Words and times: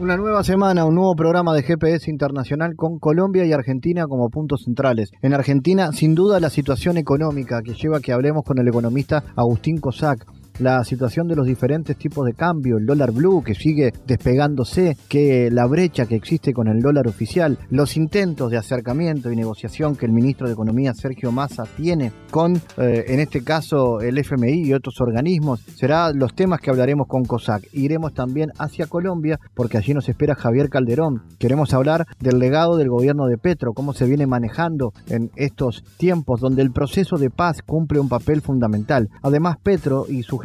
Una 0.00 0.16
nueva 0.16 0.44
semana, 0.44 0.84
un 0.84 0.94
nuevo 0.94 1.16
programa 1.16 1.52
de 1.52 1.64
GPS 1.64 2.08
Internacional 2.08 2.76
con 2.76 3.00
Colombia 3.00 3.44
y 3.44 3.52
Argentina 3.52 4.06
como 4.06 4.30
puntos 4.30 4.62
centrales. 4.62 5.10
En 5.22 5.34
Argentina, 5.34 5.90
sin 5.90 6.14
duda, 6.14 6.38
la 6.38 6.50
situación 6.50 6.98
económica 6.98 7.62
que 7.62 7.74
lleva 7.74 7.96
a 7.96 8.00
que 8.00 8.12
hablemos 8.12 8.44
con 8.44 8.58
el 8.58 8.68
economista 8.68 9.24
Agustín 9.34 9.78
Cosac 9.78 10.24
la 10.58 10.84
situación 10.84 11.28
de 11.28 11.36
los 11.36 11.46
diferentes 11.46 11.96
tipos 11.96 12.26
de 12.26 12.34
cambio, 12.34 12.78
el 12.78 12.86
dólar 12.86 13.12
blue 13.12 13.42
que 13.44 13.54
sigue 13.54 13.92
despegándose, 14.06 14.96
que 15.08 15.50
la 15.50 15.66
brecha 15.66 16.06
que 16.06 16.16
existe 16.16 16.52
con 16.52 16.68
el 16.68 16.80
dólar 16.80 17.06
oficial, 17.06 17.58
los 17.70 17.96
intentos 17.96 18.50
de 18.50 18.56
acercamiento 18.56 19.30
y 19.30 19.36
negociación 19.36 19.96
que 19.96 20.06
el 20.06 20.12
ministro 20.12 20.46
de 20.46 20.52
Economía 20.52 20.94
Sergio 20.94 21.32
Massa 21.32 21.64
tiene 21.76 22.12
con, 22.30 22.56
eh, 22.76 23.04
en 23.08 23.20
este 23.20 23.42
caso, 23.42 24.00
el 24.00 24.18
FMI 24.18 24.66
y 24.66 24.74
otros 24.74 25.00
organismos, 25.00 25.60
serán 25.76 26.18
los 26.18 26.34
temas 26.34 26.60
que 26.60 26.70
hablaremos 26.70 27.06
con 27.06 27.24
COSAC. 27.24 27.68
Iremos 27.72 28.14
también 28.14 28.52
hacia 28.58 28.86
Colombia 28.86 29.38
porque 29.54 29.78
allí 29.78 29.94
nos 29.94 30.08
espera 30.08 30.34
Javier 30.34 30.68
Calderón. 30.68 31.22
Queremos 31.38 31.72
hablar 31.74 32.06
del 32.20 32.38
legado 32.38 32.76
del 32.76 32.88
gobierno 32.88 33.26
de 33.26 33.38
Petro, 33.38 33.72
cómo 33.72 33.92
se 33.92 34.06
viene 34.06 34.26
manejando 34.26 34.92
en 35.08 35.30
estos 35.36 35.84
tiempos 35.96 36.40
donde 36.40 36.62
el 36.62 36.72
proceso 36.72 37.16
de 37.16 37.30
paz 37.30 37.62
cumple 37.64 38.00
un 38.00 38.08
papel 38.08 38.40
fundamental. 38.40 39.08
Además, 39.22 39.56
Petro 39.62 40.06
y 40.08 40.22
su 40.22 40.38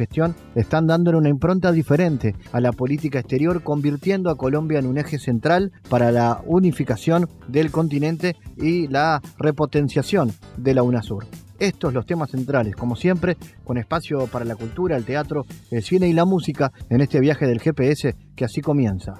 están 0.54 0.86
dándole 0.86 1.18
una 1.18 1.28
impronta 1.28 1.72
diferente 1.72 2.34
a 2.52 2.60
la 2.60 2.72
política 2.72 3.18
exterior, 3.18 3.62
convirtiendo 3.62 4.30
a 4.30 4.36
Colombia 4.36 4.78
en 4.78 4.86
un 4.86 4.98
eje 4.98 5.18
central 5.18 5.72
para 5.88 6.10
la 6.10 6.42
unificación 6.46 7.28
del 7.48 7.70
continente 7.70 8.36
y 8.56 8.88
la 8.88 9.20
repotenciación 9.38 10.32
de 10.56 10.74
la 10.74 10.82
UNASUR. 10.82 11.26
Estos 11.58 11.94
los 11.94 12.04
temas 12.04 12.30
centrales, 12.30 12.74
como 12.74 12.96
siempre, 12.96 13.36
con 13.64 13.78
espacio 13.78 14.26
para 14.26 14.44
la 14.44 14.56
cultura, 14.56 14.96
el 14.96 15.04
teatro, 15.04 15.46
el 15.70 15.82
cine 15.82 16.08
y 16.08 16.12
la 16.12 16.24
música 16.24 16.72
en 16.90 17.00
este 17.00 17.20
viaje 17.20 17.46
del 17.46 17.60
GPS 17.60 18.14
que 18.34 18.44
así 18.44 18.60
comienza. 18.60 19.14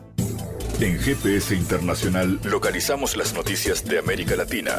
En 0.81 0.99
GPS 0.99 1.55
Internacional 1.55 2.41
localizamos 2.45 3.17
las 3.17 3.35
noticias 3.35 3.85
de 3.85 3.99
América 3.99 4.35
Latina. 4.35 4.73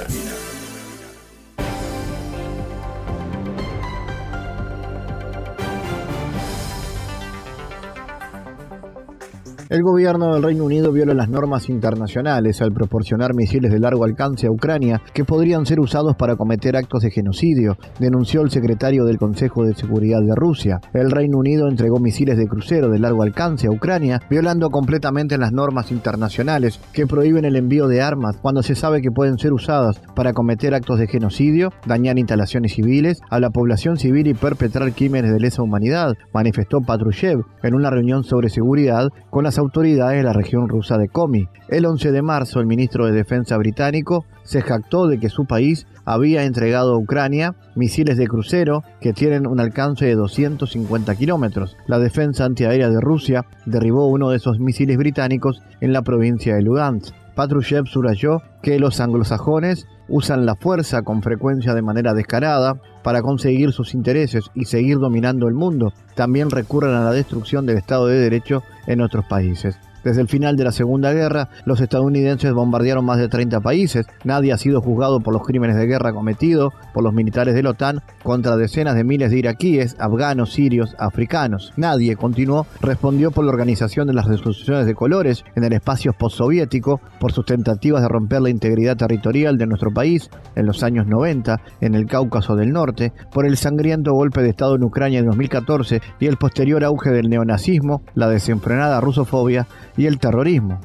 El 9.75 9.83
gobierno 9.83 10.33
del 10.33 10.41
Reino 10.41 10.63
Unido 10.63 10.93
viola 10.93 11.13
las 11.13 11.27
normas 11.27 11.67
internacionales 11.67 12.61
al 12.61 12.71
proporcionar 12.71 13.33
misiles 13.35 13.73
de 13.73 13.79
largo 13.81 14.05
alcance 14.05 14.47
a 14.47 14.49
Ucrania 14.49 15.01
que 15.13 15.25
podrían 15.25 15.65
ser 15.65 15.81
usados 15.81 16.15
para 16.15 16.37
cometer 16.37 16.77
actos 16.77 17.03
de 17.03 17.11
genocidio, 17.11 17.75
denunció 17.99 18.39
el 18.39 18.51
secretario 18.51 19.03
del 19.03 19.17
Consejo 19.17 19.65
de 19.65 19.75
Seguridad 19.75 20.21
de 20.21 20.33
Rusia. 20.33 20.79
El 20.93 21.11
Reino 21.11 21.39
Unido 21.39 21.67
entregó 21.67 21.99
misiles 21.99 22.37
de 22.37 22.47
crucero 22.47 22.87
de 22.87 22.99
largo 22.99 23.21
alcance 23.21 23.67
a 23.67 23.71
Ucrania, 23.71 24.21
violando 24.29 24.69
completamente 24.69 25.37
las 25.37 25.51
normas 25.51 25.91
internacionales 25.91 26.79
que 26.93 27.05
prohíben 27.05 27.43
el 27.43 27.57
envío 27.57 27.89
de 27.89 28.01
armas 28.01 28.37
cuando 28.41 28.63
se 28.63 28.75
sabe 28.75 29.01
que 29.01 29.11
pueden 29.11 29.37
ser 29.37 29.51
usadas 29.51 29.99
para 30.15 30.31
cometer 30.31 30.73
actos 30.73 30.99
de 30.99 31.07
genocidio, 31.07 31.73
dañar 31.85 32.17
instalaciones 32.17 32.75
civiles, 32.75 33.19
a 33.29 33.41
la 33.41 33.49
población 33.49 33.97
civil 33.97 34.27
y 34.27 34.35
perpetrar 34.35 34.93
crímenes 34.93 35.33
de 35.33 35.39
lesa 35.41 35.63
humanidad, 35.63 36.13
manifestó 36.33 36.79
Patrushev 36.79 37.41
en 37.61 37.75
una 37.75 37.89
reunión 37.89 38.23
sobre 38.23 38.47
seguridad 38.47 39.09
con 39.29 39.43
las 39.43 39.57
autoridades 39.57 39.64
de 39.73 40.23
la 40.23 40.33
región 40.33 40.69
rusa 40.69 40.97
de 40.97 41.09
Komi. 41.09 41.47
El 41.67 41.85
11 41.85 42.11
de 42.11 42.21
marzo, 42.21 42.59
el 42.59 42.65
ministro 42.65 43.05
de 43.05 43.11
Defensa 43.11 43.57
británico 43.57 44.25
se 44.43 44.61
jactó 44.61 45.07
de 45.07 45.19
que 45.19 45.29
su 45.29 45.45
país 45.45 45.87
había 46.05 46.43
entregado 46.43 46.93
a 46.93 46.97
Ucrania 46.97 47.55
misiles 47.75 48.17
de 48.17 48.27
crucero 48.27 48.83
que 49.01 49.13
tienen 49.13 49.47
un 49.47 49.59
alcance 49.59 50.05
de 50.05 50.15
250 50.15 51.15
kilómetros. 51.15 51.75
La 51.87 51.99
defensa 51.99 52.45
antiaérea 52.45 52.89
de 52.89 53.01
Rusia 53.01 53.45
derribó 53.65 54.07
uno 54.07 54.29
de 54.29 54.37
esos 54.37 54.59
misiles 54.59 54.97
británicos 54.97 55.61
en 55.81 55.93
la 55.93 56.03
provincia 56.03 56.55
de 56.55 56.61
Lugansk. 56.61 57.13
Patrushev 57.35 57.85
subrayó 57.87 58.41
que 58.61 58.79
los 58.79 58.99
anglosajones 59.01 59.87
usan 60.07 60.45
la 60.45 60.55
fuerza 60.55 61.01
con 61.01 61.21
frecuencia 61.21 61.73
de 61.73 61.81
manera 61.81 62.13
descarada 62.13 62.75
para 63.03 63.21
conseguir 63.21 63.71
sus 63.71 63.93
intereses 63.93 64.45
y 64.53 64.65
seguir 64.65 64.99
dominando 64.99 65.47
el 65.47 65.53
mundo. 65.53 65.93
También 66.15 66.49
recurren 66.49 66.93
a 66.93 67.03
la 67.03 67.11
destrucción 67.11 67.65
del 67.65 67.77
Estado 67.77 68.07
de 68.07 68.19
Derecho 68.19 68.63
en 68.87 69.01
otros 69.01 69.25
países. 69.25 69.79
Desde 70.05 70.21
el 70.21 70.27
final 70.27 70.55
de 70.55 70.63
la 70.63 70.71
Segunda 70.71 71.11
Guerra, 71.13 71.49
los 71.65 71.81
estadounidenses 71.81 72.53
bombardearon 72.53 73.03
más 73.03 73.17
de 73.17 73.27
30 73.27 73.59
países. 73.61 74.05
Nadie 74.23 74.53
ha 74.53 74.57
sido 74.59 74.79
juzgado 74.79 75.19
por 75.19 75.33
los 75.33 75.41
crímenes 75.41 75.77
de 75.77 75.87
guerra 75.87 76.13
cometidos 76.13 76.73
por 76.93 77.03
los 77.03 77.11
militares 77.11 77.55
de 77.55 77.63
la 77.63 77.71
OTAN 77.71 78.03
contra 78.21 78.55
decenas 78.55 78.93
de 78.93 79.03
miles 79.03 79.31
de 79.31 79.39
iraquíes, 79.39 79.95
afganos, 79.97 80.53
sirios, 80.53 80.95
africanos. 80.99 81.73
Nadie, 81.75 82.15
continuó, 82.15 82.67
respondió 82.81 83.31
por 83.31 83.45
la 83.45 83.49
organización 83.49 84.05
de 84.05 84.13
las 84.13 84.27
resoluciones 84.27 84.85
de 84.85 84.93
colores 84.93 85.43
en 85.55 85.63
el 85.63 85.73
espacio 85.73 86.13
postsoviético, 86.13 87.01
por 87.19 87.31
sus 87.31 87.47
tentativas 87.47 88.03
de 88.03 88.07
romper 88.07 88.43
la 88.43 88.51
integridad 88.51 88.97
territorial 88.97 89.57
de 89.57 89.65
nuestro 89.65 89.91
país 89.91 90.29
en 90.55 90.67
los 90.67 90.83
años 90.83 91.07
90, 91.07 91.59
en 91.81 91.95
el 91.95 92.05
Cáucaso 92.05 92.55
del 92.55 92.71
Norte, 92.71 93.11
por 93.33 93.47
el 93.47 93.57
sangriento 93.57 94.13
golpe 94.13 94.43
de 94.43 94.49
Estado 94.49 94.75
en 94.75 94.83
Ucrania 94.83 95.17
en 95.17 95.25
2014 95.25 95.99
y 96.19 96.27
el 96.27 96.37
posterior 96.37 96.83
auge 96.83 97.09
del 97.09 97.27
neonazismo, 97.27 98.03
la 98.13 98.29
desenfrenada 98.29 99.01
rusofobia 99.01 99.65
y 99.97 100.05
el 100.05 100.19
terrorismo. 100.19 100.79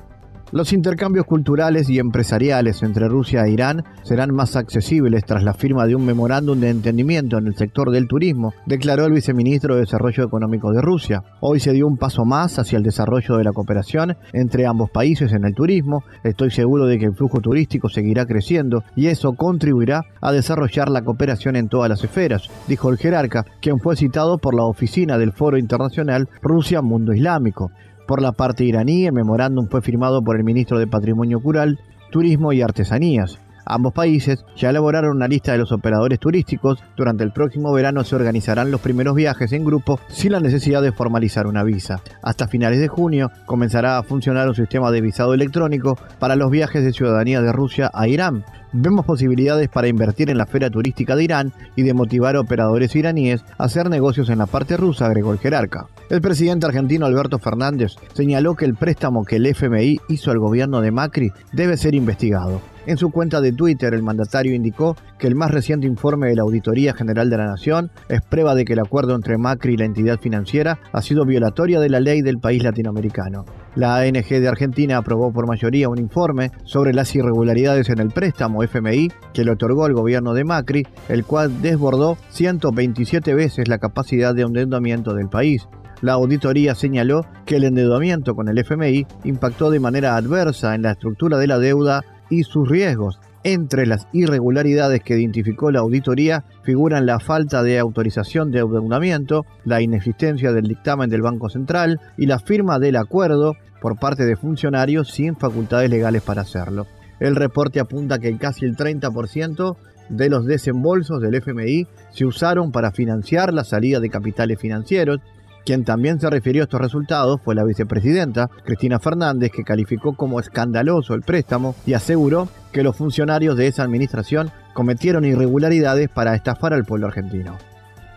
Los 0.53 0.73
intercambios 0.73 1.27
culturales 1.27 1.89
y 1.91 2.01
empresariales 2.01 2.83
entre 2.83 3.07
Rusia 3.07 3.45
e 3.45 3.53
Irán 3.53 3.85
serán 4.03 4.35
más 4.35 4.57
accesibles 4.57 5.25
tras 5.25 5.45
la 5.45 5.55
firma 5.55 5.87
de 5.87 5.95
un 5.95 6.05
memorándum 6.05 6.59
de 6.59 6.71
entendimiento 6.71 7.39
en 7.39 7.47
el 7.47 7.55
sector 7.55 7.93
del 7.93 8.09
turismo, 8.09 8.53
declaró 8.67 9.05
el 9.05 9.13
viceministro 9.13 9.75
de 9.75 9.83
Desarrollo 9.83 10.25
Económico 10.25 10.73
de 10.73 10.83
Rusia. 10.83 11.23
Hoy 11.39 11.61
se 11.61 11.73
dio 11.73 11.87
un 11.87 11.99
paso 11.99 12.25
más 12.25 12.59
hacia 12.59 12.79
el 12.79 12.83
desarrollo 12.83 13.37
de 13.37 13.45
la 13.45 13.53
cooperación 13.53 14.17
entre 14.33 14.67
ambos 14.67 14.91
países 14.91 15.33
en 15.33 15.45
el 15.45 15.55
turismo. 15.55 16.03
Estoy 16.25 16.51
seguro 16.51 16.87
de 16.87 16.99
que 16.99 17.05
el 17.05 17.15
flujo 17.15 17.41
turístico 17.41 17.89
seguirá 17.89 18.27
creciendo 18.27 18.83
y 18.97 19.07
eso 19.07 19.35
contribuirá 19.35 20.03
a 20.21 20.33
desarrollar 20.33 20.89
la 20.89 21.03
cooperación 21.03 21.55
en 21.55 21.69
todas 21.69 21.89
las 21.89 22.03
esferas, 22.03 22.51
dijo 22.67 22.91
el 22.91 22.99
jerarca, 22.99 23.45
quien 23.63 23.79
fue 23.79 23.95
citado 23.95 24.39
por 24.39 24.57
la 24.57 24.65
oficina 24.65 25.17
del 25.17 25.31
Foro 25.31 25.59
Internacional 25.59 26.29
Rusia 26.43 26.83
Mundo 26.83 27.15
Islámico. 27.15 27.71
Por 28.11 28.23
la 28.23 28.33
parte 28.33 28.65
iraní, 28.65 29.07
el 29.07 29.13
memorándum 29.13 29.69
fue 29.69 29.83
firmado 29.83 30.21
por 30.21 30.37
el 30.37 30.43
ministro 30.43 30.81
de 30.81 30.89
Patrimonio 30.89 31.39
Cultural, 31.39 31.79
Turismo 32.11 32.53
y 32.53 32.61
Artesanías. 32.61 33.39
Ambos 33.65 33.93
países 33.93 34.45
ya 34.57 34.71
elaboraron 34.71 35.15
una 35.15 35.29
lista 35.29 35.53
de 35.53 35.59
los 35.59 35.71
operadores 35.71 36.19
turísticos. 36.19 36.83
Durante 36.97 37.23
el 37.23 37.31
próximo 37.31 37.73
verano 37.73 38.03
se 38.03 38.17
organizarán 38.17 38.73
los 38.73 38.81
primeros 38.81 39.15
viajes 39.15 39.53
en 39.53 39.65
grupo 39.65 40.01
sin 40.09 40.33
la 40.33 40.41
necesidad 40.41 40.83
de 40.83 40.91
formalizar 40.91 41.47
una 41.47 41.63
visa. 41.63 42.01
Hasta 42.21 42.49
finales 42.49 42.81
de 42.81 42.89
junio 42.89 43.31
comenzará 43.47 43.97
a 43.97 44.03
funcionar 44.03 44.49
un 44.49 44.57
sistema 44.57 44.91
de 44.91 45.03
visado 45.03 45.33
electrónico 45.33 45.97
para 46.19 46.35
los 46.35 46.51
viajes 46.51 46.83
de 46.83 46.93
ciudadanía 46.93 47.41
de 47.43 47.53
Rusia 47.53 47.93
a 47.95 48.09
Irán. 48.09 48.45
Vemos 48.73 49.05
posibilidades 49.05 49.69
para 49.69 49.89
invertir 49.89 50.31
en 50.31 50.39
la 50.39 50.47
feria 50.47 50.71
turística 50.71 51.17
de 51.17 51.25
Irán 51.25 51.53
y 51.75 51.83
de 51.83 51.93
motivar 51.93 52.37
a 52.37 52.41
operadores 52.41 52.95
iraníes 52.95 53.45
a 53.59 53.65
hacer 53.65 53.91
negocios 53.91 54.31
en 54.31 54.39
la 54.39 54.47
parte 54.47 54.77
rusa, 54.77 55.07
agregó 55.07 55.33
el 55.33 55.41
jerarca. 55.41 55.89
El 56.09 56.21
presidente 56.21 56.67
argentino 56.67 57.05
Alberto 57.05 57.41
Fernández 57.41 57.97
señaló 58.15 58.55
que 58.55 58.67
el 58.67 58.77
préstamo 58.77 59.25
que 59.25 59.37
el 59.37 59.47
FMI 59.47 60.01
hizo 60.09 60.31
al 60.31 60.39
gobierno 60.39 60.81
de 60.81 60.93
Macri 60.93 61.33
debe 61.53 61.77
ser 61.77 61.97
investigado. 61.97 62.61
En 62.87 62.97
su 62.97 63.11
cuenta 63.11 63.41
de 63.41 63.53
Twitter, 63.53 63.93
el 63.93 64.05
mandatario 64.05 64.55
indicó 64.55 64.97
que 65.19 65.27
el 65.27 65.35
más 65.35 65.51
reciente 65.51 65.89
informe 65.89 66.29
de 66.29 66.37
la 66.37 66.43
Auditoría 66.43 66.95
General 66.95 67.29
de 67.29 67.37
la 67.39 67.47
Nación 67.47 67.91
es 68.09 68.23
prueba 68.23 68.55
de 68.55 68.65
que 68.65 68.75
el 68.75 68.81
acuerdo 68.81 69.17
entre 69.17 69.37
Macri 69.37 69.75
y 69.75 69.77
la 69.77 69.85
entidad 69.85 70.21
financiera 70.21 70.79
ha 70.93 71.03
sido 71.03 71.27
violatoria 71.27 71.81
de 71.81 71.91
la 71.91 72.01
ley 72.01 72.23
del 72.23 72.39
país 72.39 72.63
latinoamericano. 72.63 73.45
La 73.77 73.99
ANG 73.99 74.29
de 74.29 74.49
Argentina 74.49 74.97
aprobó 74.99 75.33
por 75.33 75.47
mayoría 75.47 75.89
un 75.89 75.99
informe 75.99 76.51
sobre 76.65 76.93
las 76.93 77.15
irregularidades 77.15 77.89
en 77.89 78.01
el 78.01 78.11
préstamo 78.11 78.65
FMI 78.65 79.13
que 79.33 79.45
le 79.45 79.53
otorgó 79.53 79.85
al 79.85 79.95
gobierno 79.95 80.35
de 80.35 80.45
Macri, 80.45 80.87
el 81.09 81.25
cual 81.25 81.63
desbordó 81.63 82.17
127 82.31 83.33
veces 83.35 83.69
la 83.69 83.79
capacidad 83.79 84.35
de 84.35 84.43
endeudamiento 84.43 85.15
del 85.15 85.29
país. 85.29 85.69
La 86.03 86.15
auditoría 86.15 86.75
señaló 86.75 87.27
que 87.47 87.57
el 87.57 87.65
endeudamiento 87.65 88.35
con 88.35 88.49
el 88.49 88.59
FMI 88.59 89.07
impactó 89.25 89.71
de 89.71 89.81
manera 89.81 90.17
adversa 90.17 90.75
en 90.75 90.83
la 90.83 90.93
estructura 90.93 91.39
de 91.39 91.47
la 91.47 91.59
deuda 91.59 92.03
y 92.29 92.43
sus 92.43 92.69
riesgos. 92.69 93.21
Entre 93.43 93.87
las 93.87 94.07
irregularidades 94.13 95.03
que 95.03 95.19
identificó 95.19 95.71
la 95.71 95.81
auditoría 95.81 96.45
figuran 96.63 97.07
la 97.07 97.21
falta 97.21 97.63
de 97.63 97.79
autorización 97.79 98.51
de 98.51 98.61
endeudamiento, 98.61 99.47
la 99.65 99.81
inexistencia 99.81 100.53
del 100.53 100.69
dictamen 100.69 101.09
del 101.09 101.23
Banco 101.23 101.49
Central 101.49 102.01
y 102.19 102.27
la 102.27 102.39
firma 102.39 102.79
del 102.79 102.97
acuerdo 102.97 103.55
por 103.81 103.99
parte 103.99 104.27
de 104.27 104.37
funcionarios 104.37 105.09
sin 105.11 105.37
facultades 105.37 105.89
legales 105.89 106.23
para 106.23 106.43
hacerlo. 106.43 106.87
El 107.19 107.35
reporte 107.35 107.81
apunta 107.81 108.19
que 108.19 108.37
casi 108.37 108.67
el 108.67 108.77
30% 108.77 109.77
de 110.11 110.29
los 110.29 110.45
desembolsos 110.45 111.23
del 111.23 111.37
FMI 111.37 111.87
se 112.11 112.27
usaron 112.27 112.73
para 112.73 112.93
financiar 112.93 113.55
la 113.55 113.65
salida 113.65 114.01
de 114.01 114.11
capitales 114.11 114.61
financieros. 114.61 115.21
Quien 115.65 115.85
también 115.85 116.21
se 116.21 116.31
refirió 116.31 116.63
a 116.63 116.65
estos 116.65 116.81
resultados 116.81 117.41
fue 117.43 117.55
la 117.55 117.65
vicepresidenta, 117.65 118.49
Cristina 118.65 118.99
Fernández, 118.99 119.51
que 119.53 119.65
calificó 119.65 120.15
como 120.15 120.41
escandaloso 120.41 121.15
el 121.15 121.23
préstamo 121.23 121.75
y 121.87 121.95
aseguró 121.95 122.49
que 122.73 122.83
los 122.83 122.97
funcionarios 122.97 123.57
de 123.57 123.67
esa 123.67 123.83
administración 123.83 124.51
cometieron 124.73 125.25
irregularidades 125.25 126.09
para 126.09 126.35
estafar 126.35 126.73
al 126.73 126.85
pueblo 126.85 127.07
argentino. 127.07 127.57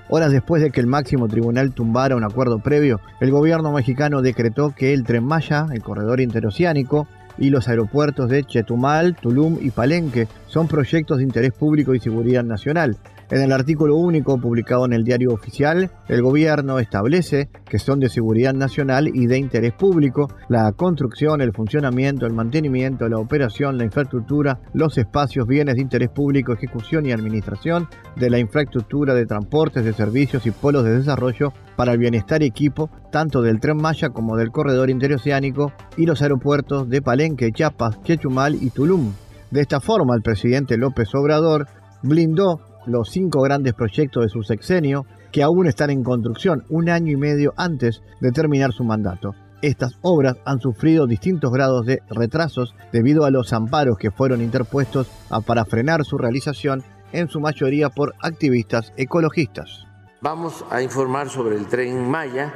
Horas 0.09 0.31
después 0.31 0.61
de 0.61 0.71
que 0.71 0.79
el 0.79 0.87
máximo 0.87 1.27
tribunal 1.27 1.71
tumbara 1.71 2.15
un 2.15 2.23
acuerdo 2.23 2.59
previo, 2.59 2.99
el 3.19 3.31
gobierno 3.31 3.71
mexicano 3.71 4.21
decretó 4.21 4.73
que 4.75 4.93
el 4.93 5.03
tren 5.03 5.23
Maya, 5.23 5.67
el 5.71 5.81
corredor 5.81 6.19
interoceánico, 6.21 7.07
y 7.37 7.49
los 7.49 7.67
aeropuertos 7.67 8.29
de 8.29 8.43
Chetumal, 8.43 9.15
Tulum 9.15 9.57
y 9.59 9.71
Palenque 9.71 10.27
son 10.47 10.67
proyectos 10.67 11.17
de 11.17 11.23
interés 11.23 11.51
público 11.51 11.95
y 11.95 11.99
seguridad 11.99 12.43
nacional. 12.43 12.97
En 13.33 13.41
el 13.41 13.51
artículo 13.51 13.95
único 13.95 14.37
publicado 14.37 14.85
en 14.85 14.93
el 14.93 15.03
diario 15.03 15.33
oficial, 15.33 15.89
el 16.07 16.21
gobierno 16.21 16.77
establece 16.77 17.49
que 17.65 17.79
son 17.79 17.99
de 17.99 18.07
seguridad 18.07 18.53
nacional 18.53 19.07
y 19.11 19.25
de 19.25 19.39
interés 19.39 19.73
público 19.73 20.27
la 20.49 20.71
construcción, 20.73 21.41
el 21.41 21.51
funcionamiento, 21.51 22.27
el 22.27 22.33
mantenimiento, 22.33 23.09
la 23.09 23.17
operación, 23.17 23.79
la 23.79 23.85
infraestructura, 23.85 24.59
los 24.75 24.99
espacios, 24.99 25.47
bienes 25.47 25.77
de 25.77 25.81
interés 25.81 26.09
público, 26.09 26.53
ejecución 26.53 27.07
y 27.07 27.11
administración 27.11 27.87
de 28.15 28.29
la 28.29 28.37
infraestructura 28.37 29.15
de 29.15 29.25
transportes, 29.25 29.83
de 29.83 29.93
servicios 29.93 30.45
y 30.45 30.51
polos 30.51 30.83
de 30.83 30.95
desarrollo 30.95 31.53
para 31.75 31.93
el 31.93 31.97
bienestar 31.97 32.43
y 32.43 32.45
equipo 32.45 32.91
tanto 33.11 33.41
del 33.41 33.59
tren 33.59 33.77
Maya 33.77 34.09
como 34.09 34.37
del 34.37 34.51
corredor 34.51 34.91
interoceánico 34.91 35.73
y 35.97 36.05
los 36.05 36.21
aeropuertos 36.21 36.87
de 36.87 37.01
Palenque, 37.01 37.51
Chiapas, 37.51 37.99
Chechumal 38.03 38.61
y 38.61 38.69
Tulum. 38.69 39.11
De 39.49 39.61
esta 39.61 39.79
forma, 39.79 40.13
el 40.13 40.21
presidente 40.21 40.77
López 40.77 41.09
Obrador 41.15 41.65
blindó 42.03 42.59
los 42.85 43.09
cinco 43.09 43.41
grandes 43.41 43.73
proyectos 43.73 44.23
de 44.23 44.29
su 44.29 44.43
sexenio 44.43 45.05
que 45.31 45.43
aún 45.43 45.67
están 45.67 45.89
en 45.89 46.03
construcción 46.03 46.63
un 46.69 46.89
año 46.89 47.11
y 47.11 47.17
medio 47.17 47.53
antes 47.57 48.01
de 48.21 48.31
terminar 48.31 48.71
su 48.71 48.83
mandato. 48.83 49.35
Estas 49.63 49.97
obras 50.01 50.35
han 50.45 50.59
sufrido 50.59 51.07
distintos 51.07 51.51
grados 51.51 51.85
de 51.85 52.03
retrasos 52.09 52.75
debido 52.91 53.23
a 53.23 53.31
los 53.31 53.53
amparos 53.53 53.97
que 53.97 54.11
fueron 54.11 54.41
interpuestos 54.41 55.07
para 55.45 55.63
frenar 55.63 56.03
su 56.03 56.17
realización, 56.17 56.83
en 57.13 57.29
su 57.29 57.39
mayoría 57.39 57.89
por 57.89 58.13
activistas 58.19 58.91
ecologistas. 58.97 59.85
Vamos 60.19 60.65
a 60.69 60.81
informar 60.81 61.29
sobre 61.29 61.55
el 61.55 61.67
tren 61.67 62.09
Maya, 62.09 62.53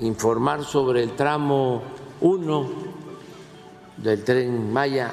informar 0.00 0.62
sobre 0.62 1.02
el 1.02 1.16
tramo 1.16 1.82
1 2.20 2.68
del 3.96 4.22
tren 4.24 4.72
Maya. 4.72 5.12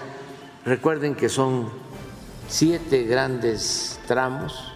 Recuerden 0.66 1.16
que 1.16 1.30
son 1.30 1.70
siete 2.48 3.04
grandes 3.04 3.95
tramos. 4.06 4.72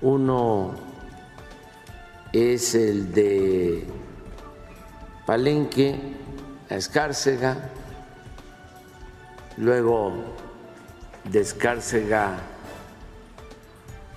Uno 0.00 0.74
es 2.32 2.74
el 2.74 3.12
de 3.12 3.86
Palenque 5.26 5.98
a 6.68 6.74
Escárcega, 6.74 7.70
luego 9.58 10.12
de 11.24 11.40
Escárcega 11.40 12.38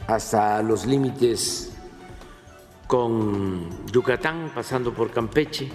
hasta 0.08 0.62
los 0.62 0.86
límites 0.86 1.72
con 2.88 3.86
Yucatán, 3.88 4.52
pasando 4.54 4.94
por 4.94 5.12
Campeche, 5.12 5.72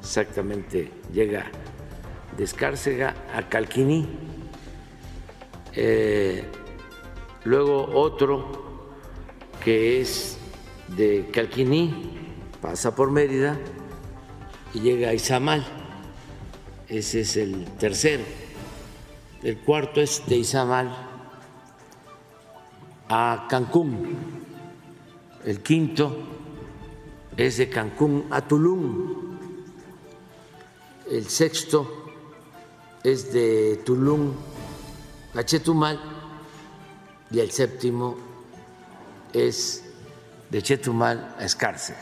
exactamente 0.00 0.92
llega 1.12 1.46
de 2.36 2.44
Escárcega 2.44 3.14
a 3.34 3.42
Calquiní, 3.48 4.06
eh, 5.80 6.42
luego 7.44 7.88
otro 7.94 8.90
que 9.62 10.00
es 10.00 10.36
de 10.88 11.30
Calquiní, 11.32 12.18
pasa 12.60 12.96
por 12.96 13.12
Mérida 13.12 13.56
y 14.74 14.80
llega 14.80 15.10
a 15.10 15.14
Izamal, 15.14 15.64
ese 16.88 17.20
es 17.20 17.36
el 17.36 17.64
tercero. 17.78 18.24
El 19.44 19.58
cuarto 19.58 20.00
es 20.00 20.24
de 20.26 20.38
Izamal 20.38 20.96
a 23.08 23.46
Cancún, 23.48 24.16
el 25.44 25.62
quinto 25.62 26.16
es 27.36 27.58
de 27.58 27.68
Cancún 27.68 28.26
a 28.30 28.40
Tulum, 28.40 29.38
el 31.08 31.24
sexto 31.26 32.04
es 33.04 33.32
de 33.32 33.80
Tulum 33.84 34.32
a 35.38 35.44
Chetumal 35.44 36.00
y 37.30 37.38
el 37.38 37.52
séptimo 37.52 38.16
es 39.32 39.84
de 40.50 40.60
Chetumal 40.60 41.36
a 41.38 41.44
Escárcega, 41.44 42.00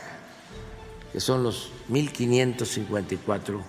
que 1.13 1.19
son 1.19 1.43
los 1.43 1.71
1.554 1.91 3.61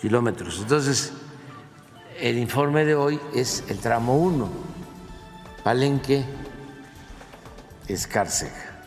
kilómetros. 0.00 0.60
Entonces, 0.62 1.12
el 2.18 2.38
informe 2.38 2.86
de 2.86 2.94
hoy 2.94 3.20
es 3.34 3.64
el 3.68 3.80
tramo 3.80 4.16
1, 4.16 4.48
Palenque, 5.62 6.24
Escárcega. 7.86 8.82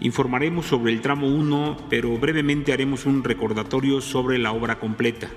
Informaremos 0.00 0.66
sobre 0.66 0.92
el 0.92 1.00
tramo 1.00 1.26
1, 1.26 1.86
pero 1.88 2.18
brevemente 2.18 2.74
haremos 2.74 3.06
un 3.06 3.24
recordatorio 3.24 4.02
sobre 4.02 4.36
la 4.36 4.52
obra 4.52 4.78
completa. 4.78 5.30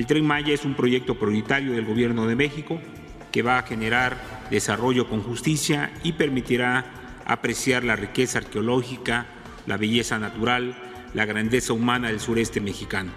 El 0.00 0.06
tren 0.06 0.26
Maya 0.26 0.54
es 0.54 0.64
un 0.64 0.72
proyecto 0.72 1.16
prioritario 1.16 1.72
del 1.72 1.84
Gobierno 1.84 2.26
de 2.26 2.34
México 2.34 2.80
que 3.30 3.42
va 3.42 3.58
a 3.58 3.64
generar 3.64 4.46
desarrollo 4.50 5.06
con 5.10 5.22
justicia 5.22 5.92
y 6.02 6.12
permitirá 6.12 6.86
apreciar 7.26 7.84
la 7.84 7.96
riqueza 7.96 8.38
arqueológica, 8.38 9.26
la 9.66 9.76
belleza 9.76 10.18
natural, 10.18 10.74
la 11.12 11.26
grandeza 11.26 11.74
humana 11.74 12.08
del 12.08 12.18
sureste 12.18 12.62
mexicano. 12.62 13.12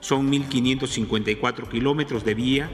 Son 0.00 0.30
1.554 0.30 1.70
kilómetros 1.70 2.22
de 2.22 2.34
vía 2.34 2.70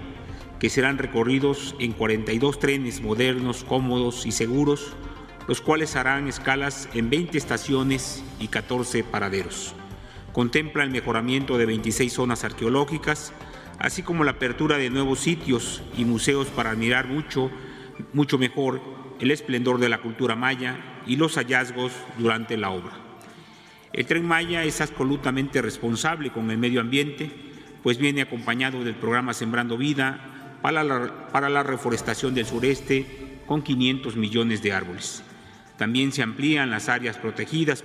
que 0.58 0.68
serán 0.68 0.98
recorridos 0.98 1.76
en 1.78 1.92
42 1.92 2.58
trenes 2.58 3.00
modernos, 3.00 3.62
cómodos 3.62 4.26
y 4.26 4.32
seguros, 4.32 4.96
los 5.46 5.60
cuales 5.60 5.94
harán 5.94 6.26
escalas 6.26 6.88
en 6.94 7.10
20 7.10 7.38
estaciones 7.38 8.24
y 8.40 8.48
14 8.48 9.04
paraderos 9.04 9.76
contempla 10.36 10.84
el 10.84 10.90
mejoramiento 10.90 11.56
de 11.56 11.64
26 11.64 12.12
zonas 12.12 12.44
arqueológicas, 12.44 13.32
así 13.78 14.02
como 14.02 14.24
la 14.24 14.32
apertura 14.32 14.78
de 14.78 14.90
nuevos 14.90 15.20
sitios 15.20 15.82
y 15.96 16.04
museos 16.04 16.48
para 16.48 16.70
admirar 16.70 17.06
mucho, 17.06 17.50
mucho 18.12 18.38
mejor 18.38 18.80
el 19.20 19.30
esplendor 19.30 19.78
de 19.78 19.88
la 19.88 19.98
cultura 19.98 20.36
maya 20.36 20.78
y 21.06 21.16
los 21.16 21.36
hallazgos 21.36 21.92
durante 22.18 22.56
la 22.56 22.70
obra. 22.70 22.92
El 23.92 24.04
tren 24.04 24.26
Maya 24.26 24.62
es 24.64 24.80
absolutamente 24.80 25.62
responsable 25.62 26.30
con 26.30 26.50
el 26.50 26.58
medio 26.58 26.80
ambiente, 26.80 27.30
pues 27.82 27.96
viene 27.96 28.20
acompañado 28.20 28.84
del 28.84 28.94
programa 28.94 29.32
Sembrando 29.32 29.78
Vida 29.78 30.58
para 30.60 30.84
la, 30.84 31.62
reforestación 31.62 32.34
del 32.34 32.44
sureste 32.44 33.40
con 33.46 33.62
500 33.62 34.16
millones 34.16 34.62
de 34.62 34.72
árboles. 34.72 35.22
También 35.78 36.12
se 36.12 36.22
amplían 36.22 36.70
las 36.70 36.88
áreas 36.88 37.16
protegidas, 37.16 37.82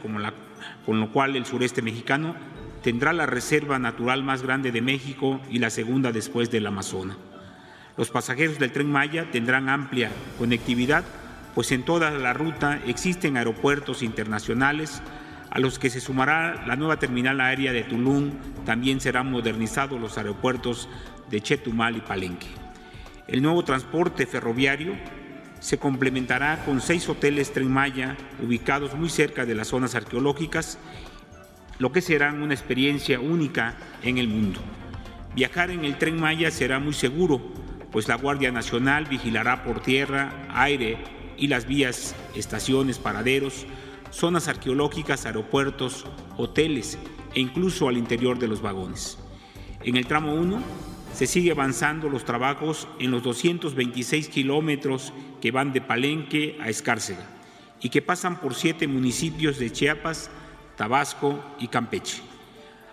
con 0.85 0.99
lo 0.99 1.11
cual 1.11 1.35
el 1.35 1.45
sureste 1.45 1.81
mexicano 1.81 2.35
tendrá 2.83 3.13
la 3.13 3.25
reserva 3.25 3.79
natural 3.79 4.23
más 4.23 4.41
grande 4.41 4.71
de 4.71 4.81
México 4.81 5.39
y 5.49 5.59
la 5.59 5.69
segunda 5.69 6.11
después 6.11 6.49
del 6.51 6.67
Amazonas. 6.67 7.17
Los 7.97 8.09
pasajeros 8.09 8.57
del 8.59 8.71
tren 8.71 8.91
Maya 8.91 9.29
tendrán 9.31 9.69
amplia 9.69 10.11
conectividad, 10.37 11.03
pues 11.53 11.71
en 11.71 11.83
toda 11.83 12.11
la 12.11 12.33
ruta 12.33 12.79
existen 12.87 13.37
aeropuertos 13.37 14.01
internacionales 14.01 15.01
a 15.51 15.59
los 15.59 15.79
que 15.79 15.89
se 15.89 15.99
sumará 15.99 16.65
la 16.65 16.77
nueva 16.77 16.97
terminal 16.97 17.41
aérea 17.41 17.73
de 17.73 17.83
Tulum, 17.83 18.31
también 18.65 19.01
serán 19.01 19.29
modernizados 19.29 19.99
los 19.99 20.17
aeropuertos 20.17 20.87
de 21.29 21.41
Chetumal 21.41 21.97
y 21.97 22.01
Palenque. 22.01 22.47
El 23.27 23.41
nuevo 23.41 23.63
transporte 23.63 24.25
ferroviario 24.25 24.93
se 25.59 25.77
complementará 25.77 26.63
con 26.65 26.79
seis 26.79 27.07
hoteles 27.09 27.51
Tren 27.51 27.69
Maya 27.69 28.15
ubicados 28.41 28.95
muy 28.95 29.09
cerca 29.09 29.45
de 29.45 29.53
las 29.53 29.67
zonas 29.67 29.93
arqueológicas, 29.93 30.79
lo 31.81 31.91
que 31.91 32.03
será 32.03 32.31
una 32.31 32.53
experiencia 32.53 33.19
única 33.19 33.75
en 34.03 34.19
el 34.19 34.27
mundo. 34.27 34.59
Viajar 35.33 35.71
en 35.71 35.83
el 35.83 35.97
Tren 35.97 36.19
Maya 36.19 36.51
será 36.51 36.77
muy 36.77 36.93
seguro, 36.93 37.41
pues 37.91 38.07
la 38.07 38.13
Guardia 38.13 38.51
Nacional 38.51 39.05
vigilará 39.05 39.63
por 39.63 39.81
tierra, 39.81 40.45
aire 40.51 40.99
y 41.37 41.47
las 41.47 41.65
vías, 41.65 42.15
estaciones, 42.35 42.99
paraderos, 42.99 43.65
zonas 44.11 44.47
arqueológicas, 44.47 45.25
aeropuertos, 45.25 46.05
hoteles 46.37 46.99
e 47.33 47.39
incluso 47.39 47.87
al 47.87 47.97
interior 47.97 48.37
de 48.37 48.47
los 48.47 48.61
vagones. 48.61 49.17
En 49.83 49.97
el 49.97 50.05
tramo 50.05 50.35
1 50.35 50.61
se 51.15 51.25
sigue 51.25 51.49
avanzando 51.49 52.09
los 52.09 52.25
trabajos 52.25 52.87
en 52.99 53.09
los 53.09 53.23
226 53.23 54.29
kilómetros 54.29 55.13
que 55.41 55.49
van 55.49 55.73
de 55.73 55.81
Palenque 55.81 56.59
a 56.61 56.69
Escárcega 56.69 57.27
y 57.81 57.89
que 57.89 58.03
pasan 58.03 58.39
por 58.39 58.53
siete 58.53 58.87
municipios 58.87 59.57
de 59.57 59.71
Chiapas, 59.71 60.29
Tabasco 60.81 61.39
y 61.59 61.67
Campeche. 61.67 62.23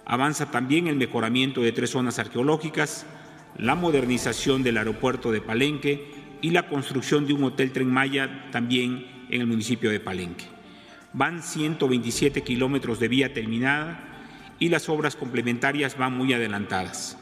Avanza 0.04 0.50
también 0.50 0.88
el 0.88 0.96
mejoramiento 0.96 1.62
de 1.62 1.72
tres 1.72 1.88
zonas 1.88 2.18
arqueológicas, 2.18 3.06
la 3.56 3.76
modernización 3.76 4.62
del 4.62 4.76
aeropuerto 4.76 5.32
de 5.32 5.40
Palenque 5.40 6.12
y 6.42 6.50
la 6.50 6.68
construcción 6.68 7.26
de 7.26 7.32
un 7.32 7.44
hotel 7.44 7.72
Tren 7.72 7.90
Maya 7.90 8.50
también 8.52 9.06
en 9.30 9.40
el 9.40 9.46
municipio 9.46 9.88
de 9.88 10.00
Palenque. 10.00 10.44
Van 11.14 11.42
127 11.42 12.42
kilómetros 12.42 13.00
de 13.00 13.08
vía 13.08 13.32
terminada 13.32 13.98
y 14.58 14.68
las 14.68 14.90
obras 14.90 15.16
complementarias 15.16 15.96
van 15.96 16.12
muy 16.12 16.34
adelantadas. 16.34 17.16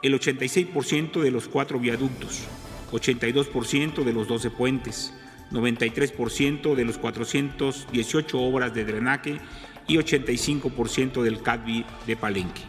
El 0.00 0.14
86% 0.14 1.22
de 1.22 1.32
los 1.32 1.48
cuatro 1.48 1.80
viaductos, 1.80 2.44
82% 2.92 4.04
de 4.04 4.12
los 4.12 4.28
12 4.28 4.50
puentes, 4.52 5.12
93% 5.50 6.76
de 6.76 6.84
los 6.84 6.98
418 6.98 8.40
obras 8.40 8.72
de 8.74 8.84
drenaje 8.84 9.40
y 9.86 9.96
85% 9.96 11.22
del 11.22 11.42
CADVI 11.42 11.84
de 12.06 12.16
Palenque, 12.16 12.62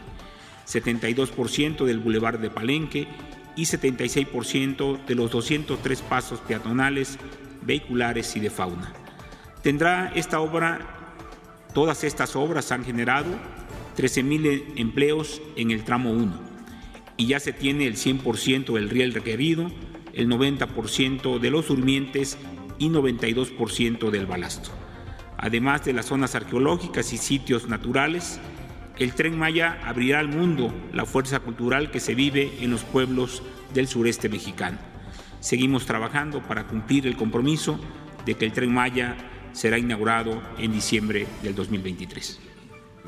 72% 0.67 1.85
del 1.85 1.99
Boulevard 1.99 2.39
de 2.39 2.49
Palenque 2.49 3.07
y 3.55 3.63
76% 3.63 5.05
de 5.05 5.15
los 5.15 5.31
203 5.31 6.01
pasos 6.01 6.39
peatonales, 6.41 7.17
vehiculares 7.61 8.35
y 8.35 8.39
de 8.39 8.49
fauna. 8.49 8.93
Tendrá 9.61 10.11
esta 10.13 10.39
obra, 10.39 10.79
todas 11.73 12.03
estas 12.03 12.35
obras 12.35 12.71
han 12.71 12.83
generado 12.83 13.29
13.000 13.97 14.73
empleos 14.75 15.41
en 15.55 15.71
el 15.71 15.83
tramo 15.83 16.11
1 16.11 16.55
y 17.17 17.27
ya 17.27 17.39
se 17.39 17.53
tiene 17.53 17.87
el 17.87 17.95
100% 17.95 18.73
del 18.73 18.89
riel 18.89 19.13
requerido, 19.13 19.71
el 20.13 20.29
90% 20.29 21.39
de 21.39 21.49
los 21.49 21.67
durmientes 21.67 22.37
y 22.77 22.89
92% 22.89 24.09
del 24.09 24.25
balasto. 24.25 24.71
Además 25.37 25.85
de 25.85 25.93
las 25.93 26.07
zonas 26.07 26.35
arqueológicas 26.35 27.13
y 27.13 27.17
sitios 27.17 27.67
naturales, 27.67 28.39
el 28.97 29.13
tren 29.13 29.37
Maya 29.37 29.79
abrirá 29.85 30.19
al 30.19 30.29
mundo 30.29 30.73
la 30.93 31.05
fuerza 31.05 31.39
cultural 31.41 31.91
que 31.91 31.99
se 31.99 32.15
vive 32.15 32.57
en 32.61 32.71
los 32.71 32.83
pueblos 32.83 33.43
del 33.73 33.87
sureste 33.87 34.29
mexicano. 34.29 34.77
Seguimos 35.41 35.85
trabajando 35.85 36.41
para 36.41 36.65
cumplir 36.65 37.05
el 37.05 37.17
compromiso 37.17 37.79
de 38.25 38.35
que 38.35 38.45
el 38.45 38.53
tren 38.53 38.73
Maya 38.73 39.15
será 39.51 39.77
inaugurado 39.77 40.41
en 40.57 40.71
diciembre 40.71 41.27
del 41.43 41.55
2023. 41.55 42.39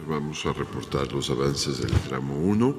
Vamos 0.08 0.46
a 0.46 0.54
reportar 0.54 1.12
los 1.12 1.30
avances 1.30 1.82
del 1.82 1.92
tramo 1.92 2.36
1. 2.36 2.78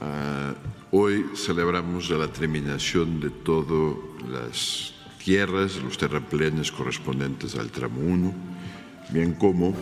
Ah, 0.00 0.54
hoy 0.92 1.26
celebramos 1.34 2.08
la 2.10 2.28
terminación 2.28 3.20
de 3.20 3.30
todas 3.30 3.96
las 4.30 4.94
tierras, 5.28 5.76
los 5.84 5.98
terraplenes 5.98 6.72
correspondientes 6.72 7.54
al 7.56 7.70
tramo 7.70 8.00
1, 8.00 8.32
bien 9.10 9.34
como 9.34 9.74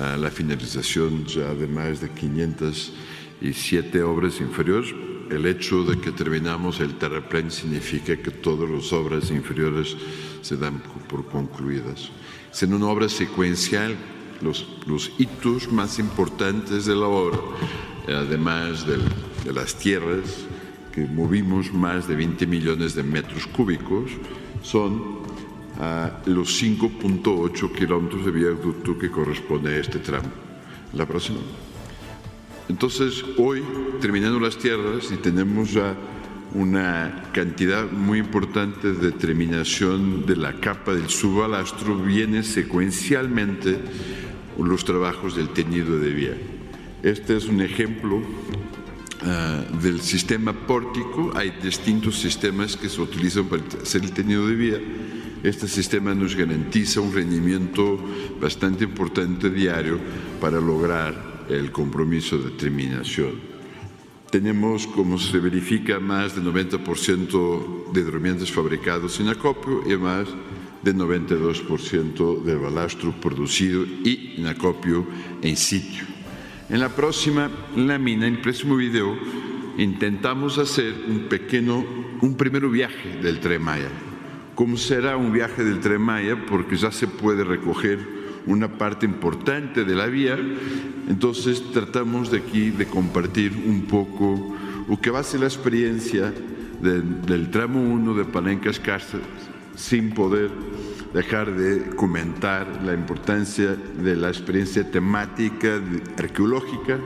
ah, 0.00 0.16
la 0.16 0.30
finalización 0.30 1.26
ya 1.26 1.52
de 1.52 1.66
más 1.66 2.00
de 2.00 2.08
507 2.08 4.02
obras 4.02 4.40
inferiores. 4.40 4.94
El 5.30 5.44
hecho 5.44 5.84
de 5.84 6.00
que 6.00 6.12
terminamos 6.12 6.80
el 6.80 6.94
terraplén 6.94 7.50
significa 7.50 8.16
que 8.16 8.30
todas 8.30 8.70
las 8.70 8.90
obras 8.94 9.30
inferiores 9.30 9.94
se 10.40 10.56
dan 10.56 10.82
por 11.10 11.26
concluidas. 11.26 12.10
En 12.62 12.72
una 12.72 12.86
obra 12.86 13.10
secuencial 13.10 13.94
los, 14.40 14.66
los 14.86 15.12
hitos 15.18 15.70
más 15.70 15.98
importantes 15.98 16.86
de 16.86 16.96
la 16.96 17.06
obra, 17.06 17.38
además 18.08 18.86
de 18.86 19.52
las 19.52 19.74
tierras, 19.74 20.46
que 20.90 21.02
movimos 21.02 21.70
más 21.70 22.08
de 22.08 22.16
20 22.16 22.46
millones 22.46 22.94
de 22.94 23.02
metros 23.02 23.46
cúbicos, 23.46 24.10
son 24.62 24.92
uh, 25.78 26.30
los 26.30 26.62
5.8 26.62 27.72
kilómetros 27.72 28.24
de 28.24 28.30
viaducto 28.30 28.98
que 28.98 29.10
corresponde 29.10 29.74
a 29.74 29.78
este 29.78 29.98
tramo. 29.98 30.28
La 30.92 31.06
próxima. 31.06 31.38
Entonces, 32.68 33.24
hoy, 33.36 33.62
terminando 34.00 34.38
las 34.38 34.56
tierras 34.56 35.10
y 35.12 35.16
tenemos 35.16 35.72
ya 35.72 35.94
una 36.54 37.24
cantidad 37.32 37.90
muy 37.90 38.18
importante 38.18 38.92
de 38.92 39.12
terminación 39.12 40.26
de 40.26 40.36
la 40.36 40.54
capa 40.54 40.94
del 40.94 41.08
subalastro, 41.08 41.96
viene 41.96 42.42
secuencialmente 42.42 43.78
los 44.58 44.84
trabajos 44.84 45.36
del 45.36 45.48
teñido 45.50 45.98
de 45.98 46.10
vía. 46.10 46.34
Este 47.02 47.36
es 47.36 47.46
un 47.46 47.60
ejemplo 47.60 48.20
Ah, 49.22 49.62
del 49.82 50.00
sistema 50.00 50.54
pórtico, 50.54 51.32
hay 51.34 51.50
distintos 51.62 52.18
sistemas 52.18 52.74
que 52.74 52.88
se 52.88 53.02
utilizan 53.02 53.44
para 53.44 53.62
hacer 53.82 54.02
el 54.02 54.12
teñido 54.12 54.46
de 54.46 54.54
vía. 54.54 54.80
Este 55.42 55.68
sistema 55.68 56.14
nos 56.14 56.34
garantiza 56.34 57.02
un 57.02 57.12
rendimiento 57.12 57.98
bastante 58.40 58.84
importante 58.84 59.50
diario 59.50 59.98
para 60.40 60.58
lograr 60.58 61.44
el 61.50 61.70
compromiso 61.70 62.38
de 62.38 62.50
terminación. 62.52 63.32
Tenemos, 64.30 64.86
como 64.86 65.18
se 65.18 65.38
verifica, 65.38 66.00
más 66.00 66.34
del 66.34 66.44
90% 66.44 67.92
de 67.92 68.04
durmientes 68.04 68.50
fabricados 68.50 69.20
en 69.20 69.28
acopio 69.28 69.82
y 69.86 69.98
más 69.98 70.28
del 70.82 70.96
92% 70.96 72.42
del 72.42 72.58
balastro 72.58 73.12
producido 73.20 73.84
y 73.84 74.36
en 74.38 74.46
acopio 74.46 75.06
en 75.42 75.56
sitio. 75.56 76.19
En 76.70 76.78
la 76.78 76.88
próxima 76.88 77.50
lámina, 77.74 78.28
en 78.28 78.34
el 78.34 78.40
próximo 78.40 78.76
video, 78.76 79.18
intentamos 79.76 80.56
hacer 80.56 80.94
un 81.08 81.28
pequeño, 81.28 81.84
un 82.20 82.36
primer 82.36 82.68
viaje 82.68 83.18
del 83.20 83.40
Tren 83.40 83.60
Maya. 83.60 83.88
¿Cómo 84.54 84.76
será 84.76 85.16
un 85.16 85.32
viaje 85.32 85.64
del 85.64 85.80
Tren 85.80 86.00
Maya? 86.00 86.46
Porque 86.48 86.76
ya 86.76 86.92
se 86.92 87.08
puede 87.08 87.42
recoger 87.42 87.98
una 88.46 88.78
parte 88.78 89.04
importante 89.04 89.84
de 89.84 89.94
la 89.96 90.06
vía. 90.06 90.38
Entonces 91.08 91.60
tratamos 91.72 92.30
de 92.30 92.38
aquí 92.38 92.70
de 92.70 92.86
compartir 92.86 93.52
un 93.66 93.82
poco 93.82 94.56
lo 94.88 95.00
que 95.00 95.10
va 95.10 95.18
a 95.18 95.24
ser 95.24 95.40
la 95.40 95.46
experiencia 95.46 96.32
del 96.80 97.50
tramo 97.50 97.82
1 97.82 98.14
de 98.14 98.24
Palencas 98.26 98.78
Cárcel 98.78 99.22
sin 99.74 100.10
poder 100.10 100.50
dejar 101.12 101.54
de 101.56 101.94
comentar 101.96 102.82
la 102.84 102.94
importancia 102.94 103.74
de 103.74 104.16
la 104.16 104.28
experiencia 104.28 104.88
temática 104.90 105.80
arqueológica, 106.18 106.98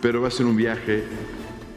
pero 0.00 0.22
va 0.22 0.28
a 0.28 0.30
ser 0.30 0.46
un 0.46 0.56
viaje 0.56 1.04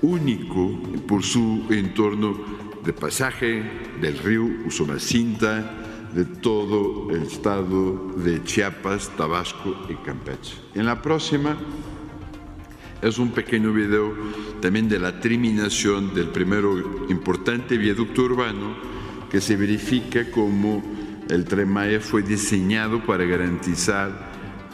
único 0.02 0.80
por 1.08 1.24
su 1.24 1.66
entorno 1.70 2.36
de 2.84 2.94
pasaje 2.94 3.64
del 4.02 4.18
río 4.18 4.44
Usomacinta, 4.66 5.78
de 6.14 6.26
todo 6.26 7.10
el 7.12 7.24
estado 7.24 8.12
de 8.18 8.44
Chiapas, 8.44 9.10
Tabasco 9.16 9.76
y 9.88 9.96
Campeche. 10.06 10.56
En 10.76 10.86
la 10.86 11.02
próxima 11.02 11.58
es 13.02 13.18
un 13.18 13.32
pequeño 13.32 13.72
video 13.72 14.14
también 14.62 14.90
de 14.90 15.00
la 15.00 15.20
terminación 15.20 16.14
del 16.14 16.28
primero 16.28 17.08
importante 17.10 17.78
viaducto 17.78 18.24
urbano 18.24 18.76
que 19.30 19.40
se 19.40 19.56
verifica 19.56 20.30
como 20.30 20.84
el 21.32 21.46
Tren 21.46 21.70
Maya 21.70 22.02
fue 22.02 22.24
diseñado 22.24 23.06
para 23.06 23.24
garantizar 23.24 24.12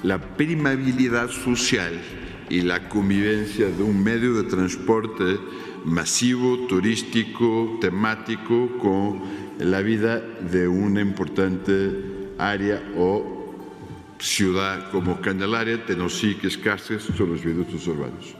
la 0.01 0.19
primabilidad 0.35 1.29
social 1.29 2.01
y 2.49 2.61
la 2.61 2.89
convivencia 2.89 3.67
de 3.69 3.83
un 3.83 4.03
medio 4.03 4.33
de 4.33 4.49
transporte 4.49 5.37
masivo, 5.85 6.65
turístico, 6.67 7.77
temático, 7.79 8.75
con 8.79 9.21
la 9.59 9.81
vida 9.81 10.19
de 10.19 10.67
una 10.67 10.99
importante 10.99 11.91
área 12.39 12.81
o 12.97 13.53
ciudad 14.17 14.89
como 14.89 15.21
Candelaria, 15.21 15.85
Tenosique, 15.85 16.47
Escasez, 16.47 17.03
son 17.15 17.33
los 17.33 17.43
viaductos 17.43 17.85
urbanos. 17.85 18.33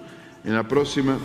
En 0.43 0.55
la 0.55 0.67
próxima 0.67 1.19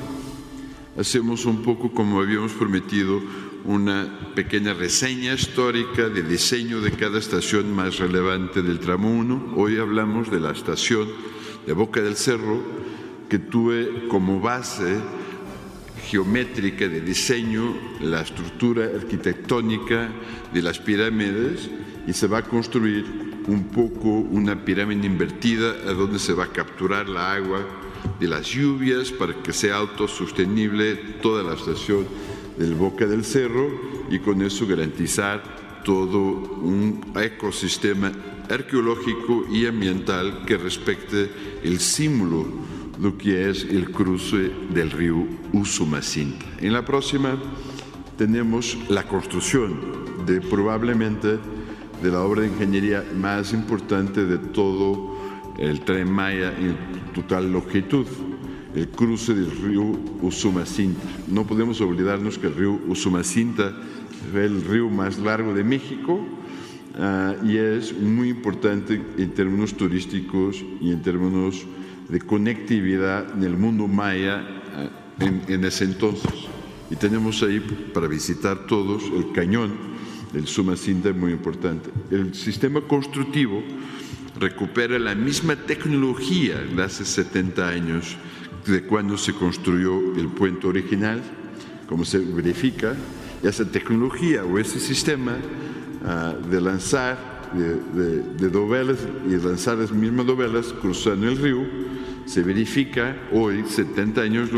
hacemos 0.99 1.47
un 1.47 1.63
poco 1.63 1.91
como 1.91 2.21
habíamos 2.21 2.53
prometido 2.53 3.23
una 3.65 4.33
pequeña 4.35 4.75
reseña 4.75 5.35
histórica 5.35 6.09
de 6.09 6.23
diseño 6.23 6.81
de 6.81 6.93
cada 6.93 7.19
estación 7.19 7.73
más 7.73 7.99
relevante 7.99 8.63
del 8.63 8.81
tramo 8.81 9.11
1. 9.11 9.55
Hoy 9.57 9.79
hablamos 9.79 10.31
de 10.31 10.41
la 10.41 10.51
estación 10.51 11.09
de 11.67 11.73
Boca 11.73 12.01
del 12.01 12.17
Cerro, 12.17 12.61
que 13.29 13.39
tuve 13.39 14.09
como 14.09 14.41
base 14.41 14.97
geométrica 16.09 16.89
de 16.89 17.01
diseño 17.01 17.75
la 18.01 18.23
estructura 18.23 18.87
arquitectónica 18.87 20.11
de 20.53 20.63
las 20.63 20.79
pirámides 20.81 21.71
y 22.07 22.13
se 22.13 22.27
va 22.27 22.39
a 22.39 22.43
construir 22.43 23.33
un 23.47 23.65
poco 23.69 24.09
una 24.09 24.65
pirámide 24.65 25.07
invertida 25.07 25.71
a 25.89 25.93
donde 25.93 26.19
se 26.19 26.33
va 26.33 26.45
a 26.45 26.53
capturar 26.53 27.09
la 27.09 27.33
agua 27.35 27.65
de 28.19 28.27
las 28.27 28.47
lluvias 28.47 29.13
para 29.13 29.35
que 29.35 29.53
sea 29.53 29.77
autosostenible 29.77 30.97
toda 31.23 31.43
la 31.45 31.55
estación 31.55 32.07
del 32.59 32.75
Boca 32.75 33.07
del 33.07 33.25
Cerro 33.25 33.71
y 34.11 34.19
con 34.19 34.43
eso 34.43 34.67
garantizar 34.67 35.43
todo 35.85 36.19
un 36.19 37.01
ecosistema 37.17 38.13
arqueológico 38.49 39.47
y 39.51 39.67
ambiental 39.67 40.45
que 40.47 40.57
respecte 40.57 41.31
el 41.63 41.81
símbolo 41.81 42.47
lo 43.01 43.17
que 43.17 43.51
es 43.51 43.65
el 43.65 43.91
cruce 43.91 44.51
del 44.73 44.91
río 44.91 45.27
Usumacinta. 45.53 46.47
En 46.61 46.73
la 46.73 46.85
próxima 46.85 47.37
tenemos 48.17 48.79
la 48.89 49.03
construcción 49.05 50.25
de 50.27 50.41
probablemente 50.41 51.39
de 52.03 52.11
la 52.11 52.21
obra 52.21 52.43
de 52.43 52.49
ingeniería 52.49 53.05
más 53.17 53.53
importante 53.53 54.25
de 54.25 54.39
todo 54.39 55.17
el 55.59 55.81
tren 55.81 56.11
Maya 56.11 56.53
en 56.59 56.77
total 57.15 57.53
longitud, 57.53 58.07
el 58.75 58.89
cruce 58.89 59.35
del 59.35 59.51
río 59.51 59.83
Usumacinta. 60.23 61.03
No 61.29 61.47
podemos 61.47 61.81
olvidarnos 61.81 62.39
que 62.39 62.47
el 62.47 62.55
río 62.55 62.81
Usumacinta 62.89 63.73
es 64.31 64.35
el 64.35 64.65
río 64.65 64.89
más 64.89 65.19
largo 65.19 65.55
de 65.55 65.65
México 65.65 66.15
uh, 66.99 67.47
y 67.47 67.57
es 67.57 67.97
muy 67.99 68.31
importante 68.31 69.01
en 69.19 69.31
términos 69.31 69.75
turísticos 69.75 70.65
y 70.81 70.91
en 70.91 71.03
términos 71.03 71.65
de 72.09 72.21
conectividad 72.21 73.35
en 73.35 73.45
el 73.45 73.57
mundo 73.57 73.89
maya 73.89 74.43
uh, 75.21 75.25
en, 75.25 75.43
en 75.49 75.65
ese 75.65 75.85
entonces. 75.85 76.33
Y 76.91 76.97
tenemos 76.97 77.43
ahí 77.43 77.61
para 77.93 78.07
visitar 78.07 78.67
todos 78.67 79.05
el 79.15 79.33
cañón 79.33 79.73
del 80.33 80.47
Sumacinta 80.47 81.11
es 81.11 81.17
muy 81.17 81.33
importante. 81.33 81.91
El 82.11 82.35
sistema 82.35 82.81
constructivo 82.81 83.63
recupera 84.39 84.99
la 84.99 85.15
misma 85.15 85.57
tecnología 85.57 86.57
de 86.59 86.83
hace 86.83 87.05
70 87.05 87.69
años 87.69 88.17
de 88.67 88.83
cuando 88.83 89.19
se 89.19 89.33
construyó 89.33 90.15
el 90.17 90.29
puente 90.29 90.67
original, 90.67 91.23
como 91.89 92.05
se 92.05 92.19
verifica, 92.19 92.95
esa 93.43 93.65
tecnología 93.65 94.45
o 94.45 94.59
ese 94.59 94.79
sistema 94.79 95.37
uh, 95.37 96.49
de 96.49 96.61
lanzar 96.61 97.33
de, 97.53 98.49
dovelas 98.49 98.99
y 99.27 99.37
lanzar 99.37 99.77
las 99.77 99.93
mismas 99.93 100.27
dovelas 100.27 100.73
cruzando 100.81 101.29
el 101.29 101.37
río, 101.37 101.67
se 102.25 102.43
verifica 102.43 103.17
hoy, 103.33 103.65
70 103.67 104.21
años 104.23 104.51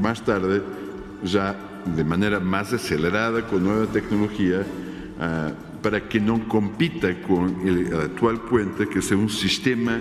más 0.00 0.22
tarde, 0.24 0.62
ya 1.22 1.56
de 1.96 2.04
manera 2.04 2.40
más 2.40 2.72
acelerada, 2.72 3.46
con 3.46 3.64
nueva 3.64 3.86
tecnología, 3.86 4.60
uh, 4.60 5.80
para 5.80 6.08
que 6.08 6.18
no 6.18 6.46
compita 6.48 7.14
con 7.22 7.60
el, 7.66 7.86
el 7.86 8.00
actual 8.00 8.40
puente, 8.40 8.88
que 8.88 9.00
sea 9.00 9.16
un 9.16 9.30
sistema 9.30 10.00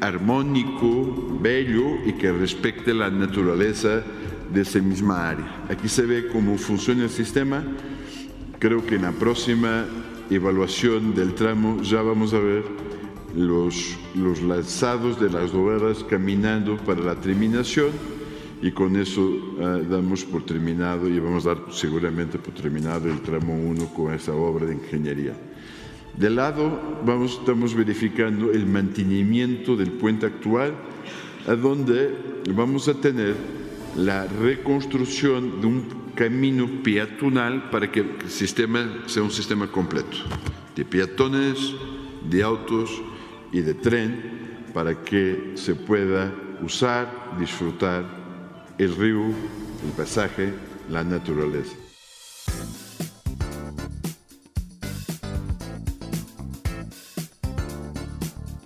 armónico, 0.00 1.38
bello 1.40 2.04
y 2.06 2.12
que 2.12 2.32
respecte 2.32 2.94
la 2.94 3.10
naturaleza 3.10 4.02
de 4.52 4.62
esa 4.62 4.80
misma 4.80 5.28
área. 5.28 5.64
Aquí 5.68 5.88
se 5.88 6.06
ve 6.06 6.28
cómo 6.28 6.56
funciona 6.56 7.04
el 7.04 7.10
sistema. 7.10 7.64
Creo 8.58 8.84
que 8.84 8.96
en 8.96 9.02
la 9.02 9.12
próxima 9.12 9.84
evaluación 10.30 11.14
del 11.14 11.34
tramo 11.34 11.82
ya 11.82 12.02
vamos 12.02 12.34
a 12.34 12.38
ver 12.38 12.64
los, 13.34 13.96
los 14.14 14.42
lanzados 14.42 15.20
de 15.20 15.30
las 15.30 15.52
dovelas 15.52 16.04
caminando 16.04 16.76
para 16.78 17.00
la 17.00 17.14
terminación 17.14 17.90
y 18.60 18.72
con 18.72 18.96
eso 18.96 19.22
uh, 19.22 19.84
damos 19.88 20.24
por 20.24 20.44
terminado 20.44 21.08
y 21.08 21.20
vamos 21.20 21.46
a 21.46 21.54
dar 21.54 21.58
seguramente 21.70 22.38
por 22.38 22.54
terminado 22.54 23.08
el 23.08 23.20
tramo 23.20 23.54
1 23.54 23.94
con 23.94 24.12
esa 24.12 24.32
obra 24.32 24.66
de 24.66 24.74
ingeniería. 24.74 25.34
De 26.18 26.30
lado 26.30 26.98
vamos, 27.06 27.38
estamos 27.38 27.76
verificando 27.76 28.50
el 28.50 28.66
mantenimiento 28.66 29.76
del 29.76 29.92
puente 29.92 30.26
actual, 30.26 30.74
a 31.46 31.54
donde 31.54 32.12
vamos 32.56 32.88
a 32.88 32.94
tener 32.94 33.36
la 33.94 34.26
reconstrucción 34.26 35.60
de 35.60 35.66
un 35.68 35.88
camino 36.16 36.68
peatonal 36.82 37.70
para 37.70 37.92
que 37.92 38.00
el 38.00 38.28
sistema 38.28 39.04
sea 39.06 39.22
un 39.22 39.30
sistema 39.30 39.70
completo, 39.70 40.16
de 40.74 40.84
peatones, 40.84 41.74
de 42.28 42.42
autos 42.42 43.00
y 43.52 43.60
de 43.60 43.74
tren, 43.74 44.64
para 44.74 45.04
que 45.04 45.52
se 45.54 45.76
pueda 45.76 46.34
usar, 46.60 47.36
disfrutar 47.38 48.74
el 48.76 48.96
río, 48.96 49.22
el 49.26 49.92
paisaje, 49.96 50.52
la 50.90 51.04
naturaleza. 51.04 51.76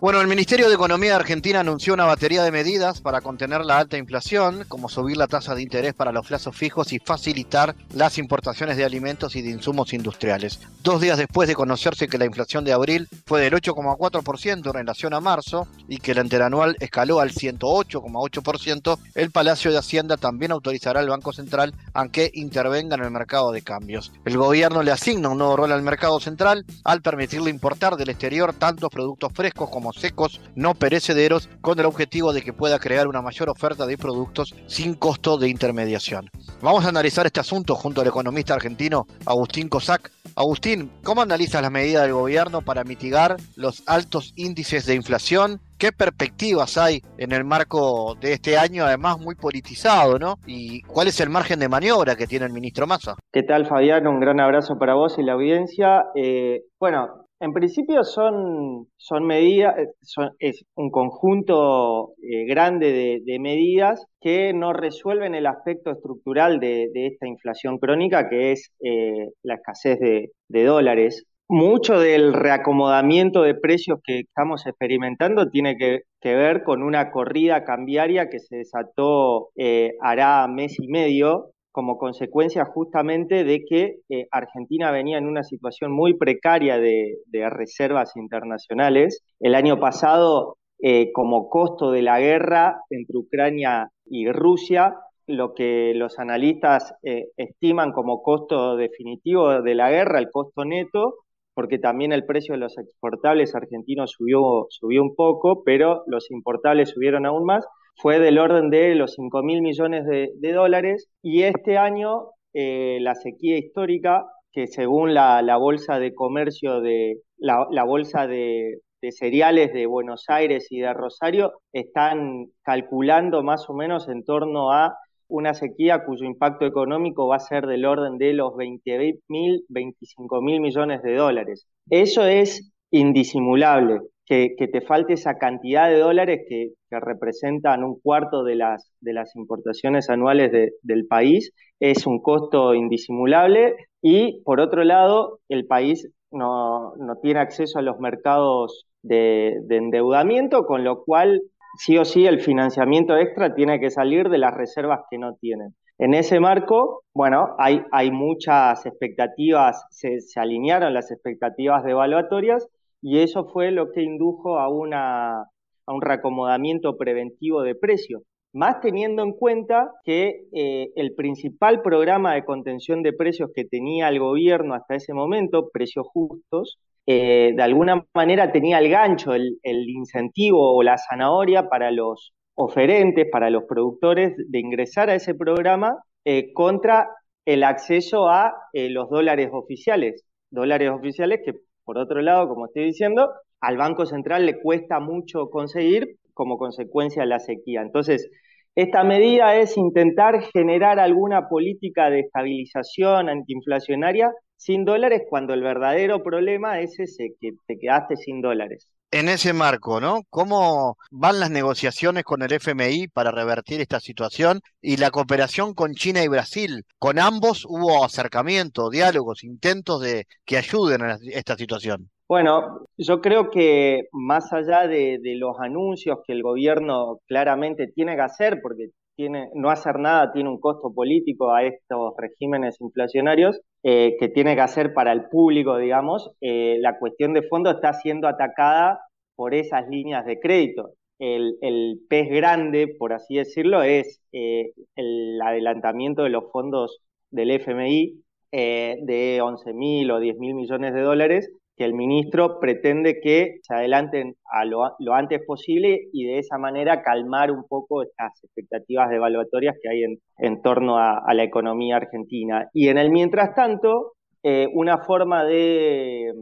Bueno, 0.02 0.20
el 0.20 0.26
Ministerio 0.26 0.66
de 0.68 0.74
Economía 0.74 1.10
de 1.10 1.16
Argentina 1.20 1.60
anunció 1.60 1.94
una 1.94 2.06
batería 2.06 2.42
de 2.42 2.50
medidas 2.50 3.00
para 3.00 3.20
contener 3.20 3.64
la 3.64 3.78
alta 3.78 3.96
inflación, 3.96 4.64
como 4.66 4.88
subir 4.88 5.16
la 5.16 5.28
tasa 5.28 5.54
de 5.54 5.62
interés 5.62 5.94
para 5.94 6.10
los 6.10 6.26
plazos 6.26 6.56
fijos 6.56 6.92
y 6.92 6.98
facilitar 6.98 7.76
las 7.94 8.18
importaciones 8.18 8.76
de 8.76 8.84
alimentos 8.84 9.36
y 9.36 9.42
de 9.42 9.50
insumos 9.50 9.92
industriales. 9.92 10.58
Dos 10.82 11.00
días 11.00 11.18
después 11.18 11.46
de 11.46 11.54
conocerse 11.54 12.08
que 12.08 12.18
la 12.18 12.24
inflación 12.24 12.64
de 12.64 12.72
abril 12.72 13.06
fue 13.26 13.42
del 13.42 13.54
8,4% 13.54 14.66
en 14.66 14.72
relación 14.72 15.14
a 15.14 15.20
marzo 15.20 15.68
y 15.86 15.98
que 15.98 16.16
la 16.16 16.22
interanual 16.22 16.76
escaló 16.80 17.20
al 17.20 17.30
108,8%, 17.30 18.98
el 19.14 19.30
Palacio 19.30 19.70
de 19.70 19.78
Hacienda 19.78 20.16
también 20.16 20.50
autorizará 20.50 20.98
al 20.98 21.10
Banco 21.10 21.32
Central 21.32 21.76
a 21.94 22.08
que 22.08 22.32
intervenga 22.34 22.96
en 22.96 23.04
el 23.04 23.12
mercado 23.12 23.52
de 23.52 23.62
cambios. 23.62 24.10
El 24.24 24.36
gobierno 24.36 24.82
le 24.82 24.90
asigna 24.90 25.28
un 25.28 25.38
nuevo 25.38 25.58
rol 25.58 25.70
al 25.70 25.82
mercado 25.82 26.18
central 26.18 26.66
al 26.82 27.02
permitirle 27.02 27.50
importar 27.50 27.94
del 27.94 28.10
exterior 28.10 28.52
tantos 28.52 28.90
productos 28.90 29.32
frescos 29.32 29.70
como 29.70 29.91
secos, 29.96 30.40
no 30.54 30.74
perecederos, 30.74 31.48
con 31.60 31.78
el 31.78 31.86
objetivo 31.86 32.32
de 32.32 32.42
que 32.42 32.52
pueda 32.52 32.78
crear 32.78 33.08
una 33.08 33.22
mayor 33.22 33.50
oferta 33.50 33.86
de 33.86 33.98
productos 33.98 34.54
sin 34.66 34.94
costo 34.94 35.38
de 35.38 35.48
intermediación. 35.48 36.30
Vamos 36.60 36.84
a 36.84 36.88
analizar 36.88 37.26
este 37.26 37.40
asunto 37.40 37.74
junto 37.74 38.00
al 38.00 38.06
economista 38.06 38.54
argentino 38.54 39.06
Agustín 39.26 39.68
Cosac. 39.68 40.10
Agustín, 40.34 40.90
¿cómo 41.02 41.22
analizas 41.22 41.60
las 41.60 41.70
medidas 41.70 42.04
del 42.04 42.14
gobierno 42.14 42.62
para 42.62 42.84
mitigar 42.84 43.36
los 43.56 43.82
altos 43.86 44.32
índices 44.36 44.86
de 44.86 44.94
inflación? 44.94 45.60
¿Qué 45.78 45.90
perspectivas 45.90 46.78
hay 46.78 47.02
en 47.18 47.32
el 47.32 47.44
marco 47.44 48.14
de 48.20 48.34
este 48.34 48.56
año, 48.56 48.84
además 48.84 49.18
muy 49.18 49.34
politizado, 49.34 50.18
¿no? 50.18 50.36
¿Y 50.46 50.80
cuál 50.82 51.08
es 51.08 51.20
el 51.20 51.28
margen 51.28 51.58
de 51.58 51.68
maniobra 51.68 52.14
que 52.14 52.26
tiene 52.26 52.46
el 52.46 52.52
ministro 52.52 52.86
Massa? 52.86 53.16
¿Qué 53.32 53.42
tal, 53.42 53.66
Fabián? 53.66 54.06
Un 54.06 54.20
gran 54.20 54.38
abrazo 54.40 54.74
para 54.78 54.94
vos 54.94 55.16
y 55.18 55.24
la 55.24 55.32
audiencia. 55.32 56.04
Eh, 56.14 56.60
bueno, 56.78 57.21
en 57.42 57.52
principio 57.52 58.04
son, 58.04 58.86
son 58.96 59.26
medidas, 59.26 59.74
son, 60.02 60.30
es 60.38 60.64
un 60.76 60.90
conjunto 60.92 62.14
eh, 62.22 62.46
grande 62.46 63.20
de, 63.24 63.38
medidas 63.40 64.06
que 64.20 64.52
no 64.54 64.72
resuelven 64.72 65.34
el 65.34 65.46
aspecto 65.46 65.90
estructural 65.90 66.60
de, 66.60 66.88
esta 66.94 67.26
inflación 67.26 67.78
crónica, 67.78 68.28
que 68.28 68.52
es 68.52 68.70
eh, 68.80 69.30
la 69.42 69.54
escasez 69.56 69.98
de, 69.98 70.64
dólares. 70.64 71.26
Mucho 71.48 71.98
del 71.98 72.32
reacomodamiento 72.32 73.42
de 73.42 73.56
precios 73.56 73.98
que 74.04 74.20
estamos 74.20 74.64
experimentando 74.64 75.50
tiene 75.50 75.76
que, 75.76 76.02
ver 76.22 76.62
con 76.62 76.84
una 76.84 77.10
corrida 77.10 77.64
cambiaria 77.64 78.30
que 78.30 78.38
se 78.38 78.58
desató 78.58 79.48
eh, 79.56 79.94
hará 80.00 80.46
mes 80.46 80.78
y 80.78 80.86
medio, 80.86 81.50
como 81.72 81.98
consecuencia 81.98 82.66
justamente 82.66 83.44
de 83.44 83.64
que 83.64 83.96
eh, 84.08 84.28
Argentina 84.30 84.90
venía 84.90 85.18
en 85.18 85.26
una 85.26 85.42
situación 85.42 85.90
muy 85.90 86.14
precaria 86.14 86.78
de, 86.78 87.16
reservas 87.50 88.14
internacionales. 88.16 89.24
El 89.40 89.54
año 89.54 89.80
pasado, 89.80 90.58
eh, 90.80 91.10
como 91.12 91.48
costo 91.48 91.90
de 91.90 92.02
la 92.02 92.20
guerra 92.20 92.82
entre 92.90 93.16
Ucrania 93.18 93.88
y 94.04 94.30
Rusia, 94.30 94.94
lo 95.26 95.54
que 95.54 95.92
los 95.94 96.18
analistas 96.18 96.94
eh, 97.02 97.28
estiman 97.36 97.92
como 97.92 98.22
costo 98.22 98.76
definitivo 98.76 99.62
de 99.62 99.74
la 99.74 99.90
guerra, 99.90 100.18
el 100.18 100.30
costo 100.30 100.64
neto, 100.64 101.14
porque 101.54 101.78
también 101.78 102.12
el 102.12 102.26
precio 102.26 102.54
de 102.54 102.60
los 102.60 102.76
exportables 102.78 103.54
argentinos 103.54 104.12
subió, 104.12 104.66
subió 104.70 105.02
un 105.02 105.14
poco, 105.14 105.62
pero 105.64 106.02
los 106.06 106.30
importables 106.30 106.90
subieron 106.90 107.26
aún 107.26 107.44
más, 107.44 107.66
fue 107.96 108.18
del 108.18 108.38
orden 108.38 108.70
de 108.70 108.94
los 108.94 109.14
5 109.14 109.42
mil 109.42 109.62
millones 109.62 110.06
de, 110.06 110.52
dólares 110.52 111.08
y 111.22 111.42
este 111.42 111.78
año 111.78 112.30
eh, 112.52 112.98
la 113.00 113.14
sequía 113.14 113.58
histórica, 113.58 114.26
que 114.52 114.66
según 114.66 115.14
la, 115.14 115.56
Bolsa 115.56 115.98
de 115.98 116.14
Comercio 116.14 116.80
de 116.80 117.20
la, 117.38 117.66
la 117.70 117.84
Bolsa 117.84 118.26
de, 118.26 118.80
de, 119.00 119.12
Cereales 119.12 119.72
de 119.72 119.86
Buenos 119.86 120.24
Aires 120.28 120.66
y 120.70 120.80
de 120.80 120.92
Rosario, 120.92 121.52
están 121.72 122.46
calculando 122.62 123.42
más 123.42 123.68
o 123.70 123.74
menos 123.74 124.08
en 124.08 124.24
torno 124.24 124.72
a 124.72 124.96
una 125.28 125.54
sequía 125.54 126.04
cuyo 126.04 126.26
impacto 126.26 126.66
económico 126.66 127.26
va 127.26 127.36
a 127.36 127.40
ser 127.40 127.66
del 127.66 127.86
orden 127.86 128.18
de 128.18 128.34
los 128.34 128.54
20 128.54 129.20
mil, 129.28 129.64
25 129.68 130.42
mil 130.42 130.60
millones 130.60 131.02
de 131.02 131.14
dólares. 131.14 131.66
Eso 131.88 132.26
es 132.26 132.70
indisimulable 132.90 134.00
que, 134.26 134.54
te 134.72 134.80
falte 134.80 135.14
esa 135.14 135.34
cantidad 135.38 135.88
de 135.88 135.98
dólares 135.98 136.40
que, 136.48 136.70
que, 136.88 137.00
representan 137.00 137.84
un 137.84 138.00
cuarto 138.00 138.44
de 138.44 138.56
las, 138.56 138.92
de 139.00 139.12
las 139.12 139.34
importaciones 139.36 140.08
anuales 140.10 140.52
de, 140.52 140.72
del 140.82 141.06
país, 141.06 141.52
es 141.80 142.06
un 142.06 142.20
costo 142.22 142.74
indisimulable 142.74 143.74
y 144.00 144.42
por 144.42 144.60
otro 144.60 144.84
lado 144.84 145.40
el 145.48 145.66
país 145.66 146.08
no, 146.30 146.94
no 146.96 147.16
tiene 147.20 147.40
acceso 147.40 147.78
a 147.78 147.82
los 147.82 147.98
mercados 147.98 148.86
de, 149.02 149.58
de, 149.64 149.76
endeudamiento, 149.76 150.64
con 150.64 150.84
lo 150.84 151.04
cual 151.04 151.42
sí 151.78 151.98
o 151.98 152.04
sí 152.04 152.26
el 152.26 152.40
financiamiento 152.40 153.16
extra 153.16 153.54
tiene 153.54 153.80
que 153.80 153.90
salir 153.90 154.28
de 154.28 154.38
las 154.38 154.54
reservas 154.54 155.00
que 155.10 155.18
no 155.18 155.34
tienen. 155.34 155.74
En 155.98 156.14
ese 156.14 156.40
marco, 156.40 157.02
bueno, 157.14 157.54
hay, 157.58 157.82
hay 157.92 158.10
muchas 158.10 158.84
expectativas, 158.86 159.84
se, 159.90 160.20
se 160.20 160.40
alinearon 160.40 160.94
las 160.94 161.10
expectativas 161.10 161.84
devaluatorias 161.84 162.66
y 163.02 163.18
eso 163.18 163.44
fue 163.52 163.72
lo 163.72 163.90
que 163.90 164.02
indujo 164.02 164.58
a, 164.58 164.68
una, 164.68 165.40
a 165.42 165.92
un 165.92 166.00
reacomodamiento 166.00 166.96
preventivo 166.96 167.62
de 167.62 167.74
precios. 167.74 168.22
más 168.54 168.80
teniendo 168.80 169.22
en 169.22 169.32
cuenta 169.32 169.90
que 170.04 170.44
eh, 170.52 170.90
el 170.96 171.14
principal 171.14 171.82
programa 171.82 172.34
de 172.34 172.44
contención 172.44 173.02
de 173.02 173.12
precios 173.14 173.50
que 173.54 173.64
tenía 173.64 174.08
el 174.08 174.18
gobierno 174.20 174.74
hasta 174.74 174.94
ese 174.96 175.14
momento, 175.14 175.70
precios 175.72 176.06
justos, 176.08 176.78
eh, 177.06 177.52
de 177.56 177.62
alguna 177.62 178.04
manera 178.14 178.52
tenía 178.52 178.78
el 178.78 178.88
gancho, 178.90 179.34
el, 179.34 179.58
incentivo 179.64 180.76
o 180.76 180.82
la 180.82 180.98
zanahoria 180.98 181.68
para 181.68 181.90
los 181.90 182.34
oferentes, 182.54 183.26
para 183.32 183.50
los 183.50 183.64
productores 183.64 184.34
de 184.36 184.58
ingresar 184.60 185.10
a 185.10 185.14
ese 185.14 185.34
programa 185.34 185.96
eh, 186.24 186.52
contra 186.52 187.08
el 187.46 187.64
acceso 187.64 188.28
a 188.28 188.52
los 188.74 189.08
dólares 189.10 189.50
oficiales. 189.52 190.24
Dólares 190.50 190.90
oficiales 190.90 191.40
que, 191.44 191.54
por 191.84 191.98
otro 191.98 192.20
lado, 192.22 192.48
como 192.48 192.66
estoy 192.66 192.84
diciendo, 192.84 193.30
al 193.60 193.76
Banco 193.76 194.06
Central 194.06 194.46
le 194.46 194.60
cuesta 194.60 195.00
mucho 195.00 195.50
conseguir 195.50 196.16
como 196.34 196.58
consecuencia 196.58 197.26
la 197.26 197.38
sequía. 197.38 197.82
Entonces, 197.82 198.30
esta 198.74 199.04
medida 199.04 199.56
es 199.56 199.76
intentar 199.76 200.42
generar 200.52 200.98
alguna 200.98 201.48
política 201.48 202.08
de 202.10 202.20
estabilización 202.20 203.28
antiinflacionaria 203.28 204.32
sin 204.56 204.84
dólares 204.84 205.22
cuando 205.28 205.54
el 205.54 205.62
verdadero 205.62 206.22
problema 206.22 206.80
es 206.80 206.98
ese, 206.98 207.34
que 207.40 207.50
te 207.66 207.78
quedaste 207.78 208.16
sin 208.16 208.40
dólares. 208.40 208.88
En 209.14 209.28
ese 209.28 209.52
marco, 209.52 210.00
¿no? 210.00 210.22
¿Cómo 210.30 210.96
van 211.10 211.38
las 211.38 211.50
negociaciones 211.50 212.24
con 212.24 212.40
el 212.40 212.50
FMI 212.50 213.08
para 213.08 213.30
revertir 213.30 213.82
esta 213.82 214.00
situación 214.00 214.62
y 214.80 214.96
la 214.96 215.10
cooperación 215.10 215.74
con 215.74 215.92
China 215.92 216.24
y 216.24 216.28
Brasil? 216.28 216.86
Con 216.98 217.18
ambos 217.18 217.66
hubo 217.68 218.06
acercamiento, 218.06 218.88
diálogos, 218.88 219.44
intentos 219.44 220.00
de 220.00 220.24
que 220.46 220.56
ayuden 220.56 221.02
a 221.02 221.18
esta 221.30 221.56
situación. 221.56 222.08
Bueno, 222.26 222.86
yo 222.96 223.20
creo 223.20 223.50
que 223.50 224.04
más 224.12 224.50
allá 224.54 224.88
de, 224.88 225.20
los 225.36 225.60
anuncios 225.60 226.20
que 226.26 226.32
el 226.32 226.42
gobierno 226.42 227.18
claramente 227.26 227.88
tiene 227.88 228.14
que 228.16 228.22
hacer, 228.22 228.60
porque 228.62 228.92
tiene, 229.16 229.50
no 229.54 229.70
hacer 229.70 229.98
nada 229.98 230.32
tiene 230.32 230.48
un 230.48 230.60
costo 230.60 230.92
político 230.92 231.52
a 231.52 231.64
estos 231.64 232.14
regímenes 232.16 232.80
inflacionarios, 232.80 233.60
eh, 233.82 234.16
que 234.18 234.28
tiene 234.28 234.54
que 234.54 234.60
hacer 234.60 234.94
para 234.94 235.12
el 235.12 235.28
público, 235.28 235.76
digamos, 235.76 236.30
eh, 236.40 236.76
la 236.80 236.98
cuestión 236.98 237.32
de 237.34 237.42
fondo 237.42 237.70
está 237.70 237.92
siendo 237.94 238.28
atacada 238.28 239.00
por 239.36 239.54
esas 239.54 239.88
líneas 239.88 240.24
de 240.26 240.40
crédito. 240.40 240.90
El, 241.18 242.00
pez 242.08 242.28
grande, 242.30 242.96
por 242.98 243.12
así 243.12 243.36
decirlo, 243.36 243.82
es 243.82 244.20
eh, 244.32 244.72
el 244.96 245.40
adelantamiento 245.40 246.24
de 246.24 246.30
los 246.30 246.50
fondos 246.50 246.98
del 247.30 247.52
FMI 247.52 248.22
de 248.50 249.40
11 249.42 249.72
mil 249.72 250.10
o 250.10 250.20
10 250.20 250.36
mil 250.38 250.54
millones 250.54 250.92
de 250.92 251.00
dólares 251.00 251.50
que 251.76 251.84
el 251.84 251.94
ministro 251.94 252.60
pretende 252.60 253.20
que 253.20 253.58
se 253.62 253.74
adelanten 253.74 254.36
a 254.50 254.64
lo, 254.64 254.96
antes 255.14 255.40
posible 255.46 256.08
y 256.12 256.26
de 256.26 256.38
esa 256.38 256.58
manera 256.58 257.02
calmar 257.02 257.50
un 257.50 257.66
poco 257.66 258.02
estas 258.02 258.44
expectativas 258.44 259.10
devaluatorias 259.10 259.76
que 259.82 259.88
hay 259.88 260.04
en, 260.38 260.62
torno 260.62 260.98
a, 260.98 261.32
la 261.34 261.42
economía 261.42 261.96
argentina. 261.96 262.68
Y 262.72 262.88
en 262.88 262.98
el 262.98 263.10
mientras 263.10 263.54
tanto, 263.54 264.12
eh, 264.42 264.68
una 264.74 264.98
forma 264.98 265.44
de 265.44 266.32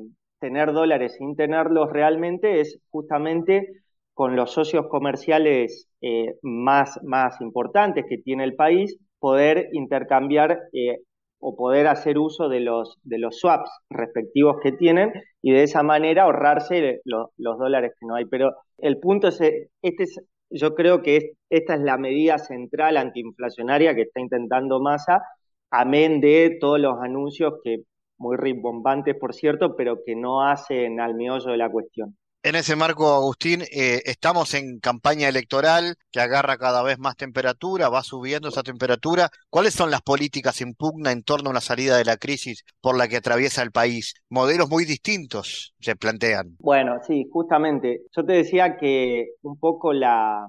tener 0.41 0.73
dólares 0.73 1.15
sin 1.19 1.37
tenerlos 1.37 1.93
realmente 1.93 2.61
es 2.61 2.81
justamente 2.91 3.69
con 4.15 4.37
los 4.37 4.53
socios 4.53 4.87
comerciales 4.89 5.89
eh, 6.01 6.35
más, 6.43 6.99
más 7.05 7.41
importantes 7.41 8.05
que 8.09 8.19
tiene 8.19 8.45
el 8.45 8.55
país, 8.55 8.99
poder 9.19 9.69
intercambiar 9.73 10.59
eh, 10.73 10.99
o 11.41 11.57
poder 11.57 11.87
hacer 11.89 12.19
uso 12.19 12.49
de 12.49 12.61
los, 12.61 12.99
de 13.03 13.19
los 13.19 13.39
swaps 13.39 13.71
respectivos 13.89 14.57
que 14.63 14.73
tienen 14.73 15.13
y 15.43 15.53
de 15.53 15.63
esa 15.65 15.83
manera 15.83 16.25
ahorrarse 16.25 17.01
los 17.05 17.59
dólares 17.59 17.93
que 17.99 18.07
no 18.07 18.15
hay. 18.15 18.27
Pero 18.27 18.55
el 18.79 18.99
punto 18.99 19.29
es, 19.29 19.41
este 19.41 20.05
es, 20.05 20.21
yo 20.51 20.75
creo 20.75 21.03
que 21.03 21.33
esta 21.49 21.75
es 21.75 21.81
la 21.81 21.97
medida 21.99 22.39
central 22.39 22.97
antiinflacionaria 22.97 23.95
que 23.95 24.03
está 24.03 24.21
intentando 24.21 24.81
Massa, 24.81 25.23
amén 25.71 26.21
de 26.21 26.59
todos 26.61 26.79
los 26.81 27.01
anuncios 27.01 27.55
que 27.65 27.85
muy 28.19 28.37
rimbombantes, 28.37 29.17
por 29.17 29.35
cierto, 29.35 29.77
pero 29.77 30.03
que 30.05 30.15
no 30.15 30.43
hacen 30.47 31.01
al 31.01 31.15
meollo 31.15 31.51
de 31.51 31.57
la 31.57 31.71
cuestión. 31.71 32.17
En 32.43 32.55
ese 32.55 32.75
marco, 32.75 33.13
Agustín, 33.13 33.61
eh, 33.71 34.01
estamos 34.07 34.55
en 34.55 34.79
campaña 34.81 35.29
electoral 35.29 35.97
que 36.11 36.21
agarra 36.21 36.57
cada 36.57 36.83
vez 36.83 36.99
más 36.99 37.15
temperatura, 37.15 37.91
va 37.91 38.03
subiendo 38.03 38.49
esa 38.49 38.63
temperatura. 38.63 39.29
¿Cuáles 39.51 39.75
son 39.75 39.91
las 39.91 40.01
políticas 40.01 40.63
en 40.63 40.73
pugna 40.73 41.13
en 41.13 41.23
torno 41.23 41.49
a 41.49 41.51
una 41.51 41.61
salida 41.61 41.99
de 41.99 42.07
la 42.07 42.17
crisis 42.17 42.65
por 42.81 42.97
la 42.97 43.09
que 43.09 43.19
atraviesa 43.19 43.63
el 43.63 43.73
país? 43.73 44.15
Modelos 44.31 44.71
muy 44.71 44.87
distintos 44.87 45.75
se 45.81 45.97
plantean. 45.97 46.57
Bueno, 46.61 46.95
sí, 47.07 47.27
justamente. 47.31 48.05
Yo 48.17 48.25
te 48.25 48.33
decía 48.33 48.79
que 48.79 49.33
un 49.43 49.59
poco 49.59 49.93
las 49.93 50.49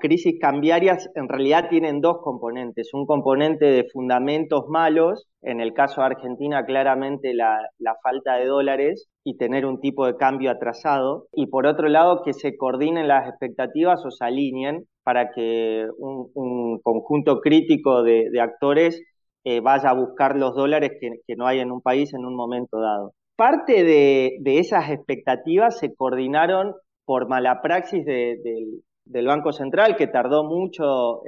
crisis 0.00 0.36
cambiarias 0.40 1.10
en 1.16 1.28
realidad 1.28 1.68
tienen 1.68 2.00
dos 2.00 2.18
componentes. 2.22 2.94
Un 2.94 3.06
componente 3.06 3.64
de 3.64 3.88
fundamentos 3.92 4.66
malos, 4.68 5.26
en 5.42 5.60
el 5.60 5.72
caso 5.72 6.00
de 6.00 6.08
Argentina 6.08 6.64
claramente 6.64 7.34
la 7.34 7.96
falta 8.02 8.36
de 8.36 8.46
dólares, 8.46 9.08
y 9.28 9.36
tener 9.36 9.66
un 9.66 9.78
tipo 9.78 10.06
de 10.06 10.16
cambio 10.16 10.50
atrasado. 10.50 11.26
Y 11.34 11.48
por 11.48 11.66
otro 11.66 11.88
lado, 11.88 12.22
que 12.24 12.32
se 12.32 12.56
coordinen 12.56 13.08
las 13.08 13.28
expectativas 13.28 14.02
o 14.06 14.10
se 14.10 14.24
alineen 14.24 14.86
para 15.04 15.32
que 15.34 15.86
un, 15.98 16.80
conjunto 16.82 17.40
crítico 17.40 18.02
de, 18.02 18.40
actores 18.40 19.02
eh, 19.44 19.60
vaya 19.60 19.90
a 19.90 19.94
buscar 19.94 20.34
los 20.36 20.54
dólares 20.54 20.92
que, 20.98 21.36
no 21.36 21.46
hay 21.46 21.60
en 21.60 21.70
un 21.70 21.82
país 21.82 22.14
en 22.14 22.24
un 22.24 22.34
momento 22.34 22.80
dado. 22.80 23.12
Parte 23.36 23.84
de, 23.84 24.38
esas 24.44 24.88
expectativas 24.88 25.78
se 25.78 25.94
coordinaron 25.94 26.72
por 27.04 27.28
mala 27.28 27.60
praxis 27.62 28.06
del 28.06 29.26
Banco 29.26 29.52
Central, 29.52 29.96
que 29.96 30.06
tardó 30.06 30.42
mucho 30.44 31.20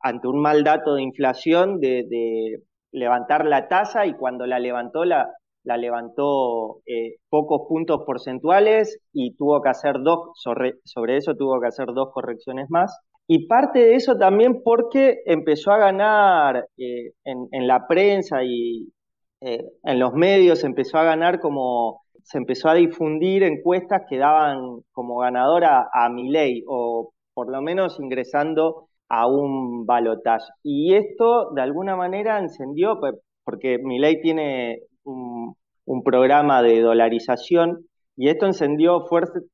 ante 0.00 0.28
un 0.28 0.40
mal 0.40 0.62
dato 0.62 0.94
de 0.94 1.02
inflación 1.02 1.80
de 1.80 2.60
levantar 2.92 3.46
la 3.46 3.68
tasa 3.68 4.06
y 4.06 4.14
cuando 4.14 4.46
la 4.46 4.58
levantó 4.58 5.04
la, 5.04 5.28
la 5.64 5.76
levantó 5.76 6.80
eh, 6.86 7.16
pocos 7.28 7.62
puntos 7.68 8.02
porcentuales 8.04 9.00
y 9.12 9.34
tuvo 9.36 9.60
que 9.62 9.70
hacer 9.70 9.96
dos, 10.02 10.30
sobre, 10.34 10.74
eso 11.16 11.34
tuvo 11.34 11.60
que 11.60 11.68
hacer 11.68 11.86
dos 11.94 12.10
correcciones 12.12 12.68
más. 12.70 12.96
Y 13.26 13.46
parte 13.46 13.78
de 13.78 13.94
eso 13.94 14.16
también 14.16 14.62
porque 14.64 15.20
empezó 15.26 15.70
a 15.72 15.78
ganar 15.78 16.66
eh, 16.76 17.12
en, 17.24 17.66
la 17.66 17.86
prensa 17.86 18.42
y 18.44 18.88
eh, 19.40 19.64
en 19.84 19.98
los 19.98 20.12
medios, 20.12 20.64
empezó 20.64 20.98
a 20.98 21.04
ganar 21.04 21.40
como, 21.40 22.02
se 22.24 22.38
empezó 22.38 22.68
a 22.68 22.74
difundir 22.74 23.44
encuestas 23.44 24.02
que 24.08 24.18
daban 24.18 24.80
como 24.92 25.18
ganadora 25.18 25.88
a 25.92 26.08
Milei 26.10 26.64
o 26.66 27.12
por 27.34 27.50
lo 27.50 27.62
menos 27.62 27.98
ingresando 28.00 28.88
a 29.12 29.26
un 29.26 29.84
balotaje. 29.84 30.46
Y 30.62 30.94
esto 30.94 31.50
de 31.54 31.60
alguna 31.60 31.96
manera 31.96 32.38
encendió, 32.38 32.98
porque 33.44 33.78
Milei 33.78 34.22
tiene 34.22 34.80
un, 35.04 35.54
programa 36.02 36.62
de 36.62 36.80
dolarización 36.80 37.86
y 38.16 38.30
esto 38.30 38.46
encendió 38.46 39.04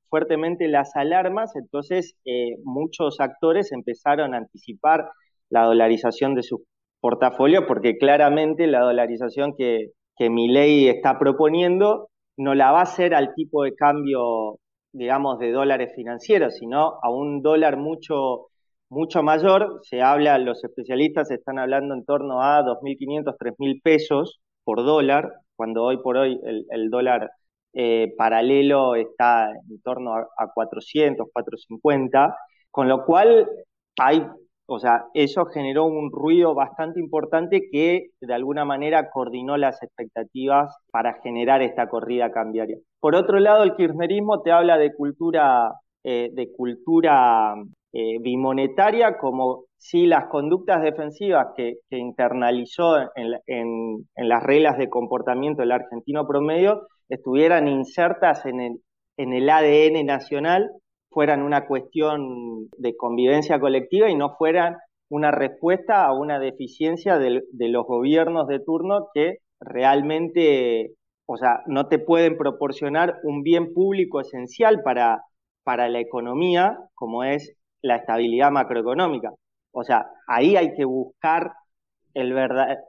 fuertemente 0.09 0.68
las 0.68 0.94
alarmas, 0.94 1.57
entonces 1.57 2.14
eh, 2.25 2.57
muchos 2.62 3.18
actores 3.18 3.73
empezaron 3.73 4.35
a 4.35 4.38
anticipar 4.38 5.11
la 5.51 5.64
dolarización 5.64 6.37
de 6.37 6.44
sus 6.44 6.61
portafolios 7.01 7.64
porque 7.66 7.99
claramente 7.99 8.68
la 8.68 8.81
dolarización 8.83 9.55
que, 9.59 9.88
que 10.16 10.31
mi 10.31 10.49
ley 10.49 10.88
está 10.88 11.18
proponiendo 11.18 12.09
no 12.37 12.55
la 12.55 12.71
va 12.71 12.81
a 12.81 12.83
hacer 12.83 13.14
al 13.14 13.35
tipo 13.35 13.64
de 13.64 13.75
cambio, 13.75 14.61
digamos, 14.92 15.40
de 15.40 15.51
dólares 15.51 15.92
financieros, 15.97 16.55
sino 16.55 17.01
a 17.03 17.11
un 17.11 17.42
dólar 17.42 17.77
mucho 17.77 18.47
mucho 18.90 19.22
mayor, 19.22 19.81
se 19.83 20.03
habla, 20.03 20.38
los 20.38 20.62
especialistas 20.64 21.31
están 21.31 21.59
hablando 21.59 21.94
en 21.94 22.05
torno 22.05 22.42
a 22.42 22.62
2.500, 22.62 23.37
3.000 23.38 23.81
pesos 23.83 24.40
por 24.64 24.85
dólar, 24.85 25.33
cuando 25.57 25.85
hoy 25.85 25.98
por 25.98 26.16
hoy 26.16 26.40
el, 26.70 26.90
dólar 26.90 27.31
eh, 27.72 28.14
paralelo 28.16 28.94
está 28.94 29.51
en 29.51 29.81
torno 29.83 30.14
a, 30.14 30.53
400, 30.55 31.29
450, 31.33 32.37
con 32.70 32.88
lo 32.88 33.05
cual 33.05 33.48
hay, 33.98 34.27
o 34.66 34.79
sea, 34.79 35.07
eso 35.14 35.46
generó 35.46 35.85
un 35.85 36.11
ruido 36.12 36.55
bastante 36.55 37.01
importante 37.01 37.68
que 37.70 38.11
de 38.20 38.35
alguna 38.35 38.64
manera 38.64 39.11
coordinó 39.11 39.57
las 39.57 39.83
expectativas 39.83 40.74
para 40.90 41.20
generar 41.22 41.62
esta 41.62 41.88
corrida 41.88 42.31
cambiaria. 42.31 42.79
Por 43.01 43.14
otro 43.14 43.38
lado, 43.40 43.64
el 43.64 43.74
kirchnerismo 43.77 44.42
te 44.42 44.53
habla 44.53 44.79
de 44.79 44.94
cultura, 44.94 45.72
eh, 46.05 46.31
de 46.33 46.53
cultura 46.53 47.55
eh, 47.92 48.18
bimonetaria 48.20 49.16
como 49.16 49.64
si 49.79 50.07
las 50.07 50.27
conductas 50.27 50.83
defensivas 50.83 51.48
que, 51.57 51.77
internalizó 51.90 52.98
en, 53.14 54.07
las 54.16 54.42
reglas 54.42 54.77
de 54.77 54.90
comportamiento 54.90 55.62
del 55.62 55.72
argentino 55.72 56.27
promedio 56.27 56.83
estuvieran 57.09 57.66
insertas 57.66 58.44
en 58.44 58.61
el, 59.16 59.51
ADN 59.51 60.05
nacional, 60.05 60.70
fueran 61.11 61.42
una 61.42 61.66
cuestión 61.66 62.68
de 62.77 62.94
convivencia 62.96 63.59
colectiva 63.59 64.11
y 64.11 64.14
no 64.14 64.37
fueran 64.37 64.77
una 65.09 65.31
respuesta 65.31 66.05
a 66.05 66.12
una 66.12 66.38
deficiencia 66.38 67.18
de, 67.18 67.40
los 67.55 67.87
gobiernos 67.87 68.48
de 68.48 68.61
turno 68.61 69.09
que 69.14 69.38
realmente, 69.61 70.92
o 71.27 71.38
sea, 71.38 71.62
no 71.66 71.88
te 71.88 71.98
pueden 71.98 72.37
proporcionar 72.37 73.16
un 73.22 73.42
bien 73.42 73.72
público 73.72 74.20
esencial 74.20 74.83
para, 74.83 75.22
para 75.64 75.88
la 75.88 76.01
economía, 76.01 76.77
como 76.94 77.24
es 77.24 77.57
la 77.83 77.97
estabilidad 77.97 78.51
macroeconómica. 78.51 79.33
O 79.73 79.85
sea, 79.85 80.07
ahí 80.27 80.57
hay 80.57 80.75
que 80.75 80.85
buscar 80.85 81.53
el 82.14 82.35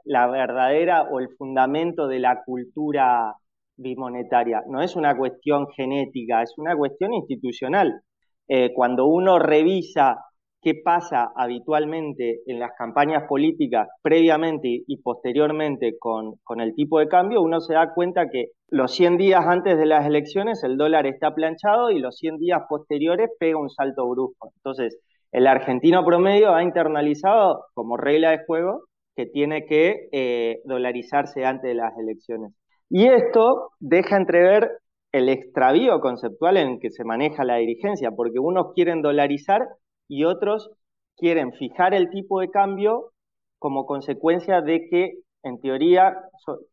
la 0.06 0.28
verdadera 0.28 1.04
o 1.04 1.20
el 1.20 1.30
fundamento 1.38 2.08
de 2.08 2.20
la 2.20 2.44
cultura 2.44 3.36
bimonetaria. 3.78 4.64
No 4.68 4.82
es 4.82 4.96
una 4.96 5.16
cuestión 5.18 5.68
genética, 5.76 6.42
es 6.42 6.54
una 6.58 6.76
cuestión 6.76 7.14
institucional. 7.14 8.02
Eh, 8.48 8.72
cuando 8.74 9.06
uno 9.06 9.40
revisa 9.40 10.26
qué 10.62 10.74
pasa 10.84 11.32
habitualmente 11.36 12.42
en 12.46 12.60
las 12.60 12.72
campañas 12.78 13.24
políticas 13.28 13.88
previamente 14.02 14.84
y 14.86 14.98
posteriormente 15.02 15.98
con, 15.98 16.36
el 16.60 16.76
tipo 16.76 17.00
de 17.00 17.08
cambio, 17.08 17.42
uno 17.42 17.62
se 17.62 17.74
da 17.74 17.94
cuenta 17.94 18.30
que 18.30 18.48
los 18.70 18.94
100 18.94 19.18
días 19.18 19.46
antes 19.46 19.78
de 19.78 19.86
las 19.86 20.06
elecciones 20.06 20.64
el 20.64 20.78
dólar 20.78 21.08
está 21.08 21.34
planchado 21.34 21.92
y 21.92 22.00
los 22.00 22.18
100 22.18 22.38
días 22.38 22.62
posteriores 22.68 23.30
pega 23.40 23.58
un 23.58 23.70
salto 23.70 24.08
brusco. 24.10 24.52
Entonces, 24.58 25.00
el 25.32 25.48
argentino 25.48 26.04
promedio 26.04 26.54
ha 26.54 26.64
internalizado 26.64 27.66
como 27.74 27.98
regla 27.98 28.32
de 28.32 28.46
juego 28.46 28.84
que 29.16 29.26
tiene 29.26 29.66
que 29.66 30.08
eh, 30.12 30.62
dolarizarse 30.66 31.46
antes 31.46 31.70
de 31.70 31.76
las 31.76 31.98
elecciones. 31.98 32.54
Y 32.90 33.08
esto 33.08 33.72
deja 33.80 34.18
entrever 34.18 34.72
el 35.12 35.30
extravío 35.30 36.00
conceptual 36.00 36.58
en 36.58 36.80
que 36.80 36.92
se 36.92 37.04
maneja 37.04 37.44
la 37.44 37.58
dirigencia, 37.58 38.12
porque 38.12 38.40
unos 38.40 38.74
quieren 38.74 39.02
dolarizar 39.02 39.62
y 40.10 40.26
otros 40.26 40.72
quieren 41.16 41.54
fijar 41.54 41.94
el 41.94 42.10
tipo 42.10 42.42
de 42.42 42.50
cambio 42.50 43.12
como 43.60 43.86
consecuencia 43.86 44.62
de 44.62 44.88
que, 44.90 45.14
en 45.44 45.62
teoría, 45.62 46.18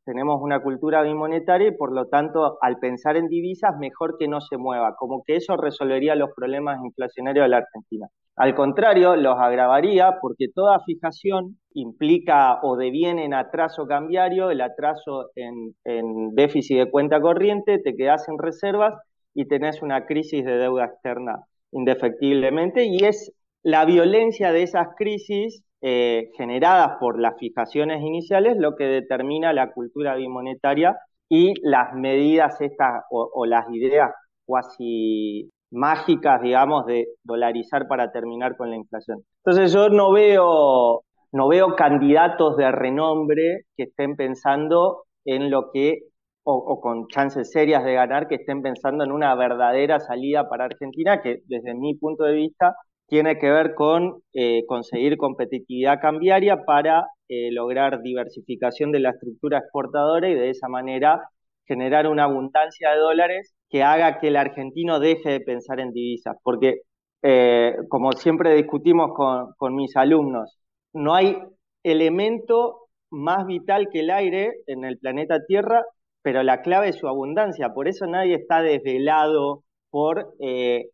tenemos 0.04 0.40
una 0.40 0.60
cultura 0.60 1.02
bimonetaria 1.02 1.68
y 1.68 1.76
por 1.76 1.92
lo 1.92 2.06
tanto, 2.08 2.58
al 2.62 2.78
pensar 2.78 3.16
en 3.16 3.28
divisas, 3.28 3.76
mejor 3.78 4.16
que 4.18 4.26
no 4.26 4.40
se 4.40 4.56
mueva, 4.56 4.96
como 4.96 5.22
que 5.24 5.36
eso 5.36 5.56
resolvería 5.56 6.14
los 6.16 6.30
problemas 6.34 6.78
inflacionarios 6.84 7.44
de 7.44 7.48
la 7.48 7.58
Argentina. 7.58 8.08
Al 8.36 8.54
contrario, 8.54 9.16
los 9.16 9.36
agravaría 9.38 10.18
porque 10.20 10.46
toda 10.54 10.80
fijación 10.84 11.58
implica 11.72 12.60
o 12.62 12.76
deviene 12.76 13.24
en 13.24 13.34
atraso 13.34 13.86
cambiario, 13.86 14.50
el 14.50 14.60
atraso 14.60 15.30
en, 15.34 15.74
en 15.84 16.34
déficit 16.34 16.78
de 16.78 16.90
cuenta 16.90 17.20
corriente, 17.20 17.78
te 17.78 17.96
quedas 17.96 18.28
en 18.28 18.38
reservas 18.38 18.94
y 19.34 19.46
tenés 19.46 19.82
una 19.82 20.06
crisis 20.06 20.44
de 20.44 20.58
deuda 20.58 20.84
externa 20.86 21.44
indefectiblemente 21.76 22.84
y 22.84 23.04
es 23.04 23.32
la 23.62 23.84
violencia 23.84 24.52
de 24.52 24.62
esas 24.62 24.88
crisis 24.96 25.62
eh, 25.82 26.30
generadas 26.36 26.96
por 26.98 27.20
las 27.20 27.34
fijaciones 27.38 28.02
iniciales 28.02 28.56
lo 28.56 28.76
que 28.76 28.84
determina 28.84 29.52
la 29.52 29.72
cultura 29.72 30.14
bimonetaria 30.14 30.96
y 31.28 31.52
las 31.62 31.92
medidas 31.94 32.60
estas 32.60 33.02
o, 33.10 33.44
las 33.46 33.66
ideas 33.70 34.10
cuasi 34.44 35.50
mágicas, 35.70 36.40
digamos, 36.40 36.86
de 36.86 37.08
dolarizar 37.24 37.88
para 37.88 38.12
terminar 38.12 38.56
con 38.56 38.70
la 38.70 38.76
inflación. 38.76 39.22
Entonces 39.44 39.72
yo 39.72 39.88
no 39.88 40.12
veo, 40.12 41.02
no 41.32 41.48
veo 41.48 41.74
candidatos 41.74 42.56
de 42.56 42.70
renombre 42.70 43.62
que 43.76 43.84
estén 43.84 44.14
pensando 44.14 45.04
en 45.24 45.50
lo 45.50 45.70
que 45.72 46.02
o, 46.48 46.80
con 46.80 47.08
chances 47.08 47.50
serias 47.50 47.84
de 47.84 47.94
ganar 47.94 48.28
que 48.28 48.36
estén 48.36 48.62
pensando 48.62 49.04
en 49.04 49.10
una 49.12 49.34
verdadera 49.34 49.98
salida 49.98 50.48
para 50.48 50.66
Argentina, 50.66 51.20
que 51.20 51.40
desde 51.46 51.74
mi 51.74 51.94
punto 51.96 52.24
de 52.24 52.34
vista 52.34 52.76
tiene 53.06 53.38
que 53.38 53.50
ver 53.50 53.74
con 53.74 54.22
eh, 54.32 54.64
conseguir 54.66 55.16
competitividad 55.16 56.00
cambiaria 56.00 56.64
para 56.64 57.06
eh, 57.28 57.50
lograr 57.52 58.00
diversificación 58.02 58.92
de 58.92 59.00
la 59.00 59.10
estructura 59.10 59.58
exportadora 59.58 60.28
y 60.28 60.34
de 60.34 60.50
esa 60.50 60.68
manera 60.68 61.28
generar 61.66 62.06
una 62.06 62.24
abundancia 62.24 62.90
de 62.92 62.98
dólares 62.98 63.54
que 63.68 63.82
haga 63.82 64.20
que 64.20 64.28
el 64.28 64.36
argentino 64.36 65.00
deje 65.00 65.30
de 65.30 65.40
pensar 65.40 65.80
en 65.80 65.92
divisas. 65.92 66.36
Porque, 66.44 66.82
eh, 67.22 67.74
como 67.88 68.12
siempre 68.12 68.54
discutimos 68.54 69.10
con, 69.16 69.52
con 69.56 69.74
mis 69.74 69.96
alumnos, 69.96 70.58
no 70.92 71.14
hay 71.14 71.36
elemento 71.82 72.88
más 73.10 73.46
vital 73.46 73.88
que 73.90 74.00
el 74.00 74.10
aire 74.10 74.52
en 74.66 74.84
el 74.84 74.98
planeta 74.98 75.44
Tierra 75.46 75.84
pero 76.26 76.42
la 76.42 76.60
clave 76.60 76.88
es 76.88 76.96
su 76.96 77.06
abundancia, 77.06 77.72
por 77.72 77.86
eso 77.86 78.04
nadie 78.04 78.34
está 78.34 78.60
desvelado 78.60 79.62
por, 79.90 80.34
eh, 80.40 80.86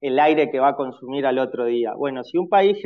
el 0.00 0.18
aire 0.18 0.50
que 0.50 0.58
va 0.58 0.68
a 0.68 0.74
consumir 0.74 1.26
al 1.26 1.38
otro 1.38 1.66
día. 1.66 1.92
Bueno, 1.94 2.24
si 2.24 2.38
un 2.38 2.48
país 2.48 2.78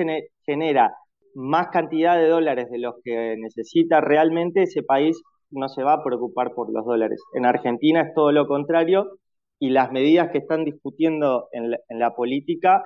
genera 0.45 0.93
más 1.37 1.69
cantidad 1.69 2.17
de 2.17 2.27
dólares 2.27 2.69
de 2.69 2.81
los 2.81 2.97
que 3.05 3.37
necesita 3.39 4.01
realmente, 4.01 4.63
ese 4.63 4.83
país 4.83 5.23
no 5.53 5.69
se 5.69 5.85
va 5.85 5.93
a 5.93 6.03
preocupar 6.03 6.53
por 6.53 6.73
los 6.73 6.85
dólares. 6.85 7.23
En 7.33 7.47
Argentina 7.47 8.01
es 8.01 8.13
todo 8.13 8.33
lo 8.33 8.49
contrario 8.49 9.19
y 9.61 9.71
las 9.71 9.93
medidas 9.93 10.33
que 10.33 10.39
están 10.39 10.65
discutiendo 10.65 11.47
en 11.53 11.99
la 12.01 12.11
política 12.17 12.83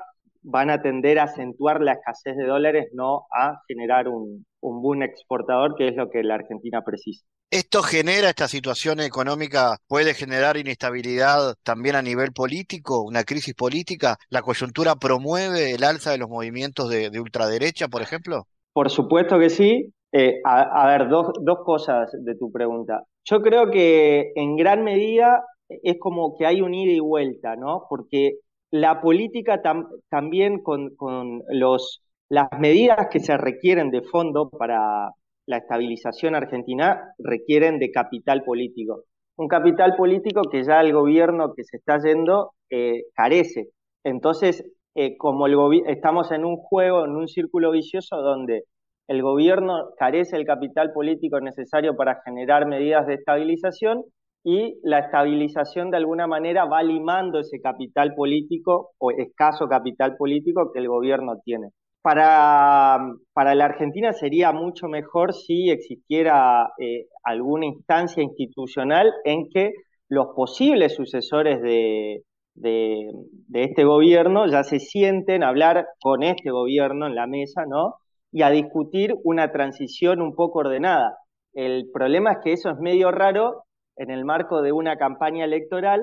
van 0.47 0.71
a 0.71 0.81
tender 0.81 1.19
a 1.19 1.25
acentuar 1.25 1.81
la 1.81 1.93
escasez 1.93 2.37
de 2.37 2.47
dólares, 2.47 2.89
no 2.93 3.27
a 3.37 3.61
generar 3.67 4.07
un, 4.09 4.47
un 4.61 4.81
boom 4.81 5.03
exportador, 5.03 5.75
que 5.77 5.89
es 5.89 5.97
lo 5.97 6.09
que 6.09 6.23
la 6.23 6.37
Argentina 6.37 6.83
precisa. 6.85 7.27
¿Esto 7.51 7.83
genera, 7.83 8.29
esta 8.29 8.47
situación 8.49 9.01
económica, 9.01 9.79
puede 9.89 10.15
generar 10.15 10.57
inestabilidad 10.57 11.55
también 11.65 11.97
a 11.97 12.03
nivel 12.03 12.33
político, 12.33 13.03
una 13.03 13.25
crisis 13.25 13.55
política? 13.55 14.17
¿La 14.31 14.43
coyuntura 14.43 14.95
promueve 14.97 15.75
el 15.75 15.83
alza 15.83 16.13
de 16.13 16.19
los 16.19 16.29
movimientos 16.29 16.91
de, 16.91 17.21
ultraderecha, 17.21 17.89
por 17.89 18.03
ejemplo? 18.03 18.47
Por 18.73 18.91
supuesto 18.91 19.39
que 19.39 19.51
sí. 19.51 19.93
Eh, 20.13 20.41
a, 20.45 20.87
ver, 20.87 21.09
dos, 21.09 21.33
dos 21.43 21.59
cosas 21.65 22.11
de 22.25 22.37
tu 22.37 22.51
pregunta. 22.51 23.03
Yo 23.25 23.43
creo 23.43 23.71
que 23.71 24.33
en 24.37 24.57
gran 24.57 24.83
medida 24.83 25.45
es 25.69 25.97
como 25.99 26.37
que 26.37 26.47
hay 26.47 26.61
un 26.61 26.73
ida 26.73 26.93
y 26.93 27.01
vuelta, 27.01 27.57
¿no? 27.57 27.85
Porque 27.89 28.39
la 28.71 29.01
política 29.01 29.63
también 30.09 30.63
con, 30.63 30.95
con 30.97 31.43
los 31.49 32.03
las 32.29 32.49
medidas 32.59 33.09
que 33.11 33.21
se 33.21 33.37
requieren 33.37 33.91
de 33.91 34.03
fondo 34.03 34.51
para 34.51 35.11
la 35.47 35.57
estabilización 35.59 36.35
argentina 36.35 37.15
requieren 37.19 37.79
de 37.79 37.91
capital 37.93 38.43
político. 38.43 39.05
Un 39.37 39.49
capital 39.49 39.95
político 39.97 40.43
que 40.51 40.65
ya 40.65 40.81
el 40.81 40.93
gobierno 40.93 41.55
que 41.55 41.63
se 41.63 41.77
está 41.77 41.99
yendo 41.99 42.53
eh, 42.71 43.05
carece. 43.15 43.69
Entonces, 44.03 44.65
eh, 44.95 45.17
como 45.17 45.47
el 45.47 45.57
estamos 45.87 46.33
en 46.33 46.45
un 46.45 46.57
juego, 46.57 47.05
en 47.05 47.15
un 47.17 47.29
círculo 47.29 47.71
vicioso 47.71 48.17
donde 48.17 48.65
el 49.09 49.23
gobierno 49.23 49.91
carece 49.99 50.37
del 50.37 50.47
capital 50.47 50.93
político 50.93 51.39
necesario 51.41 51.97
para 51.97 52.23
generar 52.25 52.67
medidas 52.67 53.07
de 53.07 53.15
estabilización 53.15 54.03
y 54.49 54.79
la 54.85 55.01
estabilización 55.01 55.91
de 55.91 55.97
alguna 55.97 56.29
manera 56.29 56.67
va 56.67 56.83
limando 56.83 57.41
ese 57.41 57.61
capital 57.61 58.15
político 58.15 58.93
o 58.99 59.11
escaso 59.11 59.67
capital 59.67 60.17
político 60.17 60.71
que 60.73 60.79
el 60.79 60.89
gobierno 60.89 61.41
tiene 61.45 61.71
para, 62.07 63.01
para 63.33 63.57
la 63.57 63.65
Argentina 63.65 64.13
sería 64.13 64.53
mucho 64.53 64.87
mejor 64.87 65.35
si 65.35 65.71
existiera 65.71 66.69
eh, 66.79 67.07
alguna 67.25 67.67
instancia 67.67 68.23
institucional 68.23 69.13
en 69.25 69.49
que 69.51 69.73
los 70.09 70.29
posibles 70.37 70.95
sucesores 70.95 71.61
de, 71.61 72.23
de, 72.55 73.11
este 73.55 73.83
gobierno 73.83 74.47
ya 74.47 74.63
se 74.63 74.79
sienten 74.79 75.43
a 75.43 75.49
hablar 75.49 75.89
con 76.01 76.23
este 76.23 76.53
gobierno 76.53 77.09
en 77.09 77.17
la 77.17 77.27
mesa, 77.27 77.65
¿no? 77.67 77.97
Y 78.31 78.43
a 78.43 78.51
discutir 78.51 79.17
una 79.25 79.51
transición 79.51 80.23
un 80.23 80.37
poco 80.37 80.61
ordenada. 80.61 81.19
El 81.55 81.91
problema 81.93 82.35
es 82.35 82.39
que 82.45 82.53
eso 82.53 82.71
es 82.71 82.79
medio 82.79 83.11
raro 83.11 83.65
en 83.97 84.11
el 84.11 84.25
marco 84.25 84.63
de 84.63 84.73
una 84.73 84.97
campaña 84.97 85.45
electoral 85.45 86.03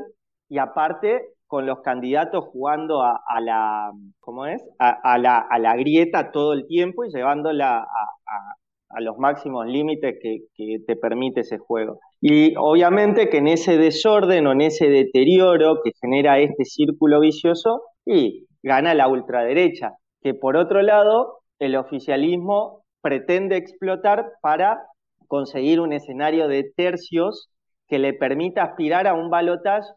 y 0.49 0.58
aparte 0.58 1.21
con 1.47 1.65
los 1.65 1.82
candidatos 1.82 2.45
jugando 2.45 3.03
a, 3.03 3.39
la, 3.41 3.91
¿cómo 4.19 4.47
es? 4.47 4.63
A, 4.79 5.17
la, 5.19 5.38
a, 5.38 5.60
la, 5.60 5.75
grieta 5.75 6.32
todo 6.32 6.53
el 6.53 6.65
tiempo 6.65 7.06
y 7.06 7.12
llevándola 7.13 7.79
a, 7.79 8.99
los 9.01 9.17
máximos 9.17 9.65
límites 9.67 10.17
que, 10.21 10.39
que, 10.56 10.77
te 10.86 10.95
permite 10.95 11.41
ese 11.41 11.58
juego. 11.58 11.99
Y 12.21 12.53
obviamente 12.58 13.29
que 13.29 13.38
en 13.38 13.47
ese 13.47 13.77
desorden 13.77 14.45
o 14.47 14.51
en 14.51 14.62
ese 14.62 14.88
deterioro 14.88 15.82
que 15.84 15.91
genera 15.99 16.39
este 16.39 16.63
círculo 16.65 17.19
vicioso, 17.19 17.82
y 18.06 18.45
gana 18.62 18.93
la 18.93 19.08
ultraderecha, 19.08 19.93
que 20.21 20.34
por 20.34 20.58
otro 20.58 20.82
lado 20.82 21.39
el 21.60 21.75
oficialismo 21.75 22.84
pretende 23.01 23.58
explotar 23.58 24.32
para 24.41 24.82
conseguir 25.27 25.79
un 25.79 25.93
escenario 25.93 26.47
de 26.47 26.71
tercios 26.75 27.49
que 27.87 27.99
le 27.99 28.13
permita 28.13 28.63
aspirar 28.63 29.07
a 29.07 29.13
un 29.13 29.29
balotaje 29.29 29.89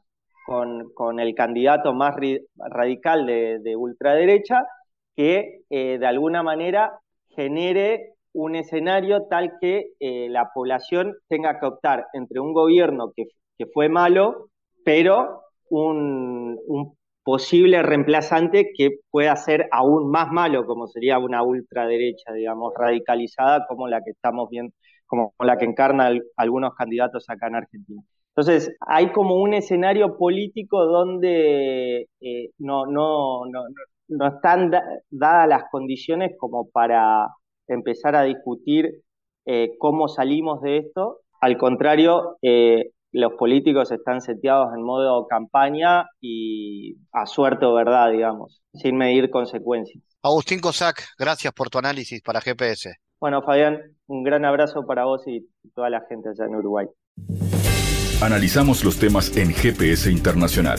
con, 0.46 1.20
el 1.20 1.34
candidato 1.34 1.92
más 1.92 2.14
radical 2.56 3.26
de, 3.26 3.76
ultraderecha, 3.76 4.64
que 5.16 5.62
eh, 5.70 5.98
de 5.98 6.06
alguna 6.06 6.42
manera 6.42 7.00
genere 7.30 8.14
un 8.32 8.54
escenario 8.54 9.26
tal 9.28 9.54
que 9.60 9.92
eh, 9.98 10.28
la 10.28 10.50
población 10.54 11.16
tenga 11.28 11.58
que 11.58 11.66
optar 11.66 12.06
entre 12.12 12.38
un 12.38 12.52
gobierno 12.52 13.12
que, 13.16 13.26
fue 13.72 13.88
malo, 13.88 14.50
pero 14.84 15.40
un, 15.70 16.60
posible 17.24 17.82
reemplazante 17.82 18.70
que 18.76 18.98
pueda 19.10 19.34
ser 19.36 19.68
aún 19.72 20.10
más 20.10 20.30
malo, 20.30 20.66
como 20.66 20.86
sería 20.86 21.18
una 21.18 21.42
ultraderecha, 21.42 22.32
digamos, 22.32 22.72
radicalizada 22.76 23.66
como 23.66 23.88
la 23.88 24.00
que 24.02 24.10
estamos 24.10 24.48
viendo, 24.50 24.72
como 25.06 25.34
la 25.40 25.56
que 25.56 25.64
encarna 25.64 26.10
algunos 26.36 26.74
candidatos 26.74 27.28
acá 27.28 27.48
en 27.48 27.56
Argentina. 27.56 28.02
Entonces, 28.36 28.76
hay 28.80 29.12
como 29.12 29.36
un 29.36 29.54
escenario 29.54 30.18
político 30.18 30.84
donde 30.84 32.08
eh, 32.20 32.50
no, 32.58 32.84
no, 32.84 33.46
no, 33.46 33.64
no 34.08 34.26
están 34.28 34.70
dadas 35.10 35.48
las 35.48 35.64
condiciones 35.70 36.32
como 36.38 36.68
para 36.68 37.28
empezar 37.66 38.14
a 38.14 38.24
discutir 38.24 39.02
eh, 39.46 39.76
cómo 39.78 40.08
salimos 40.08 40.60
de 40.60 40.78
esto. 40.78 41.20
Al 41.40 41.56
contrario, 41.56 42.36
eh, 42.42 42.90
los 43.12 43.32
políticos 43.34 43.90
están 43.90 44.20
seteados 44.20 44.74
en 44.74 44.82
modo 44.82 45.26
campaña 45.26 46.04
y 46.20 46.96
a 47.12 47.24
suerte 47.24 47.64
o 47.64 47.72
verdad, 47.72 48.10
digamos, 48.10 48.60
sin 48.74 48.96
medir 48.96 49.30
consecuencias. 49.30 50.04
Agustín 50.22 50.60
Cosac, 50.60 51.02
gracias 51.18 51.52
por 51.54 51.70
tu 51.70 51.78
análisis 51.78 52.20
para 52.20 52.40
GPS. 52.40 52.96
Bueno, 53.20 53.42
Fabián, 53.42 53.80
un 54.06 54.22
gran 54.22 54.44
abrazo 54.44 54.86
para 54.86 55.04
vos 55.04 55.22
y 55.26 55.48
toda 55.74 55.90
la 55.90 56.02
gente 56.08 56.28
allá 56.28 56.44
en 56.44 56.56
Uruguay. 56.56 56.86
Analizamos 58.22 58.84
los 58.84 58.98
temas 58.98 59.36
en 59.36 59.52
GPS 59.52 60.10
Internacional. 60.10 60.78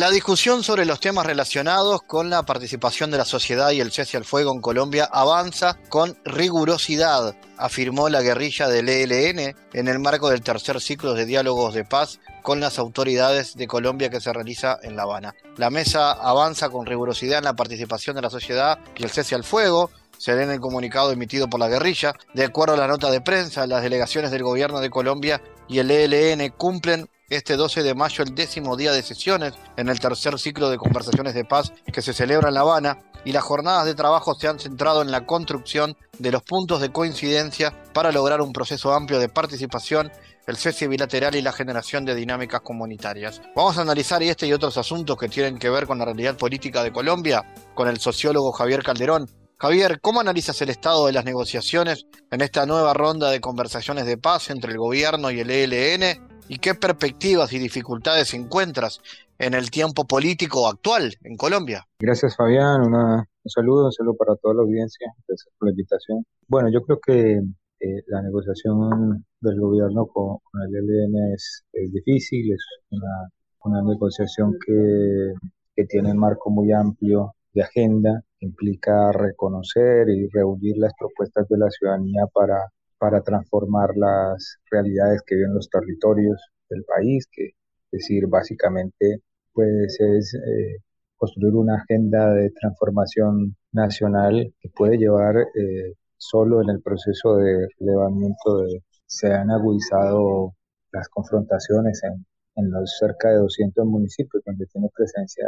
La 0.00 0.10
discusión 0.10 0.64
sobre 0.64 0.86
los 0.86 0.98
temas 0.98 1.26
relacionados 1.26 2.00
con 2.00 2.30
la 2.30 2.42
participación 2.44 3.10
de 3.10 3.18
la 3.18 3.26
sociedad 3.26 3.70
y 3.72 3.80
el 3.80 3.92
cese 3.92 4.16
al 4.16 4.24
fuego 4.24 4.50
en 4.50 4.62
Colombia 4.62 5.06
avanza 5.12 5.76
con 5.90 6.16
rigurosidad, 6.24 7.36
afirmó 7.58 8.08
la 8.08 8.22
guerrilla 8.22 8.66
del 8.68 8.88
ELN 8.88 9.54
en 9.74 9.88
el 9.88 9.98
marco 9.98 10.30
del 10.30 10.40
tercer 10.40 10.80
ciclo 10.80 11.12
de 11.12 11.26
diálogos 11.26 11.74
de 11.74 11.84
paz 11.84 12.18
con 12.40 12.60
las 12.60 12.78
autoridades 12.78 13.56
de 13.56 13.66
Colombia 13.66 14.08
que 14.08 14.22
se 14.22 14.32
realiza 14.32 14.78
en 14.82 14.96
La 14.96 15.02
Habana. 15.02 15.34
La 15.58 15.68
mesa 15.68 16.12
avanza 16.12 16.70
con 16.70 16.86
rigurosidad 16.86 17.36
en 17.36 17.44
la 17.44 17.52
participación 17.52 18.16
de 18.16 18.22
la 18.22 18.30
sociedad 18.30 18.78
y 18.96 19.02
el 19.02 19.10
cese 19.10 19.34
al 19.34 19.44
fuego, 19.44 19.90
se 20.16 20.34
lee 20.34 20.44
en 20.44 20.50
el 20.52 20.60
comunicado 20.60 21.12
emitido 21.12 21.46
por 21.46 21.60
la 21.60 21.68
guerrilla. 21.68 22.14
De 22.32 22.44
acuerdo 22.46 22.72
a 22.72 22.78
la 22.78 22.86
nota 22.86 23.10
de 23.10 23.20
prensa, 23.20 23.66
las 23.66 23.82
delegaciones 23.82 24.30
del 24.30 24.44
gobierno 24.44 24.80
de 24.80 24.88
Colombia 24.88 25.42
y 25.68 25.78
el 25.78 25.90
ELN 25.90 26.54
cumplen 26.56 27.06
este 27.30 27.56
12 27.56 27.84
de 27.84 27.94
mayo 27.94 28.24
el 28.24 28.34
décimo 28.34 28.76
día 28.76 28.92
de 28.92 29.02
sesiones 29.02 29.54
en 29.76 29.88
el 29.88 30.00
tercer 30.00 30.38
ciclo 30.38 30.68
de 30.68 30.76
conversaciones 30.76 31.32
de 31.32 31.44
paz 31.44 31.72
que 31.92 32.02
se 32.02 32.12
celebra 32.12 32.48
en 32.48 32.54
La 32.54 32.60
Habana 32.60 32.98
y 33.24 33.32
las 33.32 33.44
jornadas 33.44 33.86
de 33.86 33.94
trabajo 33.94 34.34
se 34.34 34.48
han 34.48 34.58
centrado 34.58 35.02
en 35.02 35.10
la 35.10 35.26
construcción 35.26 35.96
de 36.18 36.32
los 36.32 36.42
puntos 36.42 36.80
de 36.80 36.90
coincidencia 36.90 37.72
para 37.92 38.10
lograr 38.10 38.40
un 38.40 38.52
proceso 38.52 38.92
amplio 38.92 39.20
de 39.20 39.28
participación, 39.28 40.10
el 40.46 40.56
cese 40.56 40.88
bilateral 40.88 41.36
y 41.36 41.42
la 41.42 41.52
generación 41.52 42.04
de 42.04 42.14
dinámicas 42.14 42.62
comunitarias. 42.62 43.40
Vamos 43.54 43.78
a 43.78 43.82
analizar 43.82 44.22
este 44.22 44.46
y 44.46 44.52
otros 44.52 44.76
asuntos 44.76 45.16
que 45.16 45.28
tienen 45.28 45.58
que 45.58 45.70
ver 45.70 45.86
con 45.86 45.98
la 45.98 46.06
realidad 46.06 46.36
política 46.36 46.82
de 46.82 46.92
Colombia 46.92 47.44
con 47.74 47.88
el 47.88 48.00
sociólogo 48.00 48.52
Javier 48.52 48.82
Calderón. 48.82 49.30
Javier, 49.58 50.00
¿cómo 50.00 50.20
analizas 50.20 50.60
el 50.62 50.70
estado 50.70 51.06
de 51.06 51.12
las 51.12 51.26
negociaciones 51.26 52.06
en 52.30 52.40
esta 52.40 52.64
nueva 52.64 52.94
ronda 52.94 53.30
de 53.30 53.40
conversaciones 53.40 54.06
de 54.06 54.16
paz 54.16 54.48
entre 54.48 54.72
el 54.72 54.78
gobierno 54.78 55.30
y 55.30 55.40
el 55.40 55.50
ELN 55.50 56.29
y 56.50 56.58
qué 56.58 56.74
perspectivas 56.74 57.52
y 57.52 57.60
dificultades 57.60 58.34
encuentras 58.34 59.00
en 59.38 59.54
el 59.54 59.70
tiempo 59.70 60.04
político 60.04 60.66
actual 60.66 61.14
en 61.22 61.36
Colombia. 61.36 61.86
Gracias 62.00 62.34
Fabián, 62.36 62.82
un 62.82 63.24
saludo, 63.46 63.86
un 63.86 63.92
saludo 63.92 64.16
para 64.16 64.34
toda 64.34 64.54
la 64.56 64.62
audiencia, 64.62 65.06
gracias 65.28 65.48
por 65.56 65.68
la 65.68 65.70
invitación. 65.70 66.24
Bueno, 66.48 66.68
yo 66.72 66.82
creo 66.82 66.98
que 66.98 67.34
eh, 67.34 68.02
la 68.08 68.20
negociación 68.22 69.24
del 69.40 69.60
gobierno 69.60 70.06
con, 70.06 70.38
el 70.68 70.74
ELN 70.74 71.34
es, 71.34 71.64
difícil, 71.72 72.52
es 72.52 72.66
una, 72.90 73.30
una 73.64 73.88
negociación 73.88 74.56
que, 74.66 75.32
que 75.76 75.84
tiene 75.84 76.10
un 76.10 76.18
marco 76.18 76.50
muy 76.50 76.72
amplio 76.72 77.34
de 77.54 77.62
agenda, 77.62 78.24
implica 78.40 79.12
reconocer 79.12 80.08
y 80.08 80.28
reunir 80.28 80.78
las 80.78 80.94
propuestas 80.98 81.46
de 81.48 81.58
la 81.58 81.70
ciudadanía 81.70 82.26
para 82.34 82.56
para 83.00 83.22
transformar 83.22 83.96
las 83.96 84.58
realidades 84.70 85.22
que 85.26 85.34
viven 85.36 85.54
los 85.54 85.70
territorios 85.70 86.38
del 86.68 86.84
país, 86.84 87.26
que 87.32 87.46
es 87.46 87.90
decir, 87.90 88.26
básicamente 88.28 89.22
pues 89.54 89.98
es 89.98 90.34
eh, 90.34 90.82
construir 91.16 91.54
una 91.54 91.76
agenda 91.76 92.34
de 92.34 92.50
transformación 92.50 93.56
nacional 93.72 94.52
que 94.60 94.68
puede 94.68 94.98
llevar 94.98 95.34
eh, 95.38 95.94
solo 96.18 96.60
en 96.60 96.68
el 96.68 96.82
proceso 96.82 97.36
de 97.36 97.68
relevamiento 97.78 98.58
de, 98.58 98.82
se 99.06 99.32
han 99.32 99.50
agudizado 99.50 100.52
las 100.92 101.08
confrontaciones 101.08 102.02
en, 102.04 102.70
los 102.70 102.98
cerca 102.98 103.30
de 103.30 103.38
200 103.38 103.86
municipios 103.86 104.42
donde 104.44 104.66
tiene 104.66 104.90
presencia 104.94 105.46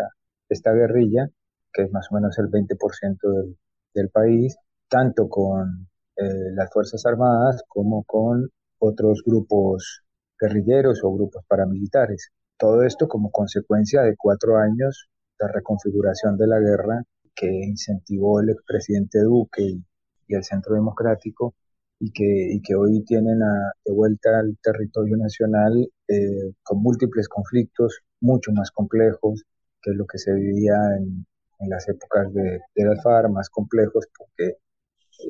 esta 0.48 0.72
guerrilla, 0.72 1.28
que 1.70 1.82
es 1.82 1.92
más 1.92 2.06
o 2.10 2.14
menos 2.14 2.38
el 2.38 2.46
20% 2.46 3.18
del, 3.20 3.58
del 3.94 4.08
país, 4.08 4.56
tanto 4.88 5.28
con 5.28 5.88
eh, 6.16 6.52
las 6.54 6.70
Fuerzas 6.72 7.04
Armadas 7.06 7.62
como 7.68 8.04
con 8.04 8.50
otros 8.78 9.22
grupos 9.24 10.02
guerrilleros 10.38 11.00
o 11.04 11.14
grupos 11.14 11.44
paramilitares. 11.46 12.30
Todo 12.58 12.82
esto 12.82 13.08
como 13.08 13.30
consecuencia 13.30 14.02
de 14.02 14.16
cuatro 14.16 14.58
años 14.58 15.08
de 15.38 15.48
reconfiguración 15.48 16.36
de 16.36 16.46
la 16.46 16.58
guerra 16.60 17.02
que 17.34 17.46
incentivó 17.46 18.40
el 18.40 18.50
expresidente 18.50 19.20
Duque 19.20 19.62
y, 19.62 19.84
el 20.28 20.44
Centro 20.44 20.74
Democrático 20.74 21.54
y 22.00 22.10
que, 22.12 22.74
hoy 22.74 23.04
tienen 23.04 23.40
de 23.84 23.92
vuelta 23.92 24.38
al 24.38 24.56
territorio 24.62 25.16
nacional 25.18 25.90
eh, 26.08 26.54
con 26.62 26.82
múltiples 26.82 27.28
conflictos 27.28 28.00
mucho 28.20 28.50
más 28.52 28.70
complejos 28.70 29.44
que 29.82 29.90
lo 29.92 30.06
que 30.06 30.18
se 30.18 30.32
vivía 30.32 30.74
en, 30.98 31.26
las 31.68 31.88
épocas 31.88 32.32
de, 32.34 32.60
de 32.74 32.84
las 32.84 33.02
FARC, 33.04 33.30
más 33.30 33.48
complejos 33.50 34.08
porque 34.16 34.56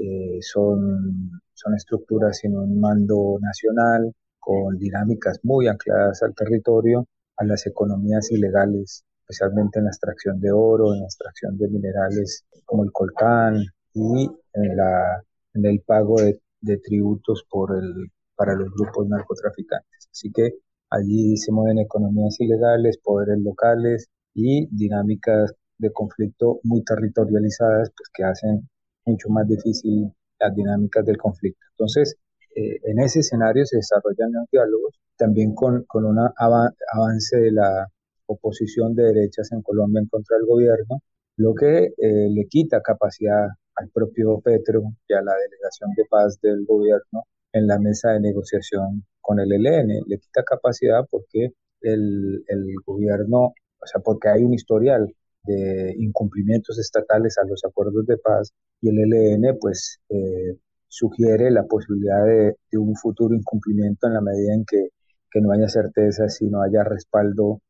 eh, 0.01 0.39
son, 0.41 1.41
son 1.55 1.75
estructuras 1.75 2.39
sin 2.39 2.57
un 2.57 2.81
mando 2.81 3.39
nacional, 3.41 4.13
con 4.39 4.77
dinámicas 4.79 5.39
muy 5.45 5.69
ancladas 5.69 6.23
al 6.23 6.35
territorio, 6.35 7.07
a 7.37 7.45
las 7.45 7.67
economías 7.67 8.31
ilegales, 8.31 9.05
especialmente 9.21 9.79
en 9.79 9.87
la 9.87 9.91
extracción 9.91 10.41
de 10.41 10.51
oro, 10.53 10.93
en 10.95 11.01
la 11.01 11.07
extracción 11.07 11.57
de 11.57 11.69
minerales 11.69 12.45
como 12.65 12.85
el 12.85 12.93
coltán 12.93 13.65
y 13.95 14.29
en, 14.55 15.65
el 15.65 15.81
pago 15.81 16.17
de, 16.17 16.41
de 16.61 16.79
tributos 16.79 17.45
por 17.49 17.77
el, 17.77 18.11
para 18.35 18.55
los 18.55 18.71
grupos 18.75 19.09
narcotraficantes. 19.09 20.09
Así 20.11 20.33
que 20.33 20.55
allí 20.91 21.37
se 21.37 21.53
mueven 21.53 21.79
economías 21.79 22.41
ilegales, 22.41 22.99
poderes 22.99 23.39
locales 23.41 24.09
y 24.35 24.67
dinámicas 24.75 25.55
de 25.79 25.93
conflicto 25.93 26.61
muy 26.65 26.83
territorializadas 26.85 27.91
pues, 27.97 28.09
que 28.13 28.25
hacen 28.25 28.69
mucho 29.05 29.29
más 29.29 29.47
difícil 29.47 30.13
las 30.39 30.55
dinámicas 30.55 31.05
del 31.05 31.17
conflicto. 31.17 31.65
Entonces, 31.73 32.17
eh, 32.55 32.79
en 32.85 33.01
ese 33.01 33.21
escenario 33.21 33.65
se 33.65 33.77
desarrollan 33.77 34.33
los 34.33 34.51
diálogos, 34.51 35.01
también 35.17 35.55
con, 35.55 35.85
con 35.85 36.05
un 36.05 36.19
avance 36.19 37.37
de 37.37 37.53
la 37.53 37.89
oposición 38.27 38.95
de 38.95 39.05
derechas 39.05 39.53
en 39.53 39.63
Colombia 39.63 40.01
en 40.01 40.09
contra 40.09 40.37
del 40.37 40.47
gobierno, 40.47 41.03
lo 41.37 41.55
que 41.55 41.93
eh, 41.97 42.29
le 42.31 42.47
quita 42.49 42.81
capacidad 42.83 43.49
al 43.77 43.89
propio 43.91 44.41
Petro 44.41 44.83
y 45.09 45.15
a 45.15 45.23
la 45.23 45.35
delegación 45.35 45.91
de 45.97 46.05
paz 46.11 46.39
del 46.43 46.65
gobierno 46.67 47.25
en 47.53 47.67
la 47.67 47.79
mesa 47.79 48.13
de 48.13 48.21
negociación 48.21 49.05
con 49.21 49.41
el 49.41 49.53
ELN. 49.53 49.89
Le 50.07 50.19
quita 50.19 50.43
capacidad 50.45 51.07
porque 51.11 51.53
el, 51.81 52.45
el 52.47 52.75
gobierno, 52.85 53.39
o 53.47 53.87
sea, 53.87 54.01
porque 54.03 54.29
hay 54.29 54.45
un 54.45 54.55
historial 54.55 55.15
de 55.45 55.95
incumplimientos 55.99 56.79
estatales 56.79 57.39
a 57.39 57.47
los 57.47 57.65
acuerdos 57.65 58.07
de 58.07 58.19
paz 58.19 58.53
y 58.83 58.91
el 58.91 58.99
ELN 59.15 59.59
pues 59.61 60.01
eh, 60.11 60.59
sugiere 60.89 61.51
la 61.51 61.65
posibilidad 61.65 62.27
de, 62.27 62.57
un 62.79 62.95
futuro 62.97 63.35
incumplimiento 63.35 64.09
en 64.09 64.15
la 64.15 64.21
medida 64.21 64.55
en 64.55 64.65
que, 64.67 64.89
que 65.31 65.41
no 65.41 65.53
haya 65.53 65.69
certeza 65.69 66.29
si 66.29 66.47
no 66.47 66.63
haya 66.63 66.85
respaldo 66.85 67.61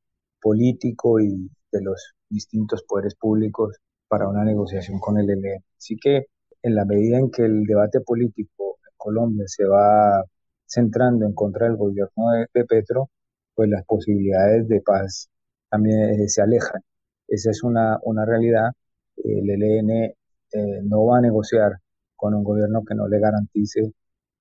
político 0.40 1.20
y 1.20 1.50
de 1.70 1.82
los 1.82 2.14
distintos 2.28 2.82
poderes 2.84 3.14
públicos 3.14 3.76
para 4.08 4.28
una 4.28 4.44
negociación 4.44 4.98
con 4.98 5.18
el 5.18 5.30
ELN. 5.30 5.62
Así 5.78 5.96
que 5.96 6.26
en 6.62 6.74
la 6.74 6.84
medida 6.84 7.18
en 7.18 7.30
que 7.30 7.44
el 7.44 7.64
debate 7.64 8.00
político 8.00 8.78
en 8.88 8.94
Colombia 8.96 9.44
se 9.46 9.64
va 9.66 10.24
centrando 10.66 11.26
en 11.26 11.34
contra 11.34 11.66
del 11.66 11.76
gobierno 11.76 12.30
de, 12.54 12.64
Petro, 12.64 13.10
pues 13.54 13.68
las 13.68 13.84
posibilidades 13.84 14.68
de 14.68 14.80
paz 14.80 15.28
también 15.70 16.20
eh, 16.20 16.28
se 16.28 16.42
alejan. 16.42 16.82
Esa 17.28 17.50
es 17.50 17.62
una, 17.62 17.98
una 18.04 18.24
realidad. 18.24 18.72
El 19.16 19.50
ELN 19.50 20.14
eh, 20.52 20.80
no 20.84 21.06
va 21.06 21.18
a 21.18 21.20
negociar 21.20 21.72
con 22.16 22.34
un 22.34 22.44
gobierno 22.44 22.84
que 22.84 22.94
no 22.94 23.08
le 23.08 23.18
garantice 23.20 23.92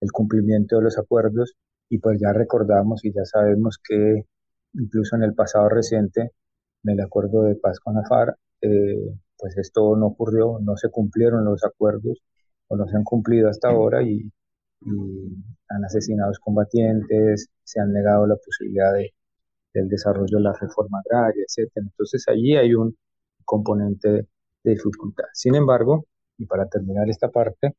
el 0.01 0.11
cumplimiento 0.11 0.77
de 0.77 0.83
los 0.83 0.97
acuerdos 0.97 1.55
y 1.89 1.99
pues 1.99 2.19
ya 2.19 2.33
recordamos 2.33 3.03
y 3.05 3.13
ya 3.13 3.25
sabemos 3.25 3.79
que 3.83 4.25
incluso 4.73 5.15
en 5.15 5.23
el 5.23 5.33
pasado 5.33 5.69
reciente, 5.69 6.31
en 6.83 6.91
el 6.93 7.01
acuerdo 7.01 7.43
de 7.43 7.55
paz 7.55 7.79
con 7.79 7.95
la 7.95 8.03
FARC, 8.07 8.35
eh, 8.61 9.15
pues 9.37 9.57
esto 9.57 9.95
no 9.97 10.07
ocurrió, 10.07 10.59
no 10.61 10.77
se 10.77 10.89
cumplieron 10.89 11.43
los 11.45 11.63
acuerdos 11.65 12.19
o 12.67 12.77
no 12.77 12.87
se 12.87 12.95
han 12.95 13.03
cumplido 13.03 13.49
hasta 13.49 13.69
ahora 13.69 14.03
y, 14.03 14.31
han 15.69 15.85
asesinado 15.85 16.31
combatientes, 16.41 17.47
se 17.63 17.79
han 17.79 17.93
negado 17.93 18.25
la 18.25 18.35
posibilidad 18.35 18.93
de, 18.93 19.13
del 19.73 19.87
desarrollo 19.89 20.37
de 20.37 20.43
la 20.43 20.53
reforma 20.53 21.01
agraria, 21.05 21.43
etcétera. 21.47 21.85
Entonces 21.87 22.25
allí 22.27 22.55
hay 22.57 22.73
un 22.73 22.95
componente 23.45 24.27
de 24.63 24.71
dificultad. 24.71 25.25
Sin 25.33 25.55
embargo, 25.55 26.05
y 26.37 26.45
para 26.45 26.67
terminar 26.67 27.09
esta 27.09 27.29
parte, 27.29 27.75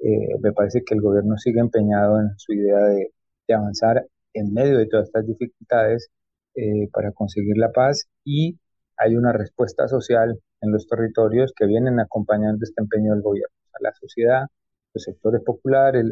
Eh, 0.00 0.38
me 0.40 0.52
parece 0.52 0.82
que 0.84 0.94
el 0.94 1.00
gobierno 1.00 1.36
sigue 1.38 1.60
empeñado 1.60 2.20
en 2.20 2.30
su 2.36 2.52
idea 2.52 2.78
de, 2.78 3.10
avanzar 3.54 4.06
en 4.34 4.52
medio 4.52 4.78
de 4.78 4.86
todas 4.86 5.06
estas 5.06 5.26
dificultades 5.26 6.10
eh, 6.56 6.88
para 6.92 7.12
conseguir 7.12 7.56
la 7.58 7.70
paz 7.72 8.06
y 8.24 8.58
hay 8.96 9.16
una 9.16 9.32
respuesta 9.32 9.88
social 9.88 10.38
en 10.60 10.72
los 10.72 10.86
territorios 10.86 11.52
que 11.56 11.66
vienen 11.66 12.00
acompañando 12.00 12.64
este 12.64 12.82
empeño 12.82 13.12
del 13.12 13.22
gobierno. 13.22 13.54
la 13.80 13.92
sociedad, 13.94 14.46
los 14.94 15.04
sectores 15.04 15.42
populares, 15.42 16.04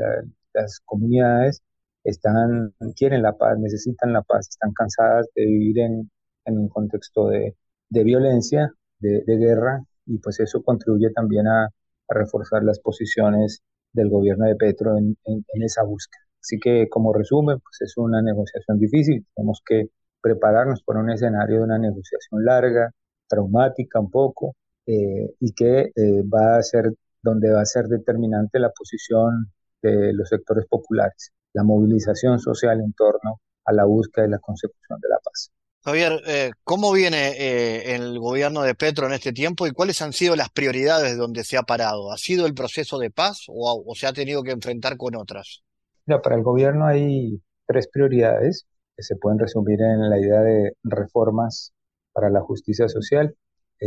las 0.54 0.80
comunidades 0.84 1.62
están, 2.04 2.74
quieren 2.96 3.22
la 3.22 3.32
paz, 3.36 3.58
necesitan 3.58 4.12
la 4.12 4.22
paz, 4.22 4.48
están 4.50 4.72
cansadas 4.72 5.26
de 5.34 5.44
vivir 5.46 5.78
en, 5.80 6.10
un 6.46 6.68
contexto 6.68 7.28
de, 7.28 7.54
violencia, 7.90 8.72
de, 9.00 9.22
guerra, 9.26 9.84
y 10.06 10.18
pues 10.18 10.40
eso 10.40 10.62
contribuye 10.62 11.10
también 11.10 11.46
a, 11.48 11.68
reforzar 12.08 12.62
las 12.62 12.78
posiciones 12.80 13.62
del 13.92 14.10
gobierno 14.10 14.46
de 14.46 14.56
Petro 14.56 14.98
en, 14.98 15.16
esa 15.64 15.82
búsqueda. 15.82 16.20
Así 16.42 16.58
que 16.58 16.88
como 16.90 17.12
resumen, 17.14 17.58
pues 17.60 17.80
es 17.80 17.96
una 17.96 18.20
negociación 18.20 18.78
difícil, 18.78 19.24
tenemos 19.34 19.62
que 19.64 19.86
prepararnos 20.20 20.82
para 20.82 21.00
un 21.00 21.10
escenario 21.10 21.58
de 21.58 21.62
una 21.62 21.78
negociación 21.78 22.44
larga, 22.44 22.90
traumática 23.28 23.98
un 24.00 24.10
poco, 24.10 24.54
eh, 24.86 25.34
y 25.40 25.52
que 25.54 25.92
eh, 25.94 26.22
va 26.24 26.56
a 26.56 26.62
ser 26.62 26.92
donde 27.22 27.50
va 27.50 27.62
a 27.62 27.64
ser 27.64 27.86
determinante 27.86 28.58
la 28.58 28.70
posición 28.70 29.46
de 29.80 30.12
los 30.12 30.28
sectores 30.28 30.66
populares 30.68 31.32
la 31.52 31.64
movilización 31.64 32.38
social 32.38 32.80
en 32.80 32.92
torno 32.92 33.40
a 33.64 33.72
la 33.72 33.84
búsqueda 33.84 34.26
y 34.26 34.30
la 34.30 34.38
consecución 34.38 34.98
de 35.00 35.08
la 35.08 35.18
paz. 35.18 35.50
Javier, 35.84 36.22
eh, 36.28 36.52
¿cómo 36.62 36.92
viene 36.92 37.30
eh, 37.30 37.96
el 37.96 38.20
gobierno 38.20 38.62
de 38.62 38.76
Petro 38.76 39.08
en 39.08 39.14
este 39.14 39.32
tiempo 39.32 39.66
y 39.66 39.72
cuáles 39.72 40.00
han 40.00 40.12
sido 40.12 40.36
las 40.36 40.48
prioridades 40.48 41.16
donde 41.16 41.42
se 41.42 41.56
ha 41.56 41.64
parado? 41.64 42.12
¿Ha 42.12 42.18
sido 42.18 42.46
el 42.46 42.54
proceso 42.54 43.00
de 43.00 43.10
paz 43.10 43.46
o, 43.48 43.92
se 43.96 44.06
ha 44.06 44.12
tenido 44.12 44.44
que 44.44 44.52
enfrentar 44.52 44.96
con 44.96 45.16
otras? 45.16 45.62
para 46.06 46.36
el 46.36 46.42
gobierno 46.42 46.86
hay 46.86 47.42
tres 47.66 47.88
prioridades 47.88 48.66
que 48.96 49.02
se 49.02 49.16
pueden 49.16 49.40
resumir 49.40 49.80
en 49.80 50.08
la 50.08 50.20
idea 50.20 50.40
de 50.40 50.72
reformas 50.84 51.72
para 52.12 52.30
la 52.30 52.42
justicia 52.42 52.88
social, 52.88 53.34
eh, 53.80 53.86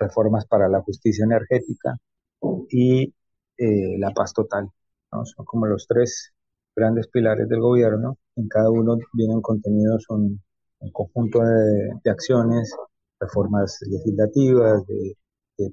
reformas 0.00 0.46
para 0.46 0.68
la 0.68 0.80
justicia 0.80 1.24
energética 1.24 1.96
y 2.70 3.12
la 3.58 4.10
paz 4.12 4.32
total. 4.32 4.68
Son 5.10 5.44
como 5.44 5.66
los 5.66 5.86
tres 5.86 6.32
grandes 6.74 7.08
pilares 7.08 7.48
del 7.48 7.60
gobierno. 7.60 8.16
En 8.36 8.48
cada 8.48 8.70
uno 8.70 8.96
vienen 9.12 9.40
contenidos 9.40 10.04
un, 10.08 10.40
conjunto 10.92 11.40
de, 11.40 12.10
acciones, 12.10 12.74
reformas 13.20 13.78
legislativas, 13.82 14.86
de, 14.86 15.16
de, 15.58 15.72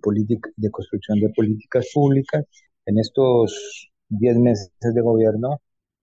de 0.57 0.72
construcción 0.72 1.20
de 1.20 1.30
políticas 1.36 1.88
públicas. 1.93 2.45
En 2.86 2.99
estos 2.99 3.91
10 4.09 4.38
meses 4.38 4.72
de 4.82 5.01
gobierno, 5.01 5.62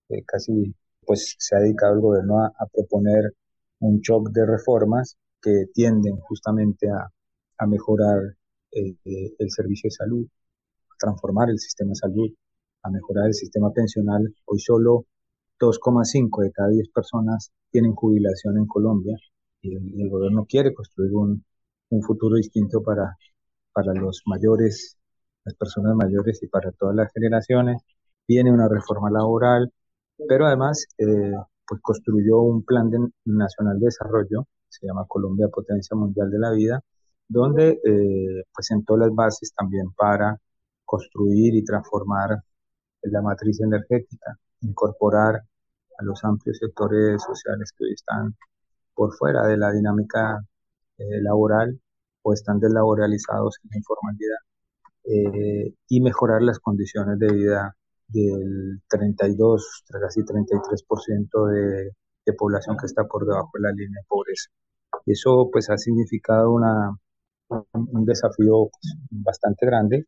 eh, 0.08 0.22
casi 0.24 0.74
pues 1.06 1.34
se 1.38 1.56
ha 1.56 1.60
dedicado 1.60 1.94
el 1.94 2.00
gobierno 2.00 2.44
a, 2.44 2.66
proponer 2.72 3.32
un 3.80 4.00
shock 4.00 4.30
de 4.30 4.44
reformas 4.46 5.16
que 5.40 5.66
tienden 5.72 6.16
justamente 6.20 6.88
a, 6.90 7.66
mejorar 7.66 8.18
eh, 8.72 8.94
eh, 9.04 9.34
el 9.38 9.50
servicio 9.50 9.88
de 9.88 9.92
salud, 9.92 10.26
a 10.90 10.94
transformar 10.98 11.50
el 11.50 11.58
sistema 11.58 11.90
de 11.90 11.96
salud, 11.96 12.30
a 12.82 12.90
mejorar 12.90 13.26
el 13.26 13.34
sistema 13.34 13.72
pensional. 13.72 14.22
Hoy 14.44 14.58
solo 14.60 15.06
2,5 15.60 16.42
de 16.42 16.52
cada 16.52 16.68
10 16.70 16.88
personas 16.90 17.50
tienen 17.70 17.94
jubilación 17.94 18.58
en 18.58 18.66
Colombia 18.66 19.16
y 19.62 19.74
el, 19.74 20.08
gobierno 20.10 20.46
quiere 20.46 20.72
construir 20.74 21.14
un, 21.14 21.44
futuro 22.02 22.36
distinto 22.36 22.82
para, 22.82 23.16
para 23.72 23.92
los 23.94 24.22
mayores, 24.26 24.98
las 25.44 25.54
personas 25.54 25.94
mayores 25.96 26.42
y 26.42 26.48
para 26.48 26.70
todas 26.72 26.94
las 26.94 27.10
generaciones. 27.12 27.82
Viene 28.26 28.52
una 28.52 28.68
reforma 28.68 29.10
laboral, 29.10 29.72
pero 30.28 30.46
además 30.46 30.86
eh, 30.98 31.32
pues 31.66 31.80
construyó 31.82 32.40
un 32.40 32.64
plan 32.64 32.90
nacional 33.24 33.78
de 33.78 33.86
desarrollo, 33.86 34.46
se 34.68 34.86
llama 34.86 35.06
Colombia 35.08 35.48
Potencia 35.48 35.96
Mundial 35.96 36.30
de 36.30 36.38
la 36.38 36.50
Vida, 36.52 36.80
donde 37.28 37.80
eh, 37.84 38.44
pues 38.54 38.66
sentó 38.66 38.96
las 38.96 39.14
bases 39.14 39.52
también 39.54 39.90
para 39.96 40.38
construir 40.84 41.54
y 41.54 41.64
transformar 41.64 42.42
la 43.02 43.22
matriz 43.22 43.60
energética, 43.60 44.38
incorporar 44.62 45.36
a 45.98 46.04
los 46.04 46.24
amplios 46.24 46.58
sectores 46.58 47.22
sociales 47.22 47.72
que 47.76 47.84
hoy 47.84 47.92
están 47.92 48.36
por 48.94 49.14
fuera 49.14 49.46
de 49.46 49.56
la 49.56 49.72
dinámica 49.72 50.40
eh, 50.98 51.22
laboral 51.22 51.80
o 52.22 52.32
están 52.32 52.58
deslaboralizados 52.60 53.58
en 53.64 53.70
la 53.70 53.76
informalidad 53.78 54.38
eh, 55.04 55.74
y 55.88 56.00
mejorar 56.00 56.42
las 56.42 56.58
condiciones 56.58 57.18
de 57.18 57.32
vida 57.32 57.76
del 58.08 58.82
32, 58.88 59.84
casi 60.00 60.22
33% 60.22 61.46
de, 61.48 61.90
de 62.26 62.32
población 62.34 62.76
que 62.76 62.86
está 62.86 63.04
por 63.04 63.26
debajo 63.26 63.50
de 63.54 63.60
la 63.62 63.72
línea 63.72 64.00
de 64.00 64.06
pobreza. 64.08 64.50
Eso 65.06 65.48
pues 65.52 65.70
ha 65.70 65.78
significado 65.78 66.52
una, 66.52 66.96
un 67.72 68.04
desafío 68.04 68.68
pues, 68.70 68.94
bastante 69.10 69.66
grande 69.66 70.06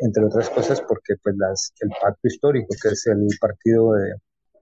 entre 0.00 0.24
otras 0.24 0.50
cosas 0.50 0.80
porque 0.80 1.14
pues 1.22 1.34
las, 1.36 1.72
el 1.80 1.90
pacto 2.00 2.28
histórico, 2.28 2.68
que 2.82 2.88
es 2.88 3.06
el 3.06 3.26
partido 3.40 3.92
de, 3.92 4.14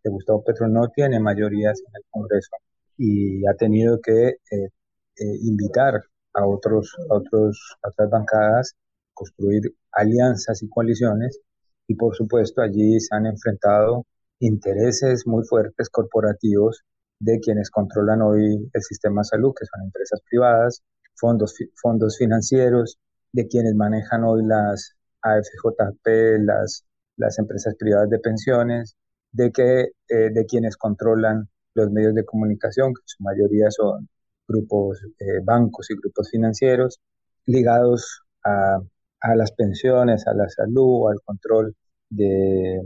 Gustavo 0.08 0.44
Petro, 0.44 0.68
no 0.68 0.88
tiene 0.94 1.18
mayorías 1.18 1.80
en 1.80 1.92
el 1.96 2.02
Congreso 2.10 2.56
y 2.96 3.44
ha 3.46 3.54
tenido 3.54 4.00
que 4.00 4.28
eh, 4.28 4.68
eh, 5.16 5.38
invitar 5.42 6.00
a, 6.34 6.46
otros, 6.46 6.94
a, 7.10 7.14
otros, 7.14 7.76
a 7.82 7.88
otras 7.88 8.10
bancadas, 8.10 8.74
construir 9.12 9.62
alianzas 9.90 10.62
y 10.62 10.68
coaliciones. 10.68 11.40
Y 11.88 11.96
por 11.96 12.14
supuesto 12.14 12.62
allí 12.62 13.00
se 13.00 13.16
han 13.16 13.26
enfrentado 13.26 14.06
intereses 14.38 15.26
muy 15.26 15.44
fuertes 15.44 15.88
corporativos 15.90 16.82
de 17.18 17.40
quienes 17.40 17.70
controlan 17.70 18.22
hoy 18.22 18.70
el 18.72 18.82
sistema 18.82 19.22
de 19.22 19.24
salud, 19.24 19.54
que 19.58 19.66
son 19.66 19.86
empresas 19.86 20.20
privadas, 20.28 20.82
fondos, 21.16 21.54
fondos 21.74 22.16
financieros, 22.18 22.98
de 23.32 23.48
quienes 23.48 23.74
manejan 23.74 24.24
hoy 24.24 24.42
las, 24.44 24.96
AFJP, 25.22 26.38
las, 26.44 26.84
las 27.16 27.38
empresas 27.38 27.74
privadas 27.78 28.10
de 28.10 28.18
pensiones, 28.18 28.96
de, 29.32 29.52
que, 29.52 29.90
eh, 30.08 30.30
de 30.32 30.46
quienes 30.46 30.76
controlan 30.76 31.48
los 31.74 31.90
medios 31.90 32.14
de 32.14 32.24
comunicación, 32.24 32.94
que 32.94 33.00
en 33.02 33.08
su 33.08 33.22
mayoría 33.22 33.70
son 33.70 34.08
grupos, 34.48 35.02
eh, 35.18 35.40
bancos 35.44 35.90
y 35.90 35.96
grupos 35.96 36.30
financieros, 36.30 37.00
ligados 37.46 38.22
a, 38.44 38.78
a, 39.20 39.36
las 39.36 39.52
pensiones, 39.52 40.26
a 40.26 40.34
la 40.34 40.48
salud, 40.48 41.10
al 41.10 41.20
control 41.24 41.74
de, 42.08 42.80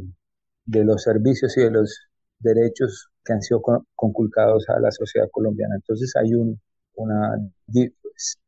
de, 0.64 0.84
los 0.84 1.02
servicios 1.02 1.56
y 1.56 1.62
de 1.62 1.70
los 1.70 2.08
derechos 2.38 3.10
que 3.24 3.32
han 3.34 3.42
sido 3.42 3.62
conculcados 3.94 4.68
a 4.68 4.80
la 4.80 4.90
sociedad 4.90 5.28
colombiana. 5.30 5.76
Entonces 5.76 6.14
hay 6.16 6.34
un, 6.34 6.60
una, 6.94 7.36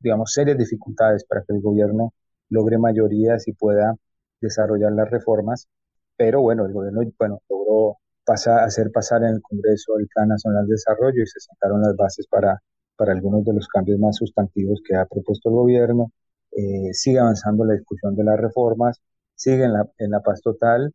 digamos, 0.00 0.32
serias 0.32 0.58
dificultades 0.58 1.24
para 1.24 1.42
que 1.42 1.54
el 1.54 1.60
gobierno 1.60 2.12
logre 2.52 2.78
mayorías 2.78 3.48
y 3.48 3.52
pueda 3.52 3.96
desarrollar 4.40 4.92
las 4.92 5.10
reformas. 5.10 5.68
Pero 6.16 6.42
bueno, 6.42 6.66
el 6.66 6.72
gobierno 6.72 7.00
bueno, 7.18 7.40
logró 7.48 7.98
pasar, 8.24 8.64
hacer 8.64 8.90
pasar 8.92 9.22
en 9.24 9.30
el 9.36 9.42
Congreso 9.42 9.98
el 9.98 10.08
Plan 10.08 10.28
Nacional 10.28 10.66
de 10.66 10.72
Desarrollo 10.72 11.22
y 11.22 11.26
se 11.26 11.40
sentaron 11.40 11.80
las 11.82 11.96
bases 11.96 12.26
para, 12.28 12.62
para 12.96 13.12
algunos 13.12 13.44
de 13.44 13.54
los 13.54 13.66
cambios 13.68 13.98
más 13.98 14.16
sustantivos 14.16 14.80
que 14.86 14.96
ha 14.96 15.06
propuesto 15.06 15.48
el 15.48 15.54
gobierno. 15.56 16.12
Eh, 16.52 16.92
sigue 16.92 17.18
avanzando 17.18 17.64
la 17.64 17.74
discusión 17.74 18.14
de 18.14 18.24
las 18.24 18.38
reformas, 18.38 19.00
sigue 19.34 19.64
en 19.64 19.72
la, 19.72 19.88
en 19.98 20.10
la 20.10 20.20
paz 20.20 20.42
total 20.42 20.92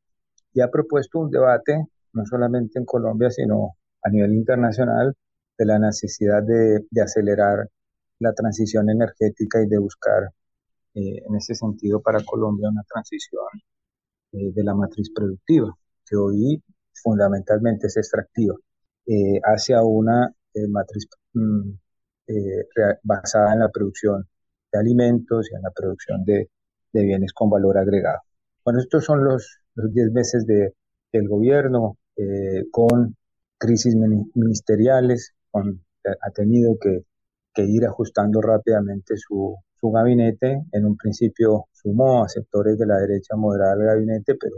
y 0.54 0.62
ha 0.62 0.70
propuesto 0.70 1.20
un 1.20 1.32
debate 1.32 1.86
no 2.14 2.26
solamente 2.26 2.80
en 2.80 2.86
Colombia, 2.86 3.30
sino 3.32 3.76
a 4.04 4.10
nivel 4.10 4.34
internacional, 4.34 5.16
de 5.58 5.66
la 5.66 5.80
necesidad 5.80 6.44
de, 6.44 6.86
de 6.90 7.02
acelerar 7.02 7.68
la 8.20 8.34
transición 8.34 8.90
energética 8.90 9.62
y 9.62 9.68
de 9.68 9.78
buscar 9.80 10.30
eh, 10.98 11.22
en 11.28 11.36
ese 11.36 11.54
sentido 11.54 12.02
para 12.02 12.24
Colombia 12.24 12.70
una 12.70 12.82
transición 12.92 13.46
eh, 14.32 14.52
de 14.52 14.64
la 14.64 14.74
matriz 14.74 15.12
productiva, 15.14 15.72
que 16.04 16.16
hoy 16.16 16.64
fundamentalmente 17.04 17.86
es 17.86 17.98
extractiva, 17.98 18.56
eh, 19.06 19.40
hacia 19.44 19.84
una 19.84 20.34
matriz 20.70 21.08
mm, 21.34 21.72
basada 23.04 23.54
en 23.54 23.60
la 23.60 23.70
producción 23.70 24.28
de 24.72 24.80
alimentos 24.80 25.50
y 25.52 25.56
en 25.56 25.62
la 25.62 25.70
producción 25.70 26.26
de, 26.26 26.50
de 26.94 27.04
bienes 27.04 27.32
con 27.32 27.52
valor 27.52 27.78
agregado. 27.78 28.22
Bueno, 28.66 28.80
estos 28.80 29.06
son 29.06 29.24
los 29.24 29.60
10 29.76 30.12
meses 30.12 30.48
de, 30.48 30.74
del 31.14 31.28
gobierno 31.28 31.98
con 32.72 33.16
crisis 33.60 33.96
ministeriales, 34.34 35.34
con, 35.52 35.86
ha 36.06 36.32
tenido 36.32 36.76
que, 36.82 37.04
que 37.54 37.66
ir 37.66 37.86
ajustando 37.86 38.42
rápidamente 38.42 39.16
su, 39.18 39.56
su 39.80 39.92
gabinete. 39.92 40.64
En 40.72 40.86
un 40.86 40.98
principio 40.98 41.66
sumó 41.72 42.24
a 42.24 42.30
sectores 42.30 42.78
de 42.78 42.86
la 42.86 42.98
derecha 42.98 43.36
moderada 43.36 43.74
al 43.74 43.84
gabinete, 43.84 44.36
pero 44.36 44.58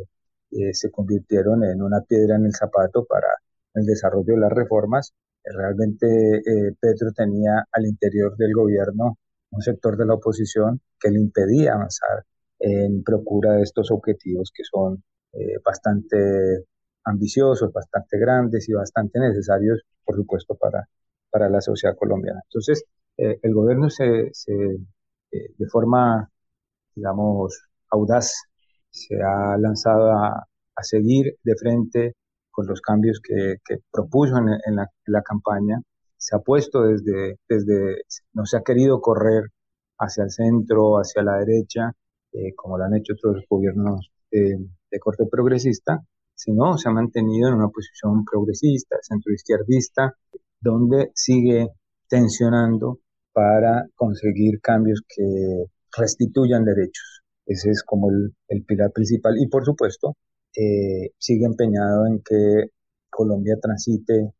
eh, 0.51 0.73
se 0.73 0.91
convirtieron 0.91 1.63
en 1.63 1.81
una 1.81 2.01
piedra 2.01 2.35
en 2.35 2.45
el 2.45 2.53
zapato 2.55 3.05
para 3.05 3.27
el 3.75 3.85
desarrollo 3.85 4.33
de 4.33 4.39
las 4.39 4.51
reformas. 4.51 5.13
Realmente 5.43 6.07
eh, 6.37 6.75
Petro 6.79 7.11
tenía 7.15 7.65
al 7.71 7.85
interior 7.85 8.35
del 8.37 8.53
gobierno 8.53 9.17
un 9.51 9.61
sector 9.61 9.97
de 9.97 10.05
la 10.05 10.15
oposición 10.15 10.81
que 10.99 11.09
le 11.09 11.19
impedía 11.19 11.73
avanzar 11.73 12.23
en 12.59 13.03
procura 13.03 13.53
de 13.53 13.63
estos 13.63 13.89
objetivos 13.91 14.51
que 14.53 14.63
son 14.63 15.03
bastante 15.63 16.65
ambiciosos, 17.05 17.71
bastante 17.71 18.17
grandes 18.19 18.67
y 18.67 18.73
bastante 18.73 19.19
necesarios, 19.19 19.81
por 20.03 20.15
supuesto, 20.15 20.55
para, 20.55 20.87
para 21.31 21.49
la 21.49 21.61
sociedad 21.61 21.95
colombiana. 21.95 22.41
Entonces, 22.45 22.83
el 23.17 23.53
gobierno 23.53 23.89
se, 23.89 24.29
se 24.33 24.53
de 25.31 25.67
forma, 25.71 26.29
digamos, 26.95 27.67
audaz, 27.91 28.33
se 28.89 29.15
ha 29.21 29.57
lanzado 29.57 30.11
a, 30.11 30.47
a 30.79 30.83
seguir 30.83 31.37
de 31.43 31.55
frente 31.55 32.13
con 32.59 32.67
los 32.67 32.81
cambios 32.81 33.21
que, 33.23 33.57
propuso 33.91 34.37
en, 34.37 34.75
la, 34.75 35.21
campaña. 35.21 35.81
Se 36.17 36.35
ha 36.35 36.39
puesto 36.39 36.83
desde, 36.83 37.37
desde, 37.47 38.03
no 38.33 38.45
se 38.45 38.57
ha 38.57 38.61
querido 38.61 38.99
correr 39.01 39.43
hacia 39.97 40.23
el 40.23 40.31
centro, 40.31 40.95
hacia 40.95 41.23
la 41.23 41.37
derecha, 41.37 41.93
eh, 42.33 42.53
como 42.55 42.77
lo 42.77 42.83
han 42.85 42.95
hecho 42.95 43.13
otros 43.13 43.43
gobiernos 43.49 44.11
eh, 44.31 44.57
de 44.91 44.99
corte 44.99 45.25
progresista, 45.29 45.99
sino 46.35 46.77
se 46.77 46.89
ha 46.89 46.91
mantenido 46.91 47.49
en 47.49 47.55
una 47.55 47.69
posición 47.69 48.23
progresista, 48.25 48.97
centroizquierdista, 49.01 50.13
donde 50.59 51.11
sigue 51.13 51.69
tensionando 52.07 52.99
para 53.33 53.87
conseguir 53.95 54.59
cambios 54.61 55.01
que 55.07 55.65
restituyan 55.97 56.65
derechos. 56.65 57.21
Ese 57.45 57.71
es 57.71 57.83
como 57.83 58.11
el, 58.11 58.33
el 58.49 58.63
pilar 58.63 58.91
principal. 58.91 59.35
Y 59.39 59.47
por 59.47 59.65
supuesto, 59.65 60.15
eh, 60.55 61.11
sigue 61.17 61.45
empeñado 61.45 62.07
en 62.07 62.21
que 62.21 62.71
Colombia 63.09 63.57
transite 63.61 64.31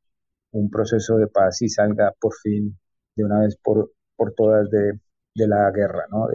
un 0.51 0.69
proceso 0.69 1.17
de 1.17 1.27
paz 1.27 1.61
y 1.61 1.69
salga 1.69 2.13
por 2.19 2.33
fin 2.41 2.77
de 3.15 3.23
una 3.23 3.41
vez 3.41 3.57
por, 3.63 3.91
por 4.15 4.33
todas 4.33 4.69
de, 4.69 4.93
de 5.35 5.47
la 5.47 5.71
guerra 5.71 6.05
¿no? 6.11 6.27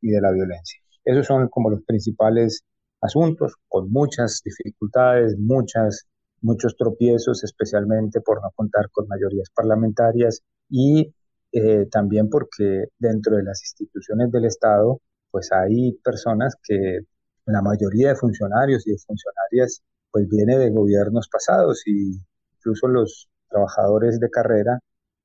y 0.00 0.10
de 0.10 0.20
la 0.20 0.32
violencia. 0.32 0.80
Esos 1.04 1.26
son 1.26 1.48
como 1.48 1.70
los 1.70 1.82
principales 1.84 2.64
asuntos, 3.00 3.54
con 3.68 3.90
muchas 3.90 4.42
dificultades, 4.44 5.36
muchas, 5.38 6.06
muchos 6.42 6.76
tropiezos, 6.76 7.44
especialmente 7.44 8.20
por 8.20 8.42
no 8.42 8.50
contar 8.54 8.90
con 8.90 9.06
mayorías 9.08 9.48
parlamentarias 9.54 10.42
y 10.68 11.14
eh, 11.52 11.86
también 11.90 12.28
porque 12.28 12.86
dentro 12.98 13.36
de 13.36 13.42
las 13.44 13.62
instituciones 13.62 14.30
del 14.32 14.44
Estado, 14.46 15.00
pues 15.30 15.50
hay 15.52 15.92
personas 16.04 16.54
que 16.62 17.00
la 17.46 17.62
mayoría 17.62 18.08
de 18.10 18.16
funcionarios 18.16 18.86
y 18.86 18.92
de 18.92 18.98
funcionarias 18.98 19.82
pues 20.10 20.28
viene 20.28 20.58
de 20.58 20.70
gobiernos 20.70 21.28
pasados 21.28 21.82
y 21.86 22.20
incluso 22.56 22.88
los 22.88 23.28
trabajadores 23.48 24.20
de 24.20 24.30
carrera 24.30 24.78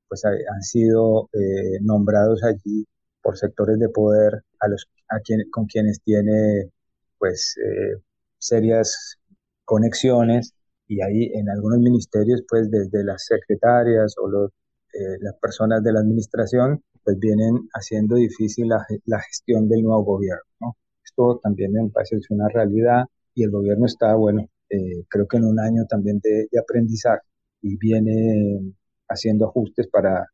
pues 0.08 0.24
han 0.24 0.62
sido 0.62 1.28
eh, 1.32 1.78
nombrados 1.82 2.42
allí 2.44 2.86
por 3.22 3.36
sectores 3.38 3.78
de 3.78 3.88
poder 3.88 4.42
a 4.60 4.68
los 4.68 4.86
a 5.08 5.20
quien, 5.20 5.42
con 5.50 5.66
quienes 5.66 6.00
tiene 6.02 6.70
pues 7.18 7.56
eh, 7.58 8.00
serias 8.38 9.18
conexiones. 9.64 10.54
Y 10.86 11.00
ahí 11.02 11.30
en 11.34 11.48
algunos 11.48 11.78
ministerios 11.78 12.42
pues 12.48 12.70
desde 12.70 13.04
las 13.04 13.24
secretarias 13.24 14.14
o 14.18 14.28
los, 14.28 14.50
eh, 14.94 15.18
las 15.20 15.34
personas 15.40 15.82
de 15.82 15.92
la 15.92 16.00
administración 16.00 16.82
pues 17.02 17.18
vienen 17.18 17.68
haciendo 17.74 18.16
difícil 18.16 18.68
la, 18.68 18.86
la 19.06 19.20
gestión 19.20 19.68
del 19.68 19.82
nuevo 19.82 20.04
gobierno. 20.04 20.44
¿no? 20.60 20.76
Esto 21.04 21.40
también 21.42 21.72
me 21.72 21.90
parece 21.90 22.16
es 22.16 22.30
una 22.30 22.48
realidad 22.48 23.04
y 23.34 23.42
el 23.44 23.50
gobierno 23.50 23.86
está, 23.86 24.14
bueno, 24.14 24.48
eh, 24.70 25.04
creo 25.08 25.26
que 25.26 25.36
en 25.36 25.44
un 25.44 25.60
año 25.60 25.84
también 25.88 26.20
de, 26.22 26.48
aprendizaje 26.58 27.22
y 27.62 27.76
viene 27.76 28.72
haciendo 29.08 29.46
ajustes 29.46 29.88
para, 29.88 30.26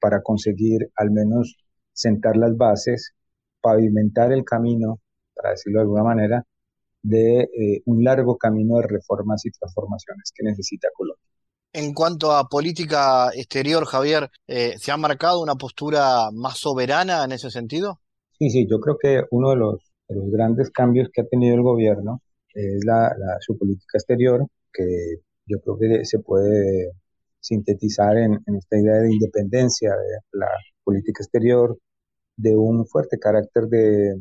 para 0.00 0.22
conseguir 0.22 0.90
al 0.96 1.10
menos 1.10 1.56
sentar 1.92 2.36
las 2.36 2.56
bases, 2.56 3.14
pavimentar 3.60 4.32
el 4.32 4.44
camino, 4.44 5.00
para 5.34 5.50
decirlo 5.50 5.80
de 5.80 5.82
alguna 5.82 6.04
manera, 6.04 6.44
de 7.02 7.42
eh, 7.42 7.82
un 7.86 8.02
largo 8.04 8.38
camino 8.38 8.78
de 8.78 8.86
reformas 8.88 9.44
y 9.46 9.50
transformaciones 9.50 10.32
que 10.34 10.44
necesita 10.44 10.88
Colombia. 10.94 11.33
En 11.74 11.92
cuanto 11.92 12.32
a 12.32 12.48
política 12.48 13.28
exterior, 13.34 13.84
Javier, 13.84 14.30
eh, 14.46 14.78
¿se 14.78 14.92
ha 14.92 14.96
marcado 14.96 15.42
una 15.42 15.56
postura 15.56 16.30
más 16.32 16.56
soberana 16.56 17.24
en 17.24 17.32
ese 17.32 17.50
sentido? 17.50 18.00
Sí, 18.38 18.48
sí, 18.48 18.66
yo 18.70 18.78
creo 18.80 18.96
que 18.98 19.24
uno 19.30 19.50
de 19.50 19.56
los 19.56 19.94
de 20.08 20.16
los 20.16 20.30
grandes 20.30 20.70
cambios 20.70 21.08
que 21.12 21.22
ha 21.22 21.26
tenido 21.26 21.54
el 21.54 21.62
gobierno 21.62 22.20
es 22.52 22.84
la, 22.84 23.14
su 23.40 23.56
política 23.58 23.98
exterior, 23.98 24.46
que 24.72 25.16
yo 25.46 25.58
creo 25.60 25.78
que 25.78 26.04
se 26.04 26.18
puede 26.20 26.92
sintetizar 27.40 28.16
en, 28.16 28.40
esta 28.56 28.78
idea 28.78 29.00
de 29.00 29.12
independencia 29.12 29.90
de 29.90 30.38
la 30.38 30.48
política 30.84 31.22
exterior, 31.22 31.78
de 32.36 32.56
un 32.56 32.86
fuerte 32.86 33.18
carácter 33.18 33.64
de, 33.64 34.14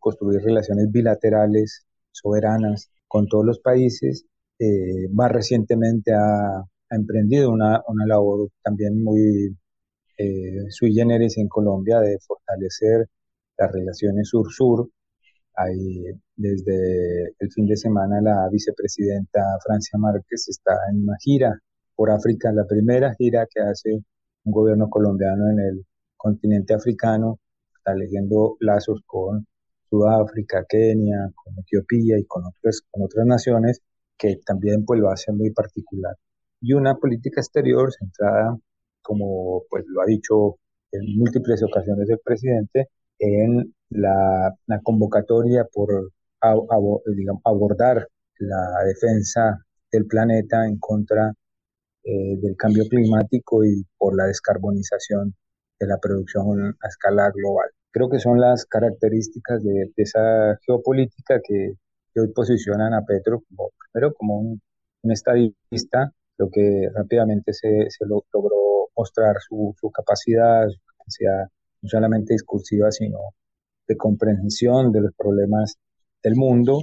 construir 0.00 0.40
relaciones 0.40 0.90
bilaterales, 0.90 1.84
soberanas, 2.10 2.90
con 3.06 3.26
todos 3.26 3.44
los 3.44 3.58
países. 3.60 4.24
Eh, 4.58 5.08
más 5.12 5.30
recientemente 5.30 6.12
ha, 6.14 6.64
emprendido 6.90 7.50
una, 7.50 7.82
una, 7.86 8.06
labor 8.06 8.48
también 8.62 9.02
muy 9.02 9.54
eh, 10.16 10.66
sui 10.70 10.94
generis 10.94 11.36
en 11.38 11.48
Colombia 11.48 12.00
de 12.00 12.18
fortalecer 12.18 13.08
las 13.58 13.72
relaciones 13.72 14.28
sur-sur. 14.28 14.88
Desde 16.36 17.34
el 17.38 17.52
fin 17.52 17.66
de 17.66 17.76
semana 17.76 18.20
la 18.20 18.48
vicepresidenta 18.50 19.40
Francia 19.64 19.98
Márquez 19.98 20.48
está 20.48 20.72
en 20.90 21.02
una 21.02 21.16
gira 21.20 21.60
por 21.96 22.10
África, 22.10 22.52
la 22.52 22.64
primera 22.64 23.12
gira 23.14 23.46
que 23.52 23.60
hace 23.60 23.92
un 24.44 24.52
gobierno 24.52 24.88
colombiano 24.88 25.50
en 25.50 25.58
el 25.58 25.86
continente 26.16 26.74
africano, 26.74 27.40
está 27.76 27.94
leyendo 27.94 28.56
lazos 28.60 29.02
con 29.04 29.46
Sudáfrica, 29.90 30.64
Kenia, 30.68 31.30
con 31.34 31.58
Etiopía 31.58 32.18
y 32.18 32.24
con 32.24 32.44
otras, 32.46 32.82
con 32.90 33.02
otras 33.02 33.26
naciones 33.26 33.82
que 34.18 34.36
también 34.44 34.84
pues 34.84 35.00
lo 35.00 35.10
hacen 35.10 35.36
muy 35.36 35.50
particular. 35.52 36.16
Y 36.60 36.72
una 36.72 36.96
política 36.96 37.40
exterior 37.40 37.92
centrada, 37.92 38.56
como 39.02 39.62
pues 39.70 39.84
lo 39.86 40.02
ha 40.02 40.06
dicho 40.06 40.56
en 40.92 41.18
múltiples 41.18 41.62
ocasiones 41.62 42.08
el 42.10 42.18
presidente, 42.24 42.88
en 43.18 43.74
la, 43.90 44.54
convocatoria 44.82 45.64
por 45.72 46.10
abordar 47.44 48.08
la 48.38 48.84
defensa 48.86 49.58
del 49.90 50.06
planeta 50.06 50.66
en 50.66 50.78
contra 50.78 51.32
eh, 52.04 52.36
del 52.40 52.56
cambio 52.56 52.84
climático 52.88 53.64
y 53.64 53.84
por 53.96 54.16
la 54.16 54.26
descarbonización 54.26 55.34
de 55.80 55.86
la 55.86 55.98
producción 55.98 56.76
a 56.80 56.88
escala 56.88 57.30
global. 57.30 57.70
Creo 57.90 58.08
que 58.08 58.18
son 58.18 58.40
las 58.40 58.66
características 58.66 59.62
de, 59.62 59.92
esa 59.96 60.58
geopolítica 60.66 61.40
que, 61.42 61.74
hoy 62.16 62.28
posicionan 62.32 62.94
a 62.94 63.04
Petro 63.04 63.42
como, 63.48 63.70
primero 63.92 64.14
como 64.14 64.38
un, 64.38 64.60
estadista, 65.10 66.12
lo 66.36 66.50
que 66.50 66.88
rápidamente 66.94 67.52
se, 67.52 67.88
logró 68.00 68.90
mostrar 68.96 69.36
su, 69.40 69.74
su 69.80 69.90
capacidad, 69.90 70.68
su 70.68 70.80
capacidad 70.98 71.48
no 71.80 71.88
solamente 71.88 72.34
discursiva, 72.34 72.90
sino 72.90 73.18
de 73.86 73.96
comprensión 73.96 74.92
de 74.92 75.00
los 75.00 75.14
problemas 75.14 75.76
del 76.22 76.34
mundo, 76.36 76.82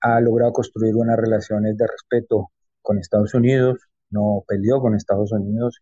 ha 0.00 0.20
logrado 0.20 0.52
construir 0.52 0.94
unas 0.96 1.16
relaciones 1.16 1.76
de 1.76 1.86
respeto 1.86 2.50
con 2.82 2.98
Estados 2.98 3.32
Unidos, 3.34 3.78
no 4.10 4.44
peleó 4.46 4.80
con 4.80 4.94
Estados 4.94 5.32
Unidos, 5.32 5.80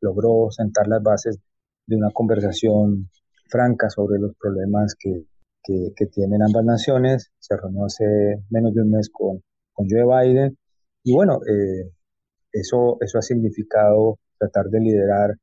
logró 0.00 0.50
sentar 0.50 0.86
las 0.86 1.02
bases 1.02 1.38
de 1.86 1.96
una 1.96 2.10
conversación 2.12 3.10
franca 3.48 3.90
sobre 3.90 4.20
los 4.20 4.36
problemas 4.36 4.94
que, 4.94 5.24
que, 5.66 6.06
tienen 6.06 6.42
ambas 6.42 6.64
naciones. 6.64 7.32
Se 7.38 7.56
reunió 7.56 7.84
hace 7.86 8.04
menos 8.50 8.74
de 8.74 8.82
un 8.82 8.90
mes 8.92 9.10
con, 9.12 9.42
con 9.72 9.86
Joe 9.88 10.04
Biden 10.04 10.56
y 11.02 11.14
bueno, 11.14 11.40
eh, 11.48 11.90
eso, 12.52 12.98
eso 13.00 13.18
ha 13.18 13.22
significado 13.22 14.18
tratar 14.38 14.66
de 14.66 14.80
liderar 14.80 15.34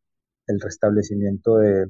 el 0.48 0.60
restablecimiento 0.60 1.58
de, 1.58 1.86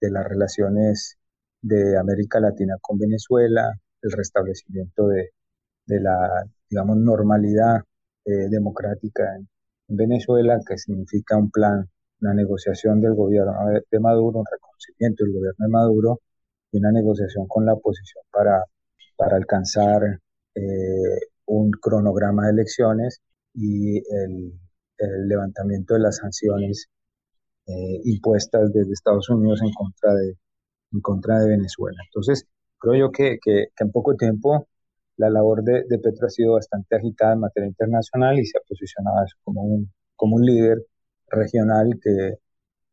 de 0.00 0.10
las 0.10 0.24
relaciones 0.26 1.18
de 1.60 1.98
América 1.98 2.40
Latina 2.40 2.76
con 2.80 2.98
Venezuela, 2.98 3.72
el 4.02 4.12
restablecimiento 4.12 5.08
de, 5.08 5.30
la, 6.00 6.44
digamos, 6.70 6.96
normalidad 6.98 7.82
eh, 8.24 8.48
democrática 8.50 9.24
en, 9.36 9.48
Venezuela, 9.90 10.60
que 10.66 10.76
significa 10.76 11.38
un 11.38 11.50
plan, 11.50 11.88
una 12.20 12.34
negociación 12.34 13.00
del 13.00 13.14
gobierno 13.14 13.54
de, 13.90 14.00
Maduro, 14.00 14.40
un 14.40 14.44
reconocimiento 14.50 15.24
del 15.24 15.32
gobierno 15.32 15.64
de 15.66 15.68
Maduro 15.68 16.20
y 16.72 16.78
una 16.78 16.92
negociación 16.92 17.46
con 17.48 17.66
la 17.66 17.74
oposición 17.74 18.24
para, 18.30 18.64
para 19.16 19.36
alcanzar 19.36 20.20
eh, 20.54 21.18
un 21.46 21.70
cronograma 21.72 22.46
de 22.46 22.52
elecciones 22.52 23.20
y 23.54 23.98
el, 23.98 24.52
levantamiento 25.28 25.94
de 25.94 26.00
las 26.00 26.16
sanciones 26.16 26.88
eh, 27.66 28.00
impuestas 28.04 28.72
desde 28.72 28.92
Estados 28.92 29.28
Unidos 29.30 29.60
en 29.62 29.72
contra 29.72 30.12
de, 30.14 30.36
en 30.92 31.00
contra 31.00 31.38
de 31.40 31.50
Venezuela. 31.50 31.98
Entonces, 32.06 32.46
creo 32.78 32.96
yo 32.96 33.12
que, 33.12 33.38
que, 33.42 33.68
en 33.78 33.92
poco 33.92 34.16
tiempo 34.16 34.66
la 35.16 35.30
labor 35.30 35.62
de, 35.62 35.84
de, 35.88 35.98
Petro 35.98 36.26
ha 36.26 36.30
sido 36.30 36.54
bastante 36.54 36.96
agitada 36.96 37.34
en 37.34 37.40
materia 37.40 37.68
internacional 37.68 38.38
y 38.38 38.46
se 38.46 38.58
ha 38.58 38.62
posicionado 38.68 39.26
como 39.44 39.62
un, 39.62 39.92
como 40.16 40.36
un 40.36 40.44
líder 40.44 40.78
regional 41.28 41.90
que, 42.02 42.38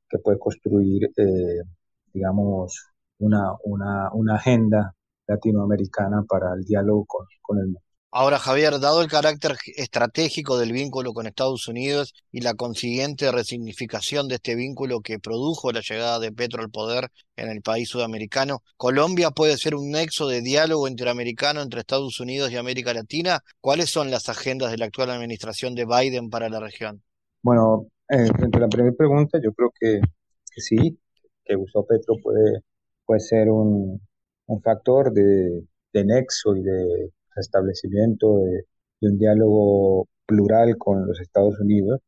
que 0.09 0.19
puede 0.19 0.39
construir, 0.39 1.09
eh, 1.17 1.61
digamos, 2.13 2.94
una, 3.19 3.53
una, 3.63 4.09
una 4.13 4.35
agenda 4.35 4.93
latinoamericana 5.27 6.23
para 6.27 6.53
el 6.53 6.63
diálogo 6.63 7.05
con, 7.05 7.25
con 7.41 7.57
el 7.59 7.65
mundo. 7.65 7.81
Ahora, 8.17 8.39
Javier, 8.39 8.79
dado 8.79 9.01
el 9.01 9.09
carácter 9.09 9.57
estratégico 9.75 10.57
del 10.57 10.71
vínculo 10.71 11.11
con 11.13 11.27
Estados 11.27 11.67
Unidos 11.67 12.13
y 12.31 12.39
la 12.39 12.53
consiguiente 12.53 13.29
resignificación 13.29 14.29
de 14.29 14.35
este 14.35 14.55
vínculo 14.55 15.01
que 15.01 15.19
produjo 15.19 15.73
la 15.73 15.81
llegada 15.81 16.19
de 16.19 16.31
Petro 16.31 16.63
al 16.63 16.69
poder 16.69 17.09
en 17.35 17.49
el 17.49 17.61
país 17.61 17.89
sudamericano, 17.89 18.63
¿Colombia 18.77 19.31
puede 19.31 19.57
ser 19.57 19.75
un 19.75 19.91
nexo 19.91 20.29
de 20.29 20.39
diálogo 20.39 20.87
interamericano 20.87 21.61
entre 21.61 21.81
Estados 21.81 22.21
Unidos 22.21 22.51
y 22.51 22.55
América 22.55 22.93
Latina? 22.93 23.41
¿Cuáles 23.59 23.89
son 23.89 24.09
las 24.09 24.29
agendas 24.29 24.71
de 24.71 24.77
la 24.77 24.85
actual 24.85 25.09
administración 25.09 25.75
de 25.75 25.83
Biden 25.85 26.29
para 26.29 26.47
la 26.47 26.61
región? 26.61 27.03
Bueno, 27.41 27.87
eh, 28.07 28.27
frente 28.27 28.57
a 28.57 28.61
la 28.61 28.69
primera 28.69 28.95
pregunta, 28.95 29.39
yo 29.43 29.51
creo 29.51 29.73
que, 29.77 29.99
sí, 30.55 30.97
que 31.43 31.55
Gustavo 31.55 31.85
Petro 31.85 32.15
puede, 32.23 32.61
puede 33.05 33.19
ser 33.19 33.49
un, 33.49 34.01
factor 34.63 35.11
de, 35.13 35.63
de 35.93 36.05
nexo 36.05 36.55
y 36.55 36.63
de 36.63 37.11
restablecimiento 37.35 38.39
de, 38.39 38.65
un 39.01 39.17
diálogo 39.19 40.07
plural 40.25 40.77
con 40.77 41.05
los 41.05 41.19
Estados 41.21 41.59
Unidos, 41.59 42.01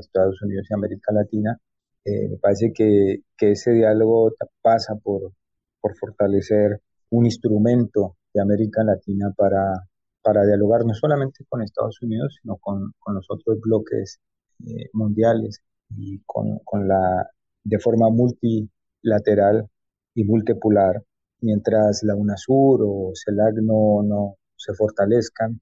Estados 0.00 0.40
Unidos 0.42 0.66
y 0.70 0.74
América 0.74 1.12
Latina, 1.12 1.58
eh, 2.04 2.28
me 2.28 2.36
parece 2.36 2.72
que, 2.72 3.22
que, 3.36 3.52
ese 3.52 3.72
diálogo 3.72 4.32
pasa 4.62 4.94
por, 4.96 5.32
por 5.80 5.96
fortalecer 5.96 6.80
un 7.10 7.26
instrumento 7.26 8.16
de 8.32 8.42
América 8.42 8.84
Latina 8.84 9.32
para, 9.36 9.88
para 10.22 10.44
dialogar 10.44 10.84
no 10.84 10.94
solamente 10.94 11.44
con 11.48 11.62
Estados 11.62 12.00
Unidos, 12.02 12.36
sino 12.40 12.56
con, 12.58 12.92
con 12.98 13.14
los 13.14 13.26
otros 13.28 13.60
bloques 13.60 14.20
eh, 14.66 14.88
mundiales 14.92 15.62
y 15.90 16.20
con, 16.26 16.58
con, 16.64 16.86
la, 16.88 17.28
de 17.64 17.78
forma 17.78 18.08
multilateral 18.10 19.68
y 20.16 20.24
multipolar, 20.24 21.02
mientras 21.42 22.02
la 22.02 22.16
UNASUR 22.16 22.80
o 22.82 23.12
CELAC 23.14 23.56
no, 23.62 24.02
no, 24.02 24.36
se 24.56 24.72
fortalezcan. 24.72 25.60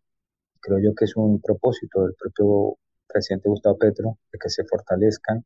Creo 0.61 0.79
yo 0.79 0.95
que 0.95 1.07
es 1.07 1.17
un 1.17 1.41
propósito 1.41 2.05
del 2.05 2.15
propio 2.15 2.79
presidente 3.09 3.49
Gustavo 3.49 3.77
Petro, 3.77 4.19
de 4.33 4.39
que 4.39 4.49
se 4.49 4.65
fortalezcan 4.65 5.45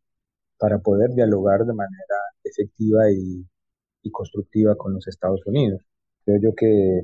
para 0.59 0.79
poder 0.79 1.15
dialogar 1.15 1.65
de 1.65 1.73
manera 1.73 2.17
efectiva 2.45 3.11
y, 3.11 3.47
constructiva 4.11 4.75
con 4.75 4.95
los 4.95 5.07
Estados 5.07 5.43
Unidos. 5.45 5.83
Creo 6.25 6.39
yo 6.41 6.55
que, 6.55 7.03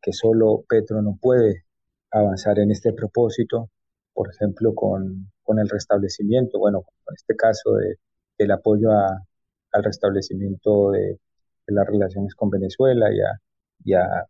que 0.00 0.12
solo 0.14 0.64
Petro 0.66 1.02
no 1.02 1.18
puede 1.20 1.64
avanzar 2.10 2.58
en 2.58 2.70
este 2.70 2.94
propósito, 2.94 3.68
por 4.14 4.30
ejemplo, 4.30 4.74
con, 4.74 5.30
con 5.42 5.58
el 5.58 5.68
restablecimiento, 5.68 6.58
bueno, 6.58 6.84
en 7.08 7.14
este 7.14 7.36
caso 7.36 7.74
de, 7.74 7.98
del 8.38 8.52
apoyo 8.52 8.90
a, 8.90 9.22
al 9.72 9.84
restablecimiento 9.84 10.92
de, 10.92 11.18
las 11.66 11.86
relaciones 11.86 12.34
con 12.34 12.50
Venezuela 12.50 13.08
y 13.12 13.20
a, 13.20 13.40
y 13.84 13.94
a 13.94 14.26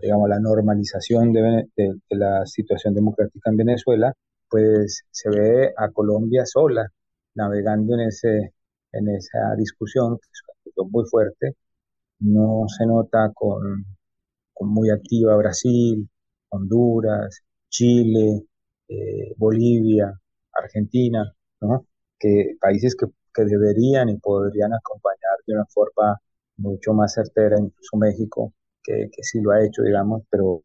digamos, 0.00 0.28
la 0.28 0.38
normalización 0.40 1.32
de, 1.32 1.68
la 2.10 2.46
situación 2.46 2.94
democrática 2.94 3.50
en 3.50 3.56
Venezuela, 3.56 4.12
pues 4.48 5.04
se 5.10 5.30
ve 5.30 5.72
a 5.76 5.90
Colombia 5.90 6.44
sola 6.46 6.88
navegando 7.34 7.94
en, 7.94 8.00
ese, 8.08 8.54
en 8.92 9.08
esa 9.10 9.54
discusión, 9.56 10.16
que 10.18 10.28
es 10.32 10.42
una 10.48 10.54
discusión 10.64 10.90
muy 10.90 11.04
fuerte. 11.10 11.56
No 12.20 12.66
se 12.68 12.86
nota 12.86 13.32
con, 13.34 13.84
muy 14.60 14.90
activa 14.90 15.36
Brasil, 15.36 16.08
Honduras, 16.50 17.42
Chile, 17.68 18.46
eh, 18.88 19.34
Bolivia, 19.36 20.12
Argentina, 20.52 21.32
¿no? 21.60 21.86
que 22.18 22.56
países 22.60 22.96
que 22.96 23.44
deberían 23.44 24.08
y 24.08 24.16
podrían 24.18 24.72
acompañar 24.72 25.36
de 25.46 25.54
una 25.54 25.66
forma 25.66 26.18
mucho 26.58 26.92
más 26.92 27.14
certera, 27.14 27.56
incluso 27.58 27.96
México, 27.96 28.52
que, 28.82 29.08
sí 29.22 29.40
lo 29.40 29.52
ha 29.52 29.64
hecho, 29.64 29.82
digamos, 29.82 30.22
pero 30.30 30.62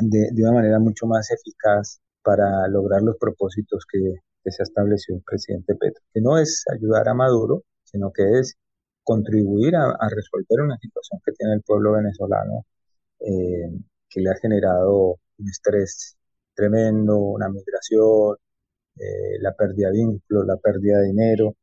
de, 0.00 0.30
una 0.42 0.52
manera 0.52 0.78
mucho 0.78 1.06
más 1.06 1.30
eficaz 1.30 2.00
para 2.22 2.66
lograr 2.68 3.02
los 3.02 3.16
propósitos 3.18 3.84
que, 3.90 4.16
se 4.50 4.62
estableció 4.62 5.14
el 5.14 5.22
presidente 5.22 5.74
Petro, 5.76 6.02
que 6.12 6.20
no 6.20 6.38
es 6.38 6.64
ayudar 6.74 7.08
a 7.08 7.14
Maduro, 7.14 7.62
sino 7.84 8.10
que 8.12 8.38
es 8.40 8.56
contribuir 9.04 9.76
a, 9.76 10.08
resolver 10.08 10.64
una 10.64 10.78
situación 10.78 11.20
que 11.24 11.32
tiene 11.32 11.54
el 11.54 11.62
pueblo 11.62 11.92
venezolano, 11.92 12.64
eh, 13.20 13.70
que 14.08 14.20
le 14.20 14.30
ha 14.30 14.36
generado 14.36 15.16
un 15.38 15.48
estrés 15.48 16.16
tremendo, 16.54 17.18
una 17.18 17.48
migración, 17.48 18.36
eh, 18.96 19.38
la 19.40 19.54
pérdida 19.54 19.88
de 19.90 19.98
vínculos, 19.98 20.46
la 20.46 20.56
pérdida 20.56 20.98
de 21.00 21.06
dinero, 21.06 21.56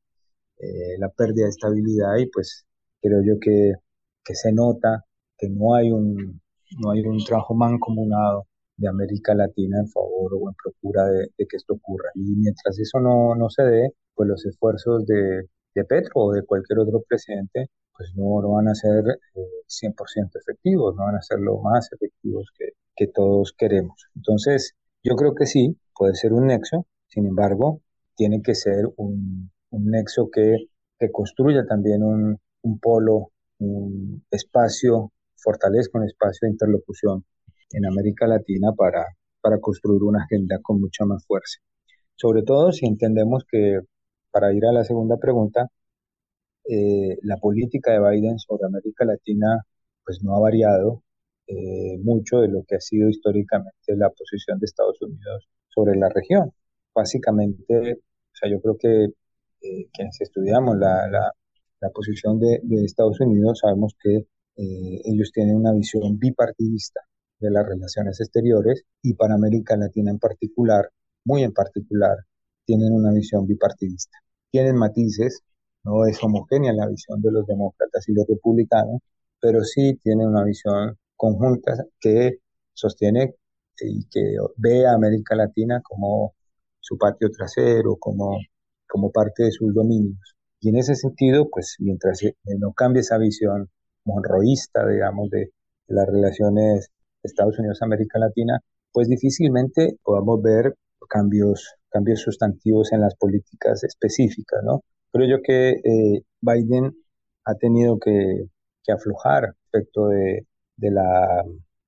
eh, 0.59 0.97
la 0.99 1.09
pérdida 1.09 1.45
de 1.45 1.51
estabilidad 1.51 2.17
y 2.17 2.27
pues 2.27 2.65
creo 3.07 3.21
yo 3.23 3.39
que, 3.39 3.73
que 4.23 4.35
se 4.35 4.51
nota 4.51 5.05
que 5.37 5.49
no 5.49 5.75
hay 5.75 5.91
un, 5.91 6.41
no 6.79 6.91
hay 6.91 7.01
un 7.01 7.23
trabajo 7.23 7.53
mancomunado 7.55 8.47
de 8.75 8.87
América 8.87 9.33
Latina 9.33 9.79
en 9.79 9.87
favor 9.89 10.33
o 10.33 10.49
en 10.49 10.55
procura 10.55 11.05
de, 11.05 11.29
que 11.37 11.57
esto 11.57 11.73
ocurra. 11.73 12.09
Y 12.15 12.35
mientras 12.35 12.77
eso 12.79 12.99
no, 12.99 13.35
no 13.35 13.49
se 13.49 13.63
dé, 13.63 13.93
pues 14.13 14.27
los 14.29 14.45
esfuerzos 14.45 15.05
de, 15.05 15.47
de 15.73 15.85
Petro 15.85 16.11
o 16.15 16.33
de 16.33 16.43
cualquier 16.45 16.79
otro 16.79 17.03
presidente 17.07 17.69
pues 17.95 18.11
no, 18.15 18.41
no 18.41 18.51
van 18.51 18.67
a 18.67 18.75
ser 18.75 19.03
100% 19.03 19.15
eh, 19.35 20.39
efectivos, 20.39 20.95
no 20.95 21.05
van 21.05 21.15
a 21.15 21.21
ser 21.21 21.39
lo 21.39 21.57
más 21.57 21.91
efectivos 21.91 22.51
que, 22.55 22.73
que 22.95 23.07
todos 23.07 23.53
queremos. 23.57 24.07
Entonces, 24.15 24.75
yo 25.03 25.15
creo 25.15 25.33
que 25.33 25.47
sí, 25.47 25.79
puede 25.95 26.13
ser 26.13 26.33
un 26.33 26.45
nexo, 26.45 26.85
sin 27.07 27.25
embargo, 27.25 27.81
tiene 28.15 28.43
que 28.43 28.53
ser 28.53 28.85
un, 28.97 29.51
un 29.71 29.85
nexo 29.89 30.29
que, 30.31 30.67
que 30.99 31.11
construya 31.11 31.65
también 31.65 32.03
un, 32.03 32.39
un 32.63 32.79
polo, 32.79 33.31
un 33.59 34.23
espacio 34.31 35.11
fortalezca 35.35 35.99
un 35.99 36.05
espacio 36.05 36.47
de 36.47 36.51
interlocución 36.51 37.23
en 37.71 37.85
América 37.85 38.27
Latina 38.27 38.71
para, 38.73 39.05
para 39.41 39.59
construir 39.59 40.03
una 40.03 40.23
agenda 40.23 40.59
con 40.61 40.81
mucha 40.81 41.05
más 41.05 41.25
fuerza. 41.25 41.59
Sobre 42.15 42.43
todo 42.43 42.71
si 42.71 42.85
entendemos 42.85 43.45
que, 43.49 43.79
para 44.31 44.53
ir 44.53 44.65
a 44.65 44.71
la 44.73 44.83
segunda 44.83 45.17
pregunta, 45.17 45.67
eh, 46.65 47.17
la 47.23 47.37
política 47.37 47.93
de 47.93 47.99
Biden 47.99 48.39
sobre 48.39 48.65
América 48.65 49.05
Latina 49.05 49.61
pues 50.03 50.21
no 50.23 50.35
ha 50.35 50.39
variado 50.39 51.03
eh, 51.47 51.97
mucho 52.03 52.41
de 52.41 52.49
lo 52.49 52.63
que 52.67 52.75
ha 52.75 52.79
sido 52.81 53.09
históricamente 53.09 53.95
la 53.95 54.09
posición 54.09 54.59
de 54.59 54.65
Estados 54.65 55.01
Unidos 55.01 55.47
sobre 55.69 55.97
la 55.97 56.09
región. 56.09 56.51
Básicamente, 56.93 57.93
o 57.93 58.35
sea, 58.35 58.49
yo 58.49 58.59
creo 58.61 58.77
que 58.77 59.05
eh, 59.61 59.89
quienes 59.93 60.19
estudiamos 60.21 60.77
la, 60.77 61.07
la, 61.09 61.31
la 61.79 61.89
posición 61.89 62.39
de, 62.39 62.59
Estados 62.83 63.19
Unidos 63.19 63.59
sabemos 63.61 63.95
que 64.01 64.15
eh, 64.15 65.01
ellos 65.05 65.31
tienen 65.31 65.55
una 65.55 65.73
visión 65.73 66.17
bipartidista 66.17 67.01
de 67.39 67.51
las 67.51 67.67
relaciones 67.67 68.19
exteriores 68.19 68.83
y 69.01 69.13
para 69.13 69.35
América 69.35 69.77
Latina 69.77 70.11
en 70.11 70.19
particular, 70.19 70.89
muy 71.25 71.43
en 71.43 71.53
particular, 71.53 72.17
tienen 72.65 72.93
una 72.93 73.11
visión 73.11 73.45
bipartidista. 73.45 74.17
Tienen 74.51 74.75
matices, 74.75 75.41
no 75.83 76.05
es 76.05 76.21
homogénea 76.23 76.73
la 76.73 76.87
visión 76.87 77.21
de 77.21 77.31
los 77.31 77.45
demócratas 77.45 78.07
y 78.09 78.13
los 78.13 78.25
republicanos, 78.27 79.01
pero 79.39 79.63
sí 79.63 79.99
tienen 80.03 80.27
una 80.27 80.43
visión 80.43 80.97
conjunta 81.15 81.85
que 81.99 82.39
sostiene 82.73 83.35
y 83.79 84.05
que 84.09 84.35
ve 84.57 84.85
a 84.87 84.93
América 84.93 85.35
Latina 85.35 85.81
como 85.83 86.33
su 86.79 86.97
patio 86.97 87.29
trasero, 87.31 87.95
como, 87.97 88.37
como 88.87 89.11
parte 89.11 89.43
de 89.43 89.51
sus 89.51 89.73
dominios. 89.73 90.36
Y 90.59 90.69
en 90.69 90.77
ese 90.77 90.95
sentido, 90.95 91.49
pues 91.49 91.75
mientras 91.79 92.21
no 92.59 92.73
cambie 92.73 93.01
esa 93.01 93.17
visión 93.17 93.69
monroísta, 94.05 94.87
digamos, 94.87 95.29
de, 95.29 95.51
las 95.87 96.07
relaciones 96.07 96.89
Estados 97.23 97.57
Unidos-América 97.59 98.19
Latina, 98.19 98.59
pues 98.91 99.07
difícilmente 99.07 99.97
podamos 100.03 100.41
ver 100.41 100.75
cambios, 101.09 101.75
cambios 101.89 102.21
sustantivos 102.21 102.91
en 102.91 103.01
las 103.01 103.15
políticas 103.15 103.83
específicas, 103.83 104.61
¿no? 104.63 104.81
Creo 105.11 105.27
yo 105.37 105.41
que 105.41 105.69
eh, 105.69 106.23
Biden 106.41 106.93
ha 107.45 107.55
tenido 107.55 107.97
que, 107.99 108.47
aflojar 108.89 109.53
respecto 109.73 110.07
de, 110.07 110.47
de, 110.77 110.91
la, 110.91 111.43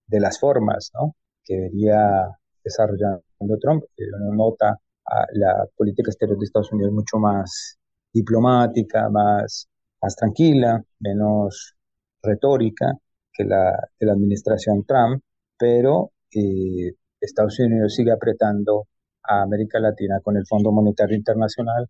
de 0.07 0.19
las 0.19 0.37
formas, 0.37 0.91
¿no? 0.93 1.15
Que 1.45 1.57
vería 1.57 2.27
desarrollando 2.61 3.57
Trump. 3.61 3.85
Uno 4.19 4.35
nota 4.35 4.77
a 5.05 5.25
la 5.31 5.65
política 5.77 6.11
exterior 6.11 6.37
de 6.37 6.43
Estados 6.43 6.73
Unidos 6.73 6.91
mucho 6.91 7.17
más 7.17 7.78
diplomática, 8.13 9.09
más, 9.09 9.67
más 10.01 10.15
tranquila, 10.15 10.83
menos 10.99 11.75
retórica 12.21 12.93
que 13.31 13.45
la, 13.45 13.71
de 13.99 14.05
la 14.05 14.13
administración 14.13 14.85
Trump, 14.85 15.21
pero 15.57 16.11
eh, 16.33 16.93
Estados 17.19 17.59
Unidos 17.59 17.95
sigue 17.95 18.11
apretando 18.11 18.87
a 19.23 19.41
América 19.43 19.79
Latina 19.79 20.19
con 20.23 20.37
el 20.37 20.45
Fondo 20.47 20.71
Monetario 20.71 21.17
Internacional. 21.17 21.87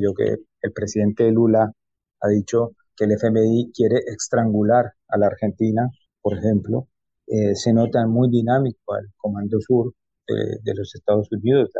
Yo 0.00 0.14
que 0.14 0.36
el 0.62 0.72
presidente 0.72 1.30
Lula 1.30 1.70
ha 2.20 2.28
dicho 2.28 2.72
que 2.96 3.04
el 3.04 3.12
FMI 3.12 3.72
quiere 3.74 3.98
estrangular 4.06 4.92
a 5.08 5.18
la 5.18 5.26
Argentina, 5.26 5.88
por 6.20 6.38
ejemplo. 6.38 6.88
Eh, 7.26 7.54
se 7.54 7.72
nota 7.72 8.06
muy 8.06 8.28
dinámico 8.30 8.96
el 8.96 9.08
Comando 9.16 9.58
Sur 9.60 9.94
de, 10.26 10.74
los 10.74 10.94
Estados 10.94 11.28
Unidos. 11.32 11.70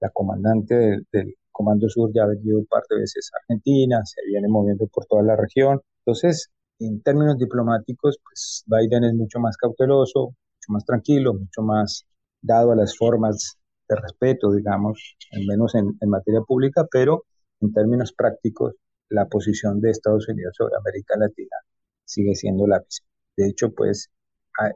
La, 0.00 0.10
comandante 0.10 0.74
del, 0.74 1.06
del, 1.10 1.34
Comando 1.54 1.88
Sur 1.88 2.10
ya 2.12 2.24
ha 2.24 2.26
venido 2.26 2.58
un 2.58 2.66
par 2.66 2.82
de 2.90 2.96
veces 2.98 3.30
a 3.32 3.38
Argentina, 3.38 4.00
se 4.04 4.20
viene 4.26 4.48
moviendo 4.48 4.86
por 4.88 5.06
toda 5.06 5.22
la 5.22 5.36
región. 5.36 5.80
Entonces, 6.04 6.50
en 6.80 7.00
términos 7.00 7.38
diplomáticos, 7.38 8.18
pues 8.22 8.64
Biden 8.66 9.04
es 9.04 9.14
mucho 9.14 9.38
más 9.38 9.56
cauteloso, 9.56 10.26
mucho 10.26 10.68
más 10.68 10.84
tranquilo, 10.84 11.32
mucho 11.34 11.62
más 11.62 12.04
dado 12.42 12.72
a 12.72 12.76
las 12.76 12.96
formas 12.98 13.56
de 13.88 13.96
respeto, 13.96 14.52
digamos, 14.52 15.16
al 15.32 15.46
menos 15.46 15.76
en, 15.76 15.96
materia 16.08 16.40
pública, 16.40 16.86
pero 16.90 17.24
en 17.60 17.72
términos 17.72 18.12
prácticos, 18.12 18.74
la 19.08 19.26
posición 19.26 19.80
de 19.80 19.90
Estados 19.90 20.28
Unidos 20.28 20.54
sobre 20.56 20.74
América 20.76 21.14
Latina 21.16 21.56
sigue 22.04 22.34
siendo 22.34 22.66
la 22.66 22.80
misma. 22.80 23.06
De 23.36 23.48
hecho, 23.48 23.70
pues 23.72 24.10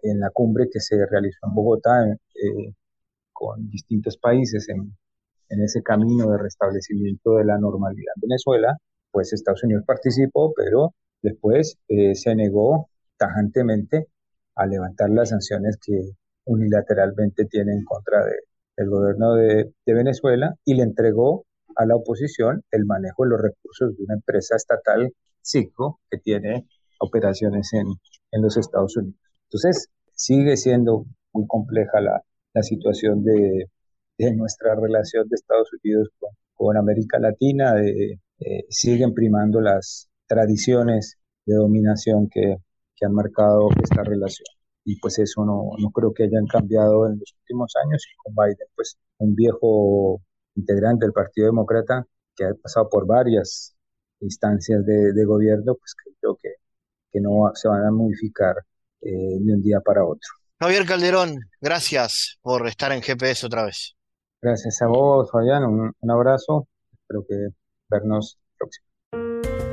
en 0.02 0.20
la 0.20 0.30
cumbre 0.30 0.68
que 0.70 0.80
se 0.80 0.96
realizó 1.06 1.38
en 1.42 1.54
Bogotá 1.54 2.04
eh, 2.06 2.74
con 3.32 3.68
distintos 3.68 4.16
países 4.16 4.68
en, 4.68 4.96
en, 5.48 5.62
ese 5.62 5.82
camino 5.82 6.30
de 6.30 6.38
restablecimiento 6.38 7.36
de 7.36 7.44
la 7.44 7.58
normalidad 7.58 8.12
en 8.16 8.28
Venezuela, 8.28 8.76
pues 9.10 9.32
Estados 9.32 9.64
Unidos 9.64 9.84
participó, 9.86 10.52
pero 10.54 10.94
después 11.22 11.78
eh, 11.88 12.14
se 12.14 12.34
negó 12.34 12.88
tajantemente 13.16 14.06
a 14.54 14.66
levantar 14.66 15.10
las 15.10 15.30
sanciones 15.30 15.78
que 15.84 16.12
unilateralmente 16.44 17.44
tiene 17.46 17.72
en 17.72 17.84
contra 17.84 18.24
del 18.76 18.88
gobierno 18.88 19.34
de, 19.34 19.72
de 19.84 19.94
Venezuela 19.94 20.54
y 20.64 20.74
le 20.74 20.82
entregó 20.82 21.44
a 21.76 21.86
la 21.86 21.96
oposición 21.96 22.62
el 22.70 22.84
manejo 22.86 23.24
de 23.24 23.30
los 23.30 23.40
recursos 23.40 23.96
de 23.96 24.04
una 24.04 24.14
empresa 24.14 24.56
estatal, 24.56 25.12
CICO, 25.42 26.00
que 26.10 26.18
tiene 26.18 26.66
operaciones 26.98 27.72
en, 27.72 27.86
en 28.32 28.42
los 28.42 28.56
Estados 28.56 28.96
Unidos. 28.96 29.20
Entonces, 29.44 29.88
sigue 30.12 30.56
siendo 30.56 31.06
muy 31.32 31.46
compleja 31.46 32.00
la, 32.00 32.22
la 32.52 32.62
situación 32.62 33.22
de, 33.24 33.70
de, 34.18 34.34
nuestra 34.34 34.74
relación 34.74 35.28
de 35.28 35.34
Estados 35.34 35.68
Unidos 35.82 36.08
con, 36.18 36.30
con 36.54 36.76
América 36.76 37.18
Latina, 37.18 37.74
de, 37.74 38.20
eh, 38.40 38.64
siguen 38.68 39.14
primando 39.14 39.60
las 39.60 40.10
tradiciones 40.26 41.18
de 41.46 41.54
dominación 41.54 42.28
que, 42.28 42.56
que 42.94 43.06
han 43.06 43.12
marcado 43.12 43.68
esta 43.82 44.02
relación 44.02 44.46
y 44.84 44.98
pues 45.00 45.18
eso 45.18 45.44
no, 45.44 45.70
no 45.78 45.90
creo 45.90 46.14
que 46.14 46.24
hayan 46.24 46.46
cambiado 46.46 47.06
en 47.06 47.18
los 47.18 47.34
últimos 47.40 47.74
años 47.84 48.02
y 48.10 48.16
con 48.16 48.34
Biden 48.34 48.68
pues 48.74 48.96
un 49.18 49.34
viejo 49.34 50.22
integrante 50.54 51.04
del 51.04 51.12
Partido 51.12 51.48
Demócrata 51.48 52.06
que 52.34 52.44
ha 52.44 52.54
pasado 52.54 52.88
por 52.88 53.06
varias 53.06 53.76
instancias 54.20 54.84
de, 54.86 55.12
de 55.12 55.24
gobierno 55.26 55.74
pues 55.74 55.94
creo 56.20 56.38
que, 56.40 56.54
que 57.12 57.20
no 57.20 57.50
se 57.54 57.68
van 57.68 57.84
a 57.84 57.90
modificar 57.90 58.56
eh, 59.02 59.38
de 59.40 59.54
un 59.54 59.62
día 59.62 59.80
para 59.80 60.04
otro. 60.04 60.28
Javier 60.58 60.86
Calderón, 60.86 61.38
gracias 61.60 62.38
por 62.40 62.66
estar 62.66 62.90
en 62.92 63.02
GPS 63.02 63.44
otra 63.44 63.64
vez. 63.64 63.97
Gracias 64.40 64.80
a 64.82 64.86
vos, 64.86 65.30
Fabián, 65.30 65.64
un, 65.64 66.10
abrazo, 66.10 66.68
espero 66.92 67.24
que 67.28 67.48
vernos 67.90 68.38
próximo. 68.56 68.86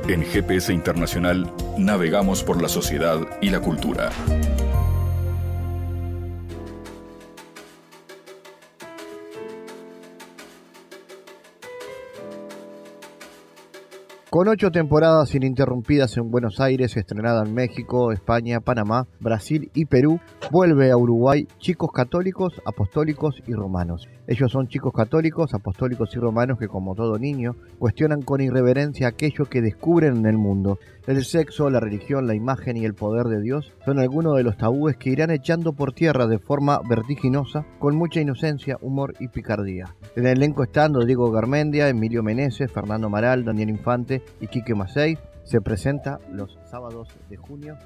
En 0.08 0.22
GPS 0.22 0.72
Internacional 0.72 1.52
navegamos 1.78 2.42
por 2.42 2.60
la 2.60 2.68
sociedad 2.68 3.18
y 3.40 3.50
la 3.50 3.60
cultura. 3.60 4.10
Con 14.36 14.48
ocho 14.48 14.70
temporadas 14.70 15.34
ininterrumpidas 15.34 16.14
en 16.18 16.30
Buenos 16.30 16.60
Aires, 16.60 16.94
estrenada 16.98 17.42
en 17.42 17.54
México, 17.54 18.12
España, 18.12 18.60
Panamá, 18.60 19.06
Brasil 19.18 19.70
y 19.72 19.86
Perú, 19.86 20.20
vuelve 20.50 20.90
a 20.90 20.98
Uruguay 20.98 21.48
Chicos 21.58 21.90
Católicos, 21.90 22.60
Apostólicos 22.66 23.42
y 23.46 23.54
Romanos. 23.54 24.06
Ellos 24.28 24.50
son 24.50 24.66
chicos 24.66 24.92
católicos, 24.92 25.54
apostólicos 25.54 26.10
y 26.16 26.18
romanos 26.18 26.58
que, 26.58 26.66
como 26.66 26.96
todo 26.96 27.16
niño, 27.16 27.54
cuestionan 27.78 28.22
con 28.22 28.40
irreverencia 28.40 29.06
aquello 29.06 29.44
que 29.44 29.62
descubren 29.62 30.16
en 30.16 30.26
el 30.26 30.36
mundo. 30.36 30.80
El 31.06 31.24
sexo, 31.24 31.70
la 31.70 31.78
religión, 31.78 32.26
la 32.26 32.34
imagen 32.34 32.76
y 32.76 32.84
el 32.84 32.94
poder 32.94 33.26
de 33.26 33.40
Dios 33.40 33.72
son 33.84 34.00
algunos 34.00 34.36
de 34.36 34.42
los 34.42 34.56
tabúes 34.56 34.96
que 34.96 35.10
irán 35.10 35.30
echando 35.30 35.74
por 35.74 35.92
tierra 35.92 36.26
de 36.26 36.40
forma 36.40 36.80
vertiginosa, 36.88 37.64
con 37.78 37.94
mucha 37.94 38.20
inocencia, 38.20 38.78
humor 38.80 39.14
y 39.20 39.28
picardía. 39.28 39.94
En 40.16 40.26
el 40.26 40.38
elenco 40.38 40.64
están 40.64 40.94
Diego 41.06 41.30
Garmendia, 41.30 41.88
Emilio 41.88 42.24
Meneses, 42.24 42.72
Fernando 42.72 43.08
Maral, 43.08 43.44
Daniel 43.44 43.70
Infante 43.70 44.22
y 44.40 44.48
Quique 44.48 44.74
Macei. 44.74 45.18
Se 45.44 45.60
presenta 45.60 46.18
los 46.30 46.58
sábados 46.70 47.08
de 47.30 47.36
junio 47.36 47.76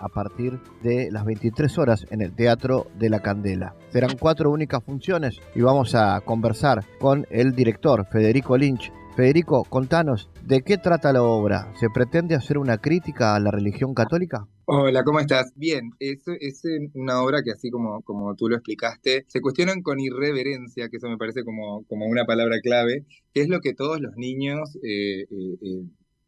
a 0.00 0.08
partir 0.08 0.58
de 0.82 1.10
las 1.10 1.24
23 1.24 1.78
horas 1.78 2.06
en 2.10 2.22
el 2.22 2.32
Teatro 2.32 2.86
de 2.98 3.10
la 3.10 3.20
Candela. 3.20 3.74
Serán 3.90 4.16
cuatro 4.18 4.50
únicas 4.50 4.82
funciones 4.82 5.38
y 5.54 5.60
vamos 5.60 5.94
a 5.94 6.20
conversar 6.22 6.84
con 6.98 7.26
el 7.30 7.54
director 7.54 8.06
Federico 8.06 8.56
Lynch. 8.56 8.92
Federico, 9.16 9.64
contanos, 9.64 10.30
¿de 10.42 10.62
qué 10.62 10.78
trata 10.78 11.12
la 11.12 11.22
obra? 11.22 11.72
¿Se 11.78 11.88
pretende 11.90 12.34
hacer 12.34 12.58
una 12.58 12.78
crítica 12.78 13.34
a 13.34 13.40
la 13.40 13.50
religión 13.50 13.92
católica? 13.92 14.46
Hola, 14.72 15.02
¿cómo 15.02 15.18
estás? 15.18 15.52
Bien, 15.56 15.90
es, 15.98 16.22
es 16.40 16.62
una 16.94 17.20
obra 17.24 17.42
que 17.42 17.50
así 17.50 17.70
como, 17.70 18.02
como 18.02 18.36
tú 18.36 18.48
lo 18.48 18.54
explicaste, 18.54 19.24
se 19.26 19.40
cuestionan 19.40 19.82
con 19.82 19.98
irreverencia, 19.98 20.88
que 20.88 20.98
eso 20.98 21.08
me 21.08 21.18
parece 21.18 21.42
como, 21.42 21.82
como 21.88 22.06
una 22.06 22.24
palabra 22.24 22.60
clave, 22.60 23.04
que 23.34 23.40
es 23.40 23.48
lo 23.48 23.58
que 23.60 23.74
todos 23.74 24.00
los 24.00 24.14
niños 24.16 24.76
eh, 24.84 25.22
eh, 25.22 25.58
eh 25.60 25.82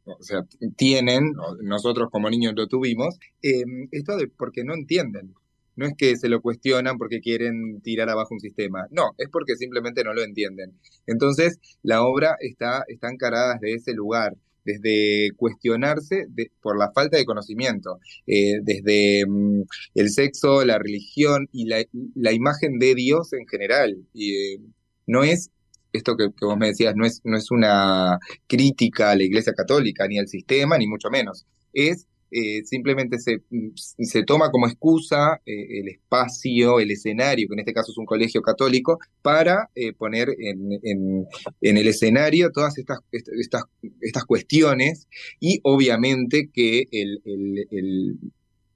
o 0.04 0.20
sea, 0.20 0.40
tienen, 0.76 1.34
nosotros 1.62 2.08
como 2.10 2.28
niños 2.30 2.54
lo 2.56 2.66
tuvimos, 2.66 3.16
eh, 3.42 3.62
esto 3.92 4.16
de 4.16 4.26
porque 4.26 4.64
no 4.64 4.74
entienden. 4.74 5.34
No 5.76 5.86
es 5.86 5.94
que 5.96 6.16
se 6.16 6.28
lo 6.28 6.40
cuestionan 6.42 6.98
porque 6.98 7.20
quieren 7.20 7.80
tirar 7.80 8.10
abajo 8.10 8.34
un 8.34 8.40
sistema, 8.40 8.88
no, 8.90 9.12
es 9.18 9.28
porque 9.30 9.54
simplemente 9.54 10.02
no 10.02 10.14
lo 10.14 10.22
entienden. 10.24 10.72
Entonces, 11.06 11.60
la 11.84 12.02
obra 12.02 12.36
está, 12.40 12.82
está 12.88 13.08
encarada 13.08 13.54
desde 13.60 13.76
ese 13.76 13.94
lugar, 13.94 14.34
desde 14.64 15.30
cuestionarse 15.36 16.26
por 16.60 16.78
la 16.78 16.92
falta 16.92 17.16
de 17.16 17.24
conocimiento, 17.24 17.98
eh, 18.26 18.60
desde 18.62 19.24
mm, 19.26 19.62
el 19.94 20.10
sexo, 20.10 20.64
la 20.64 20.78
religión 20.78 21.48
y 21.52 21.66
la, 21.66 21.84
la, 22.14 22.32
imagen 22.32 22.78
de 22.78 22.94
Dios 22.94 23.32
en 23.32 23.46
general. 23.46 23.96
Y, 24.14 24.54
eh, 24.54 24.60
no 25.06 25.24
es 25.24 25.50
esto 25.92 26.16
que, 26.16 26.28
vos 26.40 26.56
me 26.56 26.68
decías 26.68 26.94
no 26.96 27.04
es, 27.04 27.20
no 27.24 27.36
es 27.36 27.50
una 27.50 28.18
crítica 28.46 29.10
a 29.10 29.16
la 29.16 29.24
Iglesia 29.24 29.52
Católica, 29.52 30.06
ni 30.08 30.18
al 30.18 30.28
sistema, 30.28 30.78
ni 30.78 30.86
mucho 30.86 31.10
menos. 31.10 31.46
Es 31.72 32.06
eh, 32.32 32.64
simplemente 32.64 33.18
se, 33.18 33.42
se, 33.76 34.22
toma 34.24 34.50
como 34.50 34.66
excusa 34.66 35.40
eh, 35.46 35.80
el 35.80 35.88
espacio, 35.88 36.80
el 36.80 36.90
escenario, 36.90 37.46
que 37.48 37.54
en 37.54 37.60
este 37.60 37.74
caso 37.74 37.92
es 37.92 37.98
un 37.98 38.06
colegio 38.06 38.42
católico, 38.42 38.98
para 39.20 39.68
eh, 39.74 39.92
poner 39.92 40.28
en, 40.38 40.80
en, 40.82 41.76
el 41.76 41.86
escenario 41.86 42.50
todas 42.50 42.78
estas, 42.78 42.98
estas, 43.12 43.64
estas 44.00 44.24
cuestiones 44.24 45.08
y 45.40 45.60
obviamente 45.62 46.50
que 46.52 46.84
el 46.90 47.20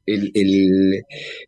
el, 0.07 0.31
el, 0.35 1.03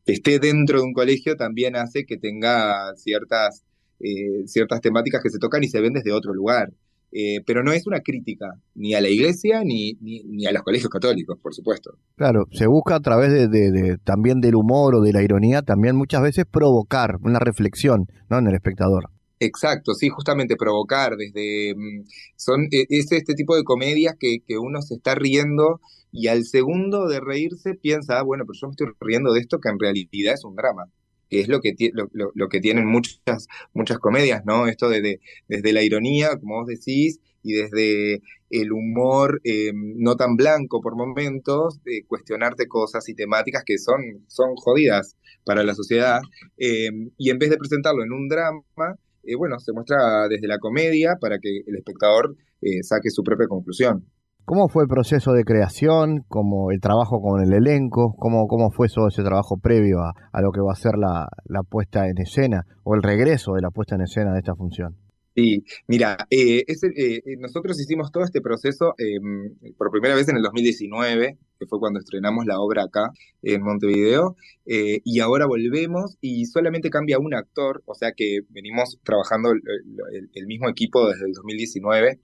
esté 0.05 0.39
dentro 0.39 0.81
de 0.81 0.85
un 0.85 0.93
colegio 0.93 1.37
también 1.37 1.77
hace 1.77 2.05
que 2.05 2.17
tenga 2.17 2.93
ciertas 2.97 3.65
eh, 4.01 4.47
ciertas 4.47 4.81
temáticas 4.81 5.23
que 5.23 5.31
se 5.31 5.39
tocan 5.39 5.65
y 5.65 5.69
se 5.69 5.81
ven 5.81 5.93
desde 5.93 6.13
otro 6.13 6.33
lugar. 6.33 6.73
Eh, 7.11 7.41
pero 7.47 7.63
no 7.63 7.73
es 7.73 7.87
una 7.87 8.01
crítica 8.01 8.47
ni 8.75 8.93
a 8.95 9.01
la 9.01 9.09
iglesia 9.09 9.63
ni, 9.65 9.95
ni, 10.01 10.47
a 10.47 10.53
los 10.53 10.63
colegios 10.63 10.91
católicos, 10.91 11.39
por 11.43 11.55
supuesto. 11.55 11.93
Claro, 12.17 12.45
se 12.53 12.67
busca 12.67 12.97
a 12.97 13.01
través 13.01 13.31
de, 13.33 13.49
de, 13.49 13.97
también 14.05 14.41
del 14.41 14.57
humor 14.57 14.95
o 14.95 15.01
de 15.01 15.13
la 15.13 15.23
ironía, 15.23 15.63
también 15.63 15.97
muchas 15.97 16.23
veces 16.23 16.45
provocar 16.51 17.17
una 17.23 17.39
reflexión 17.39 18.07
¿no? 18.29 18.39
en 18.39 18.49
el 18.49 18.55
espectador. 18.55 19.11
Exacto, 19.41 19.95
sí, 19.95 20.09
justamente 20.09 20.57
provocar 20.57 21.17
desde... 21.17 21.75
Mm, 21.75 22.05
son, 22.37 22.65
e, 22.71 22.85
es 22.89 23.11
este 23.13 23.35
tipo 23.35 23.57
de 23.57 23.65
comedias 23.65 24.17
que, 24.19 24.39
que 24.47 24.59
uno 24.59 24.83
se 24.83 24.97
está 24.97 25.15
riendo 25.15 25.81
y 26.11 26.27
al 26.29 26.45
segundo 26.45 27.07
de 27.07 27.21
reírse 27.21 27.75
piensa, 27.75 28.19
ah, 28.19 28.23
bueno, 28.23 28.45
pero 28.47 28.59
yo 28.61 28.67
me 28.67 28.73
estoy 28.73 28.89
riendo 29.01 29.33
de 29.33 29.41
esto 29.41 29.61
que 29.61 29.69
en 29.69 29.79
realidad 29.79 30.35
es 30.35 30.45
un 30.45 30.57
drama 30.57 30.85
que 31.29 31.41
es 31.41 31.49
lo 31.49 31.61
que, 31.61 31.75
lo, 31.93 32.09
lo, 32.35 32.49
que 32.49 32.61
tienen 32.61 32.87
muchas, 32.87 33.49
muchas 33.75 33.99
comedias, 33.99 34.45
¿no? 34.45 34.67
Esto 34.67 34.89
de, 34.89 35.21
desde 35.49 35.73
la 35.73 35.83
ironía, 35.83 36.37
como 36.39 36.61
vos 36.61 36.67
decís, 36.67 37.21
y 37.43 37.53
desde 37.53 38.23
el 38.51 38.73
humor 38.73 39.41
eh, 39.45 39.73
no 39.75 40.17
tan 40.17 40.37
blanco 40.37 40.81
por 40.81 40.97
momentos, 40.97 41.83
de 41.85 42.05
cuestionarte 42.07 42.67
cosas 42.67 43.09
y 43.09 43.15
temáticas 43.15 43.63
que 43.65 43.79
son, 43.79 44.25
son 44.27 44.55
jodidas 44.57 45.17
para 45.45 45.63
la 45.63 45.75
sociedad, 45.75 46.21
eh, 46.57 46.91
y 47.17 47.31
en 47.31 47.39
vez 47.39 47.51
de 47.51 47.59
presentarlo 47.59 48.03
en 48.03 48.13
un 48.13 48.29
drama, 48.29 48.97
eh, 49.25 49.35
bueno, 49.37 49.59
se 49.59 49.73
muestra 49.73 50.29
desde 50.29 50.49
la 50.49 50.59
comedia 50.59 51.17
para 51.21 51.39
que 51.39 51.63
el 51.67 51.77
espectador 51.77 52.37
saque 52.83 53.11
su 53.11 53.23
propia 53.23 53.47
conclusión. 53.47 54.05
¿Cómo 54.49 54.71
fue 54.71 54.85
el 54.85 54.89
proceso 54.89 55.35
de 55.35 55.45
creación? 55.45 56.25
¿Cómo 56.27 56.71
el 56.71 56.81
trabajo 56.81 57.21
con 57.21 57.43
el 57.43 57.53
elenco? 57.53 58.17
¿Cómo, 58.19 58.47
cómo 58.47 58.71
fue 58.71 58.89
todo 58.89 59.09
ese 59.09 59.23
trabajo 59.23 59.59
previo 59.59 60.01
a, 60.01 60.15
a 60.33 60.41
lo 60.41 60.53
que 60.53 60.63
va 60.63 60.73
a 60.73 60.75
ser 60.75 60.93
la, 60.97 61.29
la, 61.45 61.63
puesta 61.65 62.09
en 62.09 62.17
escena 62.17 62.65
o 62.83 62.95
el 62.95 63.03
regreso 63.03 63.53
de 63.53 63.61
la 63.61 63.69
puesta 63.71 63.97
en 63.97 64.01
escena 64.01 64.33
de 64.33 64.39
esta 64.39 64.55
función? 64.55 64.97
Sí, 65.37 65.65
mira, 65.87 66.17
eh, 66.31 66.65
es, 66.67 66.83
eh, 66.83 67.21
nosotros 67.39 67.79
hicimos 67.79 68.11
todo 68.11 68.25
este 68.25 68.41
proceso 68.41 68.95
eh, 68.97 69.21
por 69.77 69.91
primera 69.91 70.15
vez 70.15 70.31
en 70.31 70.37
el 70.39 70.43
2019 70.43 71.37
que 71.59 71.67
fue 71.67 71.79
cuando 71.79 71.99
estrenamos 71.99 72.47
la 72.47 72.61
obra 72.61 72.85
acá 72.85 73.13
en 73.43 73.63
Montevideo, 73.63 74.37
eh, 74.67 75.01
y 75.05 75.21
ahora 75.21 75.47
volvemos 75.47 76.17
y 76.21 76.47
solamente 76.47 76.91
cambia 76.91 77.19
un 77.19 77.35
actor, 77.35 77.83
o 77.87 77.95
sea 77.95 78.13
que 78.13 78.41
venimos 78.51 78.99
trabajando 79.03 79.51
el, 79.53 80.47
mismo 80.47 80.69
equipo 80.69 81.09
desde 81.09 81.27
el 81.27 81.33
2019. 81.33 82.21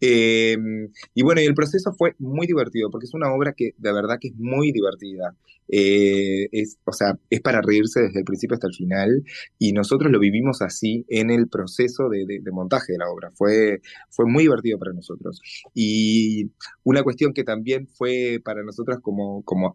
Em, 0.00 0.88
y 1.14 1.22
bueno, 1.22 1.40
y 1.40 1.44
el 1.44 1.54
proceso 1.54 1.92
fue 1.92 2.14
muy 2.18 2.46
divertido, 2.46 2.90
porque 2.90 3.06
es 3.06 3.14
una 3.14 3.32
obra 3.32 3.52
que 3.56 3.72
de 3.76 3.92
verdad 3.92 4.18
que 4.20 4.28
es 4.28 4.34
muy 4.36 4.72
divertida. 4.72 5.36
Eh, 5.70 6.48
es, 6.52 6.78
o 6.84 6.92
sea, 6.92 7.18
es 7.28 7.40
para 7.40 7.60
reírse 7.60 8.00
desde 8.00 8.20
el 8.20 8.24
principio 8.24 8.54
hasta 8.54 8.68
el 8.68 8.74
final, 8.74 9.22
y 9.58 9.72
nosotros 9.72 10.10
lo 10.10 10.18
vivimos 10.18 10.62
así 10.62 11.04
en 11.08 11.30
el 11.30 11.48
proceso 11.48 12.08
de, 12.08 12.40
montaje 12.52 12.92
de 12.92 12.98
la 12.98 13.10
obra. 13.10 13.30
Fue, 13.34 13.80
fue 14.10 14.26
muy 14.26 14.44
divertido 14.44 14.78
para 14.78 14.92
nosotros. 14.92 15.40
Y 15.74 16.50
una 16.84 17.02
cuestión 17.02 17.32
que 17.32 17.44
también 17.44 17.86
fue 17.86 18.40
para 18.42 18.62
nosotros 18.62 18.77
como, 19.02 19.42
como 19.44 19.74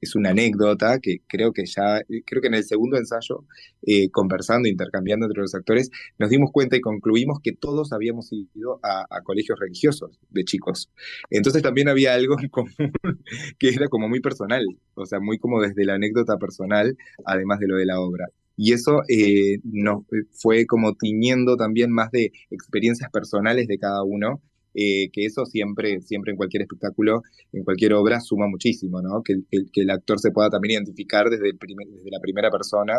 es 0.00 0.14
una 0.14 0.30
anécdota 0.30 0.98
que 1.00 1.18
creo 1.26 1.52
que 1.52 1.64
ya, 1.66 2.00
creo 2.26 2.42
que 2.42 2.48
en 2.48 2.54
el 2.54 2.64
segundo 2.64 2.96
ensayo, 2.96 3.44
eh, 3.82 4.10
conversando, 4.10 4.68
intercambiando 4.68 5.26
entre 5.26 5.42
los 5.42 5.54
actores, 5.54 5.90
nos 6.18 6.30
dimos 6.30 6.50
cuenta 6.52 6.76
y 6.76 6.80
concluimos 6.80 7.40
que 7.42 7.52
todos 7.52 7.92
habíamos 7.92 8.32
ido 8.32 8.80
a, 8.82 9.06
colegios 9.22 9.58
religiosos 9.58 10.18
de 10.30 10.44
chicos. 10.44 10.90
Entonces 11.30 11.62
también 11.62 11.88
había 11.88 12.14
algo 12.14 12.38
en 12.40 12.48
común 12.48 12.72
que 13.58 13.68
era 13.68 13.88
como 13.88 14.08
muy 14.08 14.20
personal, 14.20 14.64
o 14.94 15.06
sea, 15.06 15.20
muy 15.20 15.38
como 15.38 15.60
desde 15.60 15.84
la 15.84 15.94
anécdota 15.94 16.36
personal, 16.38 16.96
además 17.24 17.58
de 17.60 17.68
lo 17.68 17.76
de 17.76 17.86
la 17.86 18.00
obra. 18.00 18.26
Y 18.56 18.72
eso 18.72 19.02
eh, 19.08 19.58
nos 19.62 20.04
fue 20.32 20.66
como 20.66 20.94
tiñendo 20.94 21.56
también 21.56 21.92
más 21.92 22.10
de 22.10 22.32
experiencias 22.50 23.10
personales 23.10 23.68
de 23.68 23.78
cada 23.78 24.02
uno 24.02 24.42
eh, 24.80 25.10
que 25.12 25.24
eso 25.24 25.44
siempre, 25.44 26.00
siempre 26.02 26.30
en 26.30 26.36
cualquier 26.36 26.62
espectáculo, 26.62 27.22
en 27.52 27.64
cualquier 27.64 27.94
obra, 27.94 28.20
suma 28.20 28.46
muchísimo, 28.46 29.02
¿no? 29.02 29.24
Que, 29.24 29.34
que 29.50 29.80
el 29.80 29.90
actor 29.90 30.20
se 30.20 30.30
pueda 30.30 30.50
también 30.50 30.74
identificar 30.74 31.28
desde, 31.28 31.48
el 31.48 31.58
desde 31.58 32.10
la 32.12 32.20
primera 32.20 32.48
persona, 32.48 32.94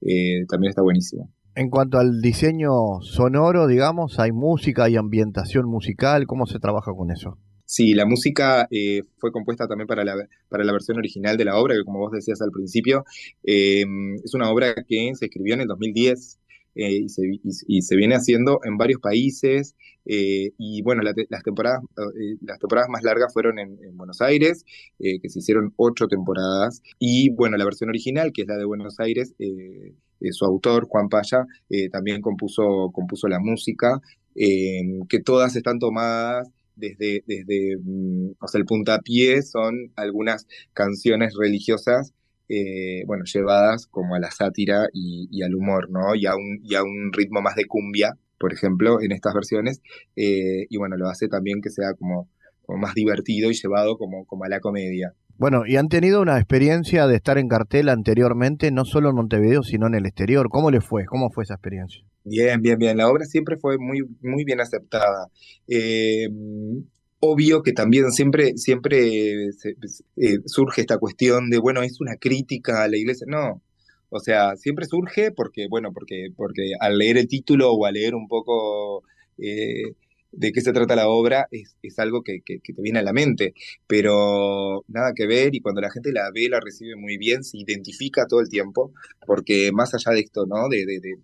eh, 0.00 0.44
también 0.48 0.70
está 0.70 0.82
buenísimo. 0.82 1.30
En 1.54 1.70
cuanto 1.70 1.98
al 1.98 2.20
diseño 2.20 2.72
sonoro, 3.02 3.68
digamos, 3.68 4.18
hay 4.18 4.32
música, 4.32 4.84
hay 4.84 4.96
ambientación 4.96 5.66
musical, 5.66 6.26
¿cómo 6.26 6.46
se 6.46 6.58
trabaja 6.58 6.90
con 6.92 7.12
eso? 7.12 7.38
Sí, 7.64 7.94
la 7.94 8.06
música 8.06 8.66
eh, 8.72 9.02
fue 9.18 9.30
compuesta 9.30 9.68
también 9.68 9.86
para 9.86 10.02
la, 10.02 10.16
para 10.48 10.64
la 10.64 10.72
versión 10.72 10.98
original 10.98 11.36
de 11.36 11.44
la 11.44 11.58
obra, 11.58 11.76
que 11.76 11.84
como 11.84 12.00
vos 12.00 12.10
decías 12.10 12.42
al 12.42 12.50
principio, 12.50 13.04
es 13.44 14.34
una 14.34 14.50
obra 14.50 14.74
que 14.88 15.12
se 15.14 15.26
escribió 15.26 15.54
en 15.54 15.60
el 15.60 15.68
2010 15.68 16.39
y, 16.74 17.08
se, 17.08 17.22
y, 17.42 17.82
se, 17.82 17.96
viene 17.96 18.14
haciendo 18.14 18.60
en 18.64 18.76
varios 18.76 19.00
países. 19.00 19.76
Eh, 20.06 20.52
y 20.58 20.82
bueno, 20.82 21.02
las, 21.02 21.42
temporadas, 21.42 21.82
eh, 21.98 22.36
las 22.40 22.58
temporadas 22.58 22.88
más 22.88 23.02
largas 23.02 23.32
fueron 23.32 23.58
en, 23.58 23.78
Buenos 23.96 24.20
Aires, 24.20 24.64
eh, 24.98 25.20
que 25.20 25.28
se 25.28 25.40
hicieron 25.40 25.72
ocho 25.76 26.06
temporadas. 26.08 26.82
Y 26.98 27.30
bueno, 27.30 27.56
la 27.56 27.64
versión 27.64 27.90
original, 27.90 28.32
que 28.32 28.42
es 28.42 28.48
la 28.48 28.56
de 28.56 28.64
Buenos 28.64 28.98
Aires, 29.00 29.34
su 30.30 30.44
autor, 30.44 30.86
Juan 30.88 31.08
Paya, 31.08 31.46
también 31.92 32.20
compuso, 32.20 32.90
compuso 32.92 33.28
la 33.28 33.40
música, 33.40 34.00
que 34.34 35.20
todas 35.24 35.56
están 35.56 35.78
tomadas 35.78 36.48
desde, 36.76 37.22
desde 37.26 37.76
mm, 37.82 38.32
o 38.40 38.48
sea, 38.48 38.58
el 38.58 38.64
puntapié 38.64 39.42
son 39.42 39.92
algunas 39.96 40.46
canciones 40.72 41.34
religiosas 41.38 42.14
bueno, 43.06 43.24
llevadas 43.24 43.86
como 43.86 44.14
a 44.14 44.20
la 44.20 44.30
sátira 44.30 44.88
y, 44.92 45.42
al 45.42 45.54
humor, 45.54 45.90
¿no? 45.90 46.14
Y 46.14 46.26
a, 46.26 46.34
un, 46.34 46.60
y 46.62 46.74
a 46.74 46.82
un 46.82 47.12
ritmo 47.12 47.40
más 47.40 47.54
de 47.54 47.66
cumbia, 47.66 48.16
por 48.40 48.52
ejemplo, 48.54 49.00
en 49.02 49.12
estas 49.12 49.34
versiones, 49.34 49.82
eh, 50.16 50.66
y 50.68 50.76
bueno, 50.78 50.96
lo 50.96 51.08
hace 51.08 51.28
también 51.28 51.60
que 51.60 51.70
sea 51.70 51.92
como, 51.94 52.28
más 52.68 52.94
divertido 52.94 53.50
y 53.50 53.54
llevado 53.54 53.98
como, 53.98 54.24
como 54.26 54.44
a 54.44 54.48
la 54.48 54.60
comedia. 54.60 55.12
Bueno, 55.36 55.64
y 55.66 55.76
han 55.76 55.88
tenido 55.88 56.22
una 56.22 56.38
experiencia 56.38 57.06
de 57.06 57.16
estar 57.16 57.36
en 57.36 57.48
cartel 57.48 57.88
anteriormente, 57.88 58.70
no 58.70 58.84
solo 58.84 59.10
en 59.10 59.16
Montevideo, 59.16 59.62
sino 59.62 59.86
en 59.86 59.94
el 59.94 60.06
exterior. 60.06 60.48
¿Cómo 60.50 60.70
le 60.70 60.80
fue? 60.80 61.04
¿Cómo 61.04 61.30
fue 61.30 61.44
esa 61.44 61.54
experiencia? 61.54 62.04
Bien, 62.24 62.60
bien, 62.60 62.78
bien. 62.78 62.96
La 62.96 63.08
obra 63.08 63.24
siempre 63.24 63.56
fue 63.56 63.76
muy, 63.78 64.02
muy 64.22 64.44
bien 64.44 64.60
aceptada. 64.60 65.28
Eh, 65.66 66.28
obvio 67.20 67.62
que 67.62 67.72
también 67.72 68.10
siempre, 68.12 68.56
siempre 68.56 69.48
eh, 69.48 70.38
surge 70.46 70.80
esta 70.82 70.98
cuestión 70.98 71.50
de, 71.50 71.58
bueno, 71.58 71.82
es 71.82 72.00
una 72.00 72.16
crítica 72.16 72.82
a 72.82 72.88
la 72.88 72.96
iglesia. 72.96 73.26
No, 73.28 73.62
o 74.10 74.20
sea, 74.20 74.56
siempre 74.56 74.86
surge 74.86 75.30
porque, 75.32 75.66
bueno, 75.68 75.92
porque, 75.92 76.28
porque 76.36 76.72
al 76.80 76.98
leer 76.98 77.18
el 77.18 77.28
título 77.28 77.72
o 77.72 77.86
al 77.86 77.94
leer 77.94 78.14
un 78.14 78.28
poco 78.28 79.04
eh, 79.38 79.94
de 80.32 80.52
qué 80.52 80.60
se 80.60 80.72
trata 80.72 80.96
la 80.96 81.08
obra, 81.08 81.46
es, 81.50 81.76
es 81.82 81.98
algo 81.98 82.22
que, 82.22 82.40
que, 82.44 82.58
te 82.60 82.82
viene 82.82 83.00
a 83.00 83.02
la 83.02 83.12
mente, 83.12 83.54
pero 83.86 84.84
nada 84.88 85.12
que 85.14 85.26
ver 85.26 85.54
y 85.54 85.60
cuando 85.60 85.80
la 85.80 85.90
gente 85.90 86.12
la 86.12 86.30
ve, 86.32 86.48
la 86.48 86.60
recibe 86.60 86.96
muy 86.96 87.18
bien, 87.18 87.44
se 87.44 87.58
identifica 87.58 88.26
todo 88.26 88.40
el 88.40 88.48
tiempo, 88.48 88.92
porque 89.26 89.70
más 89.72 89.94
allá 89.94 90.12
de 90.12 90.20
esto, 90.20 90.46
¿no? 90.46 90.68
De, 90.68 90.86
de, 90.86 91.00
de 91.00 91.18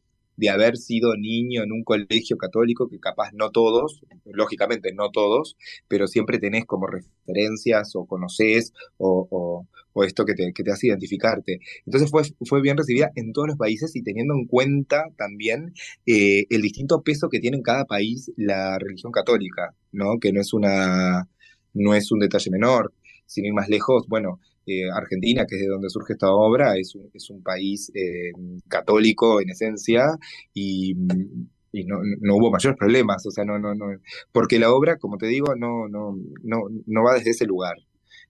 haber 0.50 0.76
sido 0.76 1.16
niño 1.16 1.62
en 1.62 1.72
un 1.72 1.82
colegio 1.84 2.36
católico, 2.36 2.88
que 2.88 3.00
capaz 3.00 3.32
no 3.32 3.50
todos, 3.50 4.02
lógicamente 4.24 4.92
no 4.92 5.10
todos, 5.10 5.56
pero 5.88 6.06
siempre 6.06 6.38
tenés 6.38 6.64
como 6.66 6.86
referencias 6.86 7.96
o 7.96 8.06
conoces 8.06 8.72
o, 8.98 9.66
esto 10.04 10.26
que 10.26 10.34
te, 10.34 10.52
que 10.52 10.62
te, 10.62 10.70
hace 10.72 10.88
identificarte. 10.88 11.58
Entonces 11.86 12.10
fue, 12.10 12.22
fue 12.46 12.60
bien 12.60 12.76
recibida 12.76 13.10
en 13.14 13.32
todos 13.32 13.48
los 13.48 13.56
países 13.56 13.96
y 13.96 14.02
teniendo 14.02 14.34
en 14.34 14.46
cuenta 14.46 15.06
también 15.16 15.72
eh, 16.04 16.44
el 16.50 16.60
distinto 16.60 17.02
peso 17.02 17.30
que 17.30 17.40
tiene 17.40 17.56
en 17.56 17.62
cada 17.62 17.86
país 17.86 18.30
la 18.36 18.78
religión 18.78 19.10
católica, 19.10 19.74
¿no? 19.92 20.18
Que 20.20 20.32
no 20.32 20.40
es 20.42 20.52
una 20.52 21.28
no 21.76 21.94
es 21.94 22.10
un 22.12 22.20
detalle 22.20 22.50
menor. 22.50 22.92
Sin 23.26 23.44
ir 23.44 23.52
más 23.52 23.68
lejos, 23.68 24.06
bueno, 24.08 24.40
eh, 24.66 24.90
Argentina, 24.92 25.46
que 25.46 25.54
es 25.54 25.62
de 25.62 25.68
donde 25.68 25.88
surge 25.88 26.14
esta 26.14 26.32
obra, 26.32 26.76
es 26.76 26.94
un, 26.96 27.08
es 27.14 27.30
un 27.30 27.40
país 27.42 27.92
eh, 27.94 28.32
católico 28.68 29.40
en 29.40 29.50
esencia 29.50 30.06
y, 30.52 30.94
no, 30.94 32.36
hubo 32.36 32.50
mayores 32.50 32.76
problemas, 32.76 33.24
o 33.26 33.30
sea, 33.30 33.44
no, 33.44 33.58
no, 33.58 33.74
no, 33.74 33.86
porque 34.32 34.58
la 34.58 34.72
obra, 34.72 34.96
como 34.96 35.18
te 35.18 35.26
digo, 35.26 35.54
no, 35.54 35.88
no, 35.88 36.16
no, 36.42 36.62
no 36.86 37.02
va 37.04 37.14
desde 37.14 37.30
ese 37.30 37.46
lugar. 37.46 37.76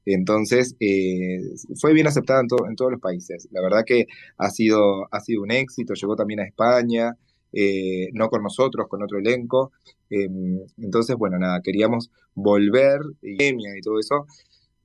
Entonces, 0.05 0.77
eh, 0.81 1.41
fue 1.81 1.93
bien 1.95 2.07
aceptada 2.07 2.41
en, 2.41 2.49
en, 2.69 2.77
todos 2.77 2.93
los 2.93 3.01
países. 3.01 3.49
La 3.53 3.63
verdad 3.63 3.85
que 3.87 4.07
ha 4.37 4.51
sido, 4.51 5.07
ha 5.11 5.21
sido 5.21 5.43
un 5.43 5.51
éxito, 5.53 5.95
llegó 5.95 6.17
también 6.17 6.41
a 6.41 6.45
España, 6.45 7.17
no 8.13 8.29
con 8.29 8.43
nosotros, 8.43 8.89
con 8.89 9.03
otro 9.03 9.19
elenco. 9.19 9.73
Em, 10.11 10.61
entonces, 10.79 11.17
bueno, 11.17 11.39
nada, 11.39 11.61
queríamos 11.63 12.11
volver, 12.35 13.01
y 13.23 13.81
todo 13.81 13.99
eso, 13.99 14.27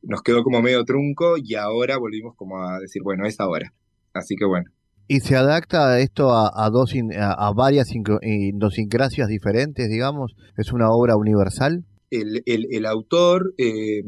nos 0.03 0.21
quedó 0.21 0.43
como 0.43 0.61
medio 0.61 0.83
trunco 0.83 1.35
y 1.37 1.55
ahora 1.55 1.97
volvimos 1.97 2.35
como 2.35 2.61
a 2.63 2.79
decir, 2.79 3.01
bueno, 3.03 3.25
es 3.25 3.39
ahora. 3.39 3.73
Así 4.13 4.35
que 4.35 4.45
bueno. 4.45 4.69
¿Y 5.07 5.19
se 5.19 5.35
adapta 5.35 5.99
esto 5.99 6.31
a, 6.31 6.69
dos 6.69 6.93
a, 7.17 7.51
varias 7.53 7.89
idiosincrasias 7.93 9.27
diferentes, 9.27 9.89
digamos? 9.89 10.35
¿Es 10.57 10.71
una 10.71 10.89
obra 10.89 11.17
universal? 11.17 11.83
El, 12.09 12.85
autor 12.85 13.53
eh, 13.57 14.03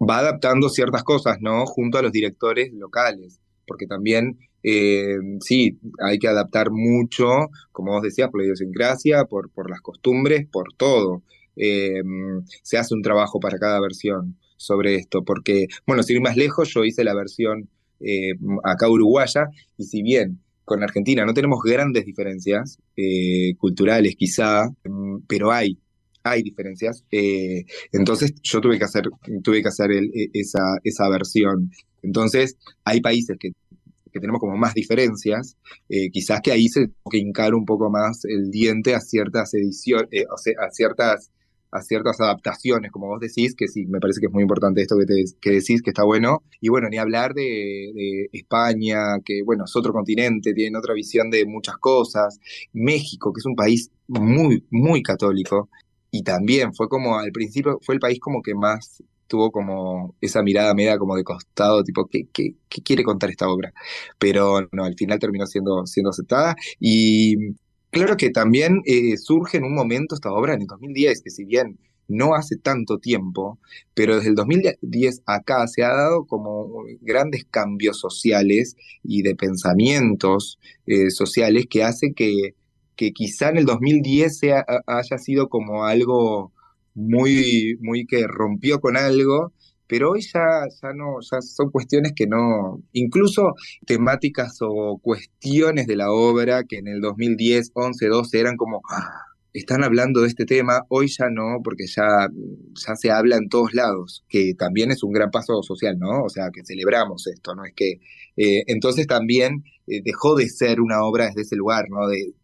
va 0.00 0.18
adaptando 0.18 0.68
ciertas 0.68 1.02
cosas, 1.02 1.38
¿no? 1.40 1.64
Junto 1.66 1.98
a 1.98 2.02
los 2.02 2.12
directores 2.12 2.72
locales, 2.72 3.40
porque 3.66 3.86
también, 3.86 4.38
eh, 4.62 5.16
sí, 5.40 5.80
hay 6.00 6.18
que 6.18 6.28
adaptar 6.28 6.70
mucho, 6.70 7.26
como 7.72 7.92
vos 7.92 8.02
decías, 8.02 8.30
por 8.30 8.40
la 8.40 8.46
idiosincrasia, 8.46 9.24
por, 9.24 9.50
por 9.50 9.68
las 9.68 9.80
costumbres, 9.80 10.46
por 10.48 10.74
todo. 10.76 11.22
Eh, 11.56 12.02
se 12.62 12.78
hace 12.78 12.94
un 12.94 13.02
trabajo 13.02 13.40
para 13.40 13.58
cada 13.58 13.80
versión 13.80 14.36
sobre 14.56 14.96
esto, 14.96 15.22
porque, 15.24 15.66
bueno, 15.86 16.02
sin 16.02 16.16
ir 16.16 16.22
más 16.22 16.36
lejos, 16.36 16.72
yo 16.72 16.84
hice 16.84 17.04
la 17.04 17.14
versión 17.14 17.68
eh, 18.00 18.32
acá 18.64 18.88
uruguaya, 18.88 19.48
y 19.78 19.84
si 19.84 20.02
bien 20.02 20.40
con 20.64 20.82
Argentina 20.82 21.24
no 21.24 21.34
tenemos 21.34 21.60
grandes 21.62 22.04
diferencias 22.04 22.78
eh, 22.96 23.54
culturales 23.58 24.14
quizá, 24.16 24.68
mm, 24.84 25.18
pero 25.28 25.52
hay, 25.52 25.78
hay 26.22 26.42
diferencias. 26.42 27.04
Eh, 27.10 27.64
entonces 27.92 28.34
yo 28.42 28.60
tuve 28.60 28.78
que 28.78 28.84
hacer, 28.84 29.04
tuve 29.42 29.62
que 29.62 29.68
hacer 29.68 29.90
e, 29.92 30.30
esa, 30.32 30.78
esa 30.82 31.08
versión. 31.08 31.70
Entonces 32.02 32.56
hay 32.84 33.00
países 33.00 33.36
que, 33.38 33.50
que 34.12 34.20
tenemos 34.20 34.40
como 34.40 34.56
más 34.56 34.74
diferencias, 34.74 35.56
quizás 36.12 36.40
que 36.42 36.52
ahí 36.52 36.68
se 36.68 36.90
que 37.10 37.18
hincar 37.18 37.54
un 37.54 37.64
poco 37.64 37.90
más 37.90 38.24
el 38.24 38.50
diente 38.50 38.94
a 38.94 39.00
ciertas 39.00 39.54
ediciones, 39.54 40.08
a 40.30 40.70
ciertas 40.70 41.30
a 41.74 41.82
ciertas 41.82 42.20
adaptaciones, 42.20 42.92
como 42.92 43.08
vos 43.08 43.20
decís, 43.20 43.54
que 43.56 43.66
sí, 43.66 43.84
me 43.86 43.98
parece 43.98 44.20
que 44.20 44.26
es 44.26 44.32
muy 44.32 44.42
importante 44.42 44.80
esto 44.80 44.96
que, 44.96 45.06
te, 45.06 45.24
que 45.40 45.50
decís, 45.50 45.82
que 45.82 45.90
está 45.90 46.04
bueno. 46.04 46.44
Y 46.60 46.68
bueno, 46.68 46.88
ni 46.88 46.98
hablar 46.98 47.34
de, 47.34 48.28
España, 48.32 49.18
que 49.24 49.42
bueno, 49.44 49.64
es 49.64 49.74
otro 49.74 49.92
continente, 49.92 50.54
tiene 50.54 50.78
otra 50.78 50.94
visión 50.94 51.30
de 51.30 51.44
muchas 51.46 51.76
cosas. 51.78 52.38
México, 52.72 53.32
que 53.32 53.40
es 53.40 53.46
un 53.46 53.56
país 53.56 53.90
muy, 54.06 54.64
muy 54.70 55.02
católico. 55.02 55.68
Y 56.12 56.22
también 56.22 56.74
fue 56.74 56.88
como, 56.88 57.18
al 57.18 57.32
principio, 57.32 57.80
fue 57.82 57.96
el 57.96 58.00
país 58.00 58.20
como 58.20 58.40
que 58.40 58.54
más 58.54 59.02
tuvo 59.26 59.50
como 59.50 60.14
esa 60.20 60.42
mirada 60.42 60.74
media 60.74 60.96
como 60.98 61.16
de 61.16 61.24
costado, 61.24 61.82
tipo, 61.82 62.06
¿qué, 62.06 62.28
qué, 62.32 62.54
qué 62.68 62.82
quiere 62.82 63.02
contar 63.02 63.30
esta 63.30 63.48
obra? 63.48 63.72
Pero 64.18 64.68
no, 64.70 64.84
al 64.84 64.94
final 64.94 65.18
terminó 65.18 65.46
siendo, 65.46 65.86
siendo 65.86 66.10
aceptada. 66.10 66.54
Y 66.78 67.36
Claro 67.94 68.16
que 68.16 68.30
también 68.30 68.82
eh, 68.86 69.16
surge 69.16 69.58
en 69.58 69.64
un 69.64 69.72
momento 69.72 70.16
esta 70.16 70.32
obra 70.32 70.54
en 70.54 70.62
el 70.62 70.66
2010, 70.66 71.22
que 71.22 71.30
si 71.30 71.44
bien 71.44 71.78
no 72.08 72.34
hace 72.34 72.56
tanto 72.56 72.98
tiempo, 72.98 73.60
pero 73.94 74.16
desde 74.16 74.30
el 74.30 74.34
2010 74.34 75.22
acá 75.26 75.66
se 75.68 75.84
ha 75.84 75.94
dado 75.94 76.26
como 76.26 76.82
grandes 77.00 77.44
cambios 77.48 78.00
sociales 78.00 78.76
y 79.04 79.22
de 79.22 79.36
pensamientos 79.36 80.58
eh, 80.86 81.10
sociales 81.10 81.66
que 81.70 81.84
hace 81.84 82.12
que, 82.14 82.56
que 82.96 83.12
quizá 83.12 83.50
en 83.50 83.58
el 83.58 83.64
2010 83.64 84.38
sea, 84.38 84.64
haya 84.86 85.18
sido 85.18 85.48
como 85.48 85.84
algo 85.84 86.52
muy, 86.94 87.78
muy 87.80 88.06
que 88.06 88.26
rompió 88.26 88.80
con 88.80 88.96
algo, 88.96 89.52
pero 89.86 90.12
hoy 90.12 90.20
ya, 90.22 90.40
ya 90.82 90.92
no, 90.94 91.20
ya 91.20 91.40
son 91.40 91.70
cuestiones 91.70 92.12
que 92.14 92.26
no, 92.26 92.82
incluso 92.92 93.54
temáticas 93.86 94.58
o 94.60 94.98
cuestiones 95.02 95.86
de 95.86 95.96
la 95.96 96.10
obra 96.10 96.64
que 96.64 96.78
en 96.78 96.88
el 96.88 97.00
2010, 97.00 97.72
11, 97.74 98.06
12 98.06 98.40
eran 98.40 98.56
como, 98.56 98.80
ah, 98.90 99.24
están 99.54 99.84
hablando 99.84 100.22
de 100.22 100.28
este 100.28 100.46
tema, 100.46 100.82
hoy 100.88 101.06
ya 101.08 101.26
no, 101.30 101.60
porque 101.62 101.86
ya, 101.86 102.28
ya 102.74 102.96
se 102.96 103.10
habla 103.12 103.36
en 103.36 103.48
todos 103.48 103.72
lados, 103.72 104.24
que 104.28 104.54
también 104.58 104.90
es 104.90 105.02
un 105.04 105.12
gran 105.12 105.30
paso 105.30 105.62
social, 105.62 105.96
¿no? 105.98 106.24
O 106.24 106.28
sea, 106.28 106.50
que 106.52 106.64
celebramos 106.64 107.26
esto, 107.28 107.54
¿no? 107.54 107.64
Es 107.64 107.72
que, 107.74 108.00
eh, 108.36 108.64
entonces 108.66 109.06
también 109.06 109.62
eh, 109.86 110.00
dejó 110.04 110.34
de 110.34 110.48
ser 110.48 110.80
una 110.80 111.04
obra 111.04 111.26
desde 111.26 111.42
ese 111.42 111.56
lugar, 111.56 111.84
¿no? 111.88 112.08
De, 112.08 112.34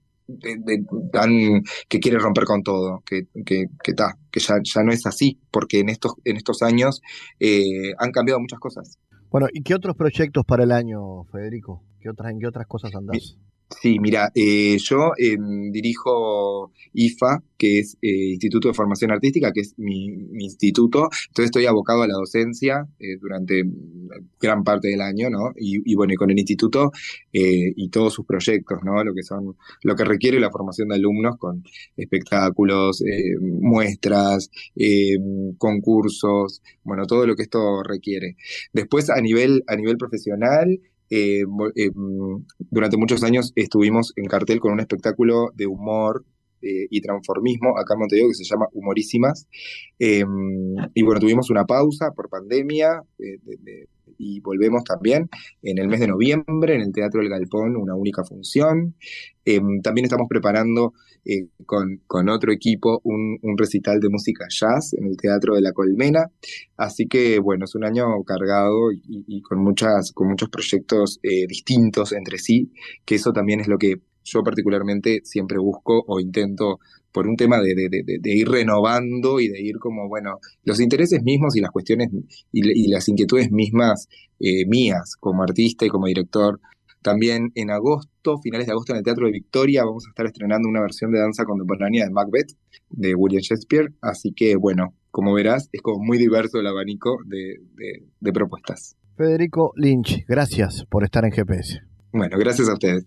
tan 1.12 1.62
que 1.88 1.98
quiere 1.98 2.18
romper 2.18 2.44
con 2.44 2.62
todo, 2.62 3.02
que, 3.04 3.24
que, 3.44 3.66
que, 3.82 3.94
que 4.30 4.40
ya, 4.40 4.54
ya 4.62 4.82
no 4.82 4.92
es 4.92 5.06
así, 5.06 5.40
porque 5.50 5.80
en 5.80 5.88
estos, 5.88 6.14
en 6.24 6.36
estos 6.36 6.62
años 6.62 7.00
eh, 7.38 7.92
han 7.98 8.10
cambiado 8.10 8.40
muchas 8.40 8.58
cosas. 8.58 8.98
Bueno, 9.30 9.46
¿y 9.52 9.62
qué 9.62 9.74
otros 9.74 9.96
proyectos 9.96 10.44
para 10.46 10.64
el 10.64 10.72
año, 10.72 11.24
Federico? 11.30 11.84
¿Qué 12.00 12.10
otras, 12.10 12.32
¿En 12.32 12.40
qué 12.40 12.46
otras 12.46 12.66
cosas 12.66 12.94
andás? 12.94 13.36
Sí, 13.78 13.98
mira, 14.00 14.30
eh, 14.34 14.76
yo 14.78 15.12
em, 15.16 15.70
dirijo 15.70 16.72
IFA, 16.92 17.42
que 17.56 17.78
es 17.78 17.96
eh, 18.02 18.30
Instituto 18.32 18.68
de 18.68 18.74
Formación 18.74 19.12
Artística, 19.12 19.52
que 19.52 19.60
es 19.60 19.74
mi, 19.78 20.06
instituto. 20.40 21.08
Entonces 21.28 21.46
estoy 21.46 21.66
abocado 21.66 22.02
a 22.02 22.08
la 22.08 22.14
docencia 22.14 22.86
eh, 22.98 23.16
durante 23.20 23.62
gran 24.40 24.64
parte 24.64 24.88
del 24.88 25.00
año, 25.00 25.30
¿no? 25.30 25.52
Y, 25.56 25.94
bueno, 25.94 26.12
y 26.12 26.16
con 26.16 26.30
el 26.30 26.38
instituto 26.38 26.90
y 27.32 27.88
todos 27.90 28.12
sus 28.14 28.26
proyectos, 28.26 28.78
¿no? 28.84 29.02
Lo 29.04 29.14
que 29.14 29.22
son, 29.22 29.56
lo 29.82 29.94
que 29.94 30.04
requiere 30.04 30.40
la 30.40 30.50
formación 30.50 30.88
de 30.88 30.96
alumnos 30.96 31.36
con 31.38 31.62
espectáculos, 31.96 33.02
muestras, 33.40 34.50
concursos, 35.58 36.62
bueno, 36.82 37.06
todo 37.06 37.26
lo 37.26 37.36
que 37.36 37.42
esto 37.42 37.82
requiere. 37.82 38.36
Después, 38.72 39.10
a 39.10 39.20
nivel, 39.20 39.62
a 39.68 39.76
nivel 39.76 39.96
profesional, 39.96 40.80
eh, 41.10 41.42
eh, 41.74 41.90
durante 42.70 42.96
muchos 42.96 43.24
años 43.24 43.52
estuvimos 43.56 44.12
en 44.16 44.26
cartel 44.26 44.60
con 44.60 44.72
un 44.72 44.80
espectáculo 44.80 45.50
de 45.54 45.66
humor 45.66 46.24
eh, 46.62 46.86
y 46.88 47.00
transformismo 47.00 47.76
acá 47.78 47.94
en 47.94 48.00
Montevideo 48.00 48.28
que 48.28 48.34
se 48.34 48.44
llama 48.44 48.66
Humorísimas. 48.72 49.48
y 49.98 51.02
bueno, 51.02 51.20
tuvimos 51.20 51.50
una 51.50 51.64
pausa 51.64 52.12
por 52.14 52.28
pandemia 52.28 53.02
y 54.20 54.40
volvemos 54.40 54.84
también 54.84 55.28
en 55.62 55.78
el 55.78 55.88
mes 55.88 56.00
de 56.00 56.08
noviembre 56.08 56.74
en 56.74 56.82
el 56.82 56.92
Teatro 56.92 57.20
del 57.20 57.30
Galpón, 57.30 57.76
una 57.76 57.94
única 57.94 58.22
función. 58.22 58.94
también 59.82 60.04
estamos 60.04 60.28
preparando 60.28 60.92
eh, 61.24 61.48
con, 61.66 62.00
con, 62.06 62.28
otro 62.28 62.50
equipo 62.52 63.00
un, 63.04 63.38
recital 63.56 64.00
de 64.00 64.08
música 64.08 64.46
jazz 64.48 64.94
en 64.94 65.06
el 65.06 65.16
Teatro 65.16 65.54
de 65.54 65.62
la 65.62 65.72
Colmena. 65.72 66.30
Así 66.76 67.06
que 67.08 67.38
bueno, 67.38 67.64
es 67.64 67.74
un 67.74 67.84
año 67.84 68.22
cargado 68.24 68.90
y, 68.92 69.42
con, 69.42 69.58
muchas, 69.62 70.12
con 70.12 70.28
muchos 70.28 70.48
proyectos 70.48 71.18
eh, 71.22 71.46
distintos 71.46 72.12
entre 72.12 72.38
sí, 72.38 72.72
que 73.04 73.16
eso 73.16 73.32
también 73.32 73.60
es 73.60 73.68
lo 73.68 73.78
que 73.78 73.96
yo 74.24 74.42
particularmente 74.42 75.20
siempre 75.24 75.58
busco 75.58 76.04
o 76.06 76.20
intento 76.20 76.78
por 77.12 77.26
un 77.26 77.36
tema 77.36 77.60
de, 77.60 77.74
de, 77.74 78.20
ir 78.36 78.48
renovando 78.48 79.40
y 79.40 79.48
de 79.48 79.60
ir 79.60 79.78
como, 79.78 80.08
bueno, 80.08 80.38
los 80.64 80.80
intereses 80.80 81.22
mismos 81.22 81.56
y 81.56 81.60
las 81.60 81.70
cuestiones 81.70 82.08
y, 82.52 82.88
las 82.88 83.08
inquietudes 83.08 83.50
mismas 83.50 84.08
eh, 84.38 84.64
mías 84.66 85.16
como 85.18 85.42
artista 85.42 85.84
y 85.84 85.88
como 85.88 86.06
director 86.06 86.60
también 87.02 87.50
en 87.54 87.70
agosto, 87.70 88.38
finales 88.38 88.66
de 88.66 88.72
agosto, 88.72 88.92
en 88.92 88.98
el 88.98 89.04
Teatro 89.04 89.26
de 89.26 89.32
Victoria, 89.32 89.84
vamos 89.84 90.04
a 90.06 90.10
estar 90.10 90.26
estrenando 90.26 90.68
una 90.68 90.82
versión 90.82 91.10
de 91.10 91.18
danza 91.18 91.44
contemporánea 91.44 92.04
de 92.04 92.10
Macbeth, 92.10 92.52
de 92.90 93.14
William 93.14 93.40
Shakespeare. 93.40 93.92
Así 94.02 94.32
que, 94.32 94.56
bueno, 94.56 94.94
como 95.10 95.32
verás, 95.32 95.68
es 95.72 95.80
como 95.80 96.04
muy 96.04 96.18
diverso 96.18 96.58
el 96.58 96.66
abanico 96.66 97.16
de, 97.24 97.56
de 98.20 98.32
propuestas. 98.32 98.96
Federico 99.16 99.72
Lynch, 99.76 100.24
gracias 100.26 100.84
por 100.88 101.04
estar 101.04 101.24
en 101.24 101.32
GPS. 101.32 101.80
Bueno, 102.12 102.38
gracias 102.38 102.68
a 102.68 102.74
ustedes. 102.74 103.06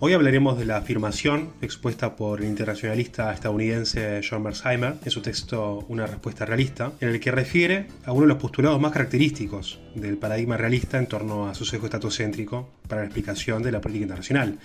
Hoy 0.00 0.12
hablaremos 0.12 0.58
de 0.58 0.66
la 0.66 0.76
afirmación 0.76 1.50
expuesta 1.62 2.14
por 2.14 2.42
el 2.42 2.48
internacionalista 2.48 3.32
estadounidense 3.32 4.20
John 4.28 4.42
Mersheimer 4.42 4.96
en 5.02 5.10
su 5.10 5.22
texto 5.22 5.86
Una 5.88 6.06
respuesta 6.06 6.44
realista, 6.44 6.92
en 7.00 7.08
el 7.08 7.20
que 7.20 7.30
refiere 7.30 7.86
a 8.04 8.12
uno 8.12 8.22
de 8.22 8.28
los 8.28 8.36
postulados 8.36 8.78
más 8.80 8.92
característicos 8.92 9.80
del 9.94 10.18
paradigma 10.18 10.58
realista 10.58 10.98
en 10.98 11.06
torno 11.06 11.48
a 11.48 11.54
su 11.54 11.64
sesgo 11.64 11.86
estatocéntrico 11.86 12.68
para 12.86 13.00
la 13.00 13.06
explicación 13.06 13.62
de 13.62 13.72
la 13.72 13.80
política 13.80 14.02
internacional. 14.02 14.58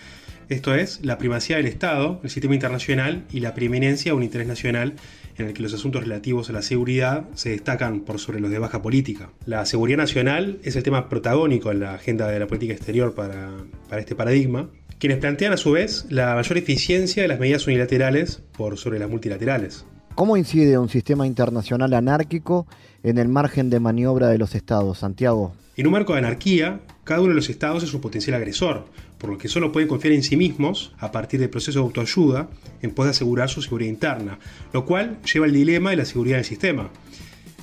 Esto 0.50 0.76
es, 0.76 1.06
la 1.06 1.18
primacía 1.20 1.58
del 1.58 1.68
Estado, 1.68 2.20
el 2.24 2.30
sistema 2.30 2.56
internacional 2.56 3.24
y 3.32 3.40
la 3.40 3.54
preeminencia 3.54 4.12
de 4.12 4.18
un 4.18 4.24
interés 4.24 4.48
nacional 4.48 4.96
en 5.38 5.46
el 5.46 5.54
que 5.54 5.64
los 5.64 5.74
asuntos 5.74 6.04
relativos 6.04 6.50
a 6.50 6.54
la 6.54 6.64
seguridad 6.64 7.30
se 7.36 7.52
destacan 7.52 8.02
por 8.02 8.20
sobre 8.20 8.42
los 8.42 8.52
de 8.52 8.60
baja 8.60 8.82
política. 8.82 9.30
La 9.46 9.66
seguridad 9.66 10.00
nacional 10.00 10.60
es 10.64 10.76
el 10.76 10.84
tema 10.84 11.08
protagónico 11.08 11.72
en 11.72 11.80
la 11.80 11.94
agenda 11.94 12.28
de 12.28 12.40
la 12.40 12.48
política 12.48 12.74
exterior 12.74 13.14
para, 13.14 13.52
para 13.88 14.02
este 14.02 14.16
paradigma, 14.16 14.70
quienes 15.00 15.18
plantean 15.20 15.54
a 15.54 15.58
su 15.58 15.72
vez 15.72 16.06
la 16.10 16.36
mayor 16.36 16.58
eficiencia 16.58 17.24
de 17.24 17.30
las 17.30 17.40
medidas 17.40 17.66
unilaterales 17.66 18.42
por 18.58 18.78
sobre 18.78 19.00
las 19.00 19.10
multilaterales. 19.10 19.86
¿Cómo 20.14 20.36
incide 20.36 20.78
un 20.78 20.90
sistema 20.90 21.26
internacional 21.26 21.94
anárquico 21.94 22.68
en 23.04 23.18
el 23.18 23.30
margen 23.30 23.70
de 23.70 23.80
maniobra 23.80 24.28
de 24.28 24.38
los 24.38 24.54
estados, 24.54 25.00
Santiago? 25.00 25.54
En 25.78 25.88
un 25.88 25.94
marco 25.94 26.12
de 26.12 26.20
anarquía, 26.20 26.82
cada 27.06 27.22
uno 27.22 27.30
de 27.30 27.36
los 27.36 27.50
estados 27.50 27.84
es 27.84 27.94
un 27.94 28.02
potencial 28.02 28.36
agresor, 28.36 28.86
por 29.18 29.30
lo 29.30 29.38
que 29.38 29.48
solo 29.48 29.72
pueden 29.72 29.88
confiar 29.88 30.14
en 30.14 30.24
sí 30.24 30.36
mismos 30.36 30.94
a 31.00 31.14
partir 31.14 31.40
del 31.40 31.50
proceso 31.50 31.80
de 31.80 31.86
autoayuda 31.86 32.50
en 32.82 32.92
pos 32.92 33.06
de 33.06 33.12
asegurar 33.12 33.48
su 33.50 33.62
seguridad 33.62 33.90
interna, 33.90 34.40
lo 34.74 34.86
cual 34.86 35.20
lleva 35.22 35.46
al 35.46 35.54
dilema 35.54 35.92
de 35.92 35.96
la 35.96 36.06
seguridad 36.06 36.36
del 36.36 36.46
sistema. 36.46 36.90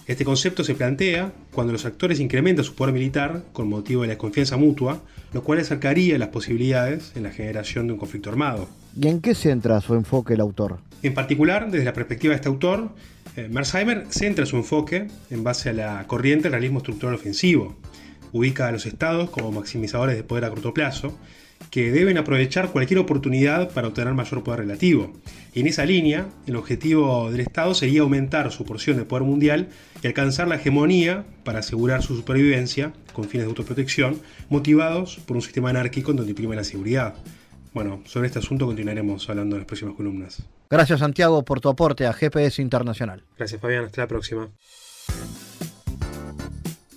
Este 0.06 0.24
concepto 0.24 0.62
se 0.62 0.76
plantea 0.76 1.32
cuando 1.52 1.72
los 1.72 1.84
actores 1.84 2.20
incrementan 2.20 2.64
su 2.64 2.76
poder 2.76 2.94
militar 2.94 3.42
con 3.52 3.68
motivo 3.68 4.02
de 4.02 4.08
la 4.08 4.12
desconfianza 4.12 4.56
mutua, 4.56 5.02
lo 5.32 5.42
cual 5.42 5.58
acercaría 5.58 6.16
las 6.16 6.28
posibilidades 6.28 7.10
en 7.16 7.24
la 7.24 7.32
generación 7.32 7.88
de 7.88 7.94
un 7.94 7.98
conflicto 7.98 8.30
armado. 8.30 8.68
¿Y 9.00 9.08
en 9.08 9.20
qué 9.20 9.34
centra 9.34 9.80
su 9.80 9.94
enfoque 9.94 10.34
el 10.34 10.40
autor? 10.40 10.78
En 11.02 11.12
particular, 11.12 11.72
desde 11.72 11.84
la 11.84 11.92
perspectiva 11.92 12.30
de 12.32 12.36
este 12.36 12.48
autor, 12.48 12.90
eh, 13.36 13.48
Mersheimer 13.50 14.06
centra 14.10 14.46
su 14.46 14.56
enfoque 14.56 15.08
en 15.30 15.42
base 15.42 15.70
a 15.70 15.72
la 15.72 16.06
corriente 16.06 16.44
del 16.44 16.52
realismo 16.52 16.78
estructural 16.78 17.16
ofensivo. 17.16 17.74
Ubica 18.32 18.68
a 18.68 18.72
los 18.72 18.86
estados 18.86 19.30
como 19.30 19.50
maximizadores 19.50 20.16
de 20.16 20.22
poder 20.22 20.44
a 20.44 20.50
corto 20.50 20.72
plazo 20.72 21.18
que 21.70 21.92
deben 21.92 22.18
aprovechar 22.18 22.70
cualquier 22.72 23.00
oportunidad 23.00 23.70
para 23.70 23.88
obtener 23.88 24.14
mayor 24.14 24.42
poder 24.42 24.60
relativo. 24.60 25.12
Y 25.52 25.60
en 25.60 25.66
esa 25.66 25.84
línea, 25.84 26.28
el 26.46 26.56
objetivo 26.56 27.30
del 27.30 27.40
Estado 27.40 27.74
sería 27.74 28.02
aumentar 28.02 28.50
su 28.52 28.64
porción 28.64 28.96
de 28.96 29.04
poder 29.04 29.24
mundial 29.24 29.68
y 30.02 30.06
alcanzar 30.06 30.48
la 30.48 30.56
hegemonía 30.56 31.24
para 31.44 31.60
asegurar 31.60 32.02
su 32.02 32.16
supervivencia 32.16 32.92
con 33.12 33.24
fines 33.24 33.46
de 33.46 33.50
autoprotección, 33.50 34.20
motivados 34.48 35.16
por 35.26 35.36
un 35.36 35.42
sistema 35.42 35.70
anárquico 35.70 36.10
en 36.10 36.18
donde 36.18 36.32
imprime 36.32 36.56
la 36.56 36.64
seguridad. 36.64 37.14
Bueno, 37.72 38.02
sobre 38.06 38.28
este 38.28 38.38
asunto 38.38 38.66
continuaremos 38.66 39.28
hablando 39.28 39.56
en 39.56 39.60
las 39.60 39.66
próximas 39.66 39.94
columnas. 39.94 40.42
Gracias 40.70 41.00
Santiago 41.00 41.44
por 41.44 41.60
tu 41.60 41.68
aporte 41.68 42.06
a 42.06 42.12
GPS 42.12 42.62
Internacional. 42.62 43.22
Gracias 43.36 43.60
Fabián, 43.60 43.84
hasta 43.84 44.02
la 44.02 44.08
próxima. 44.08 44.48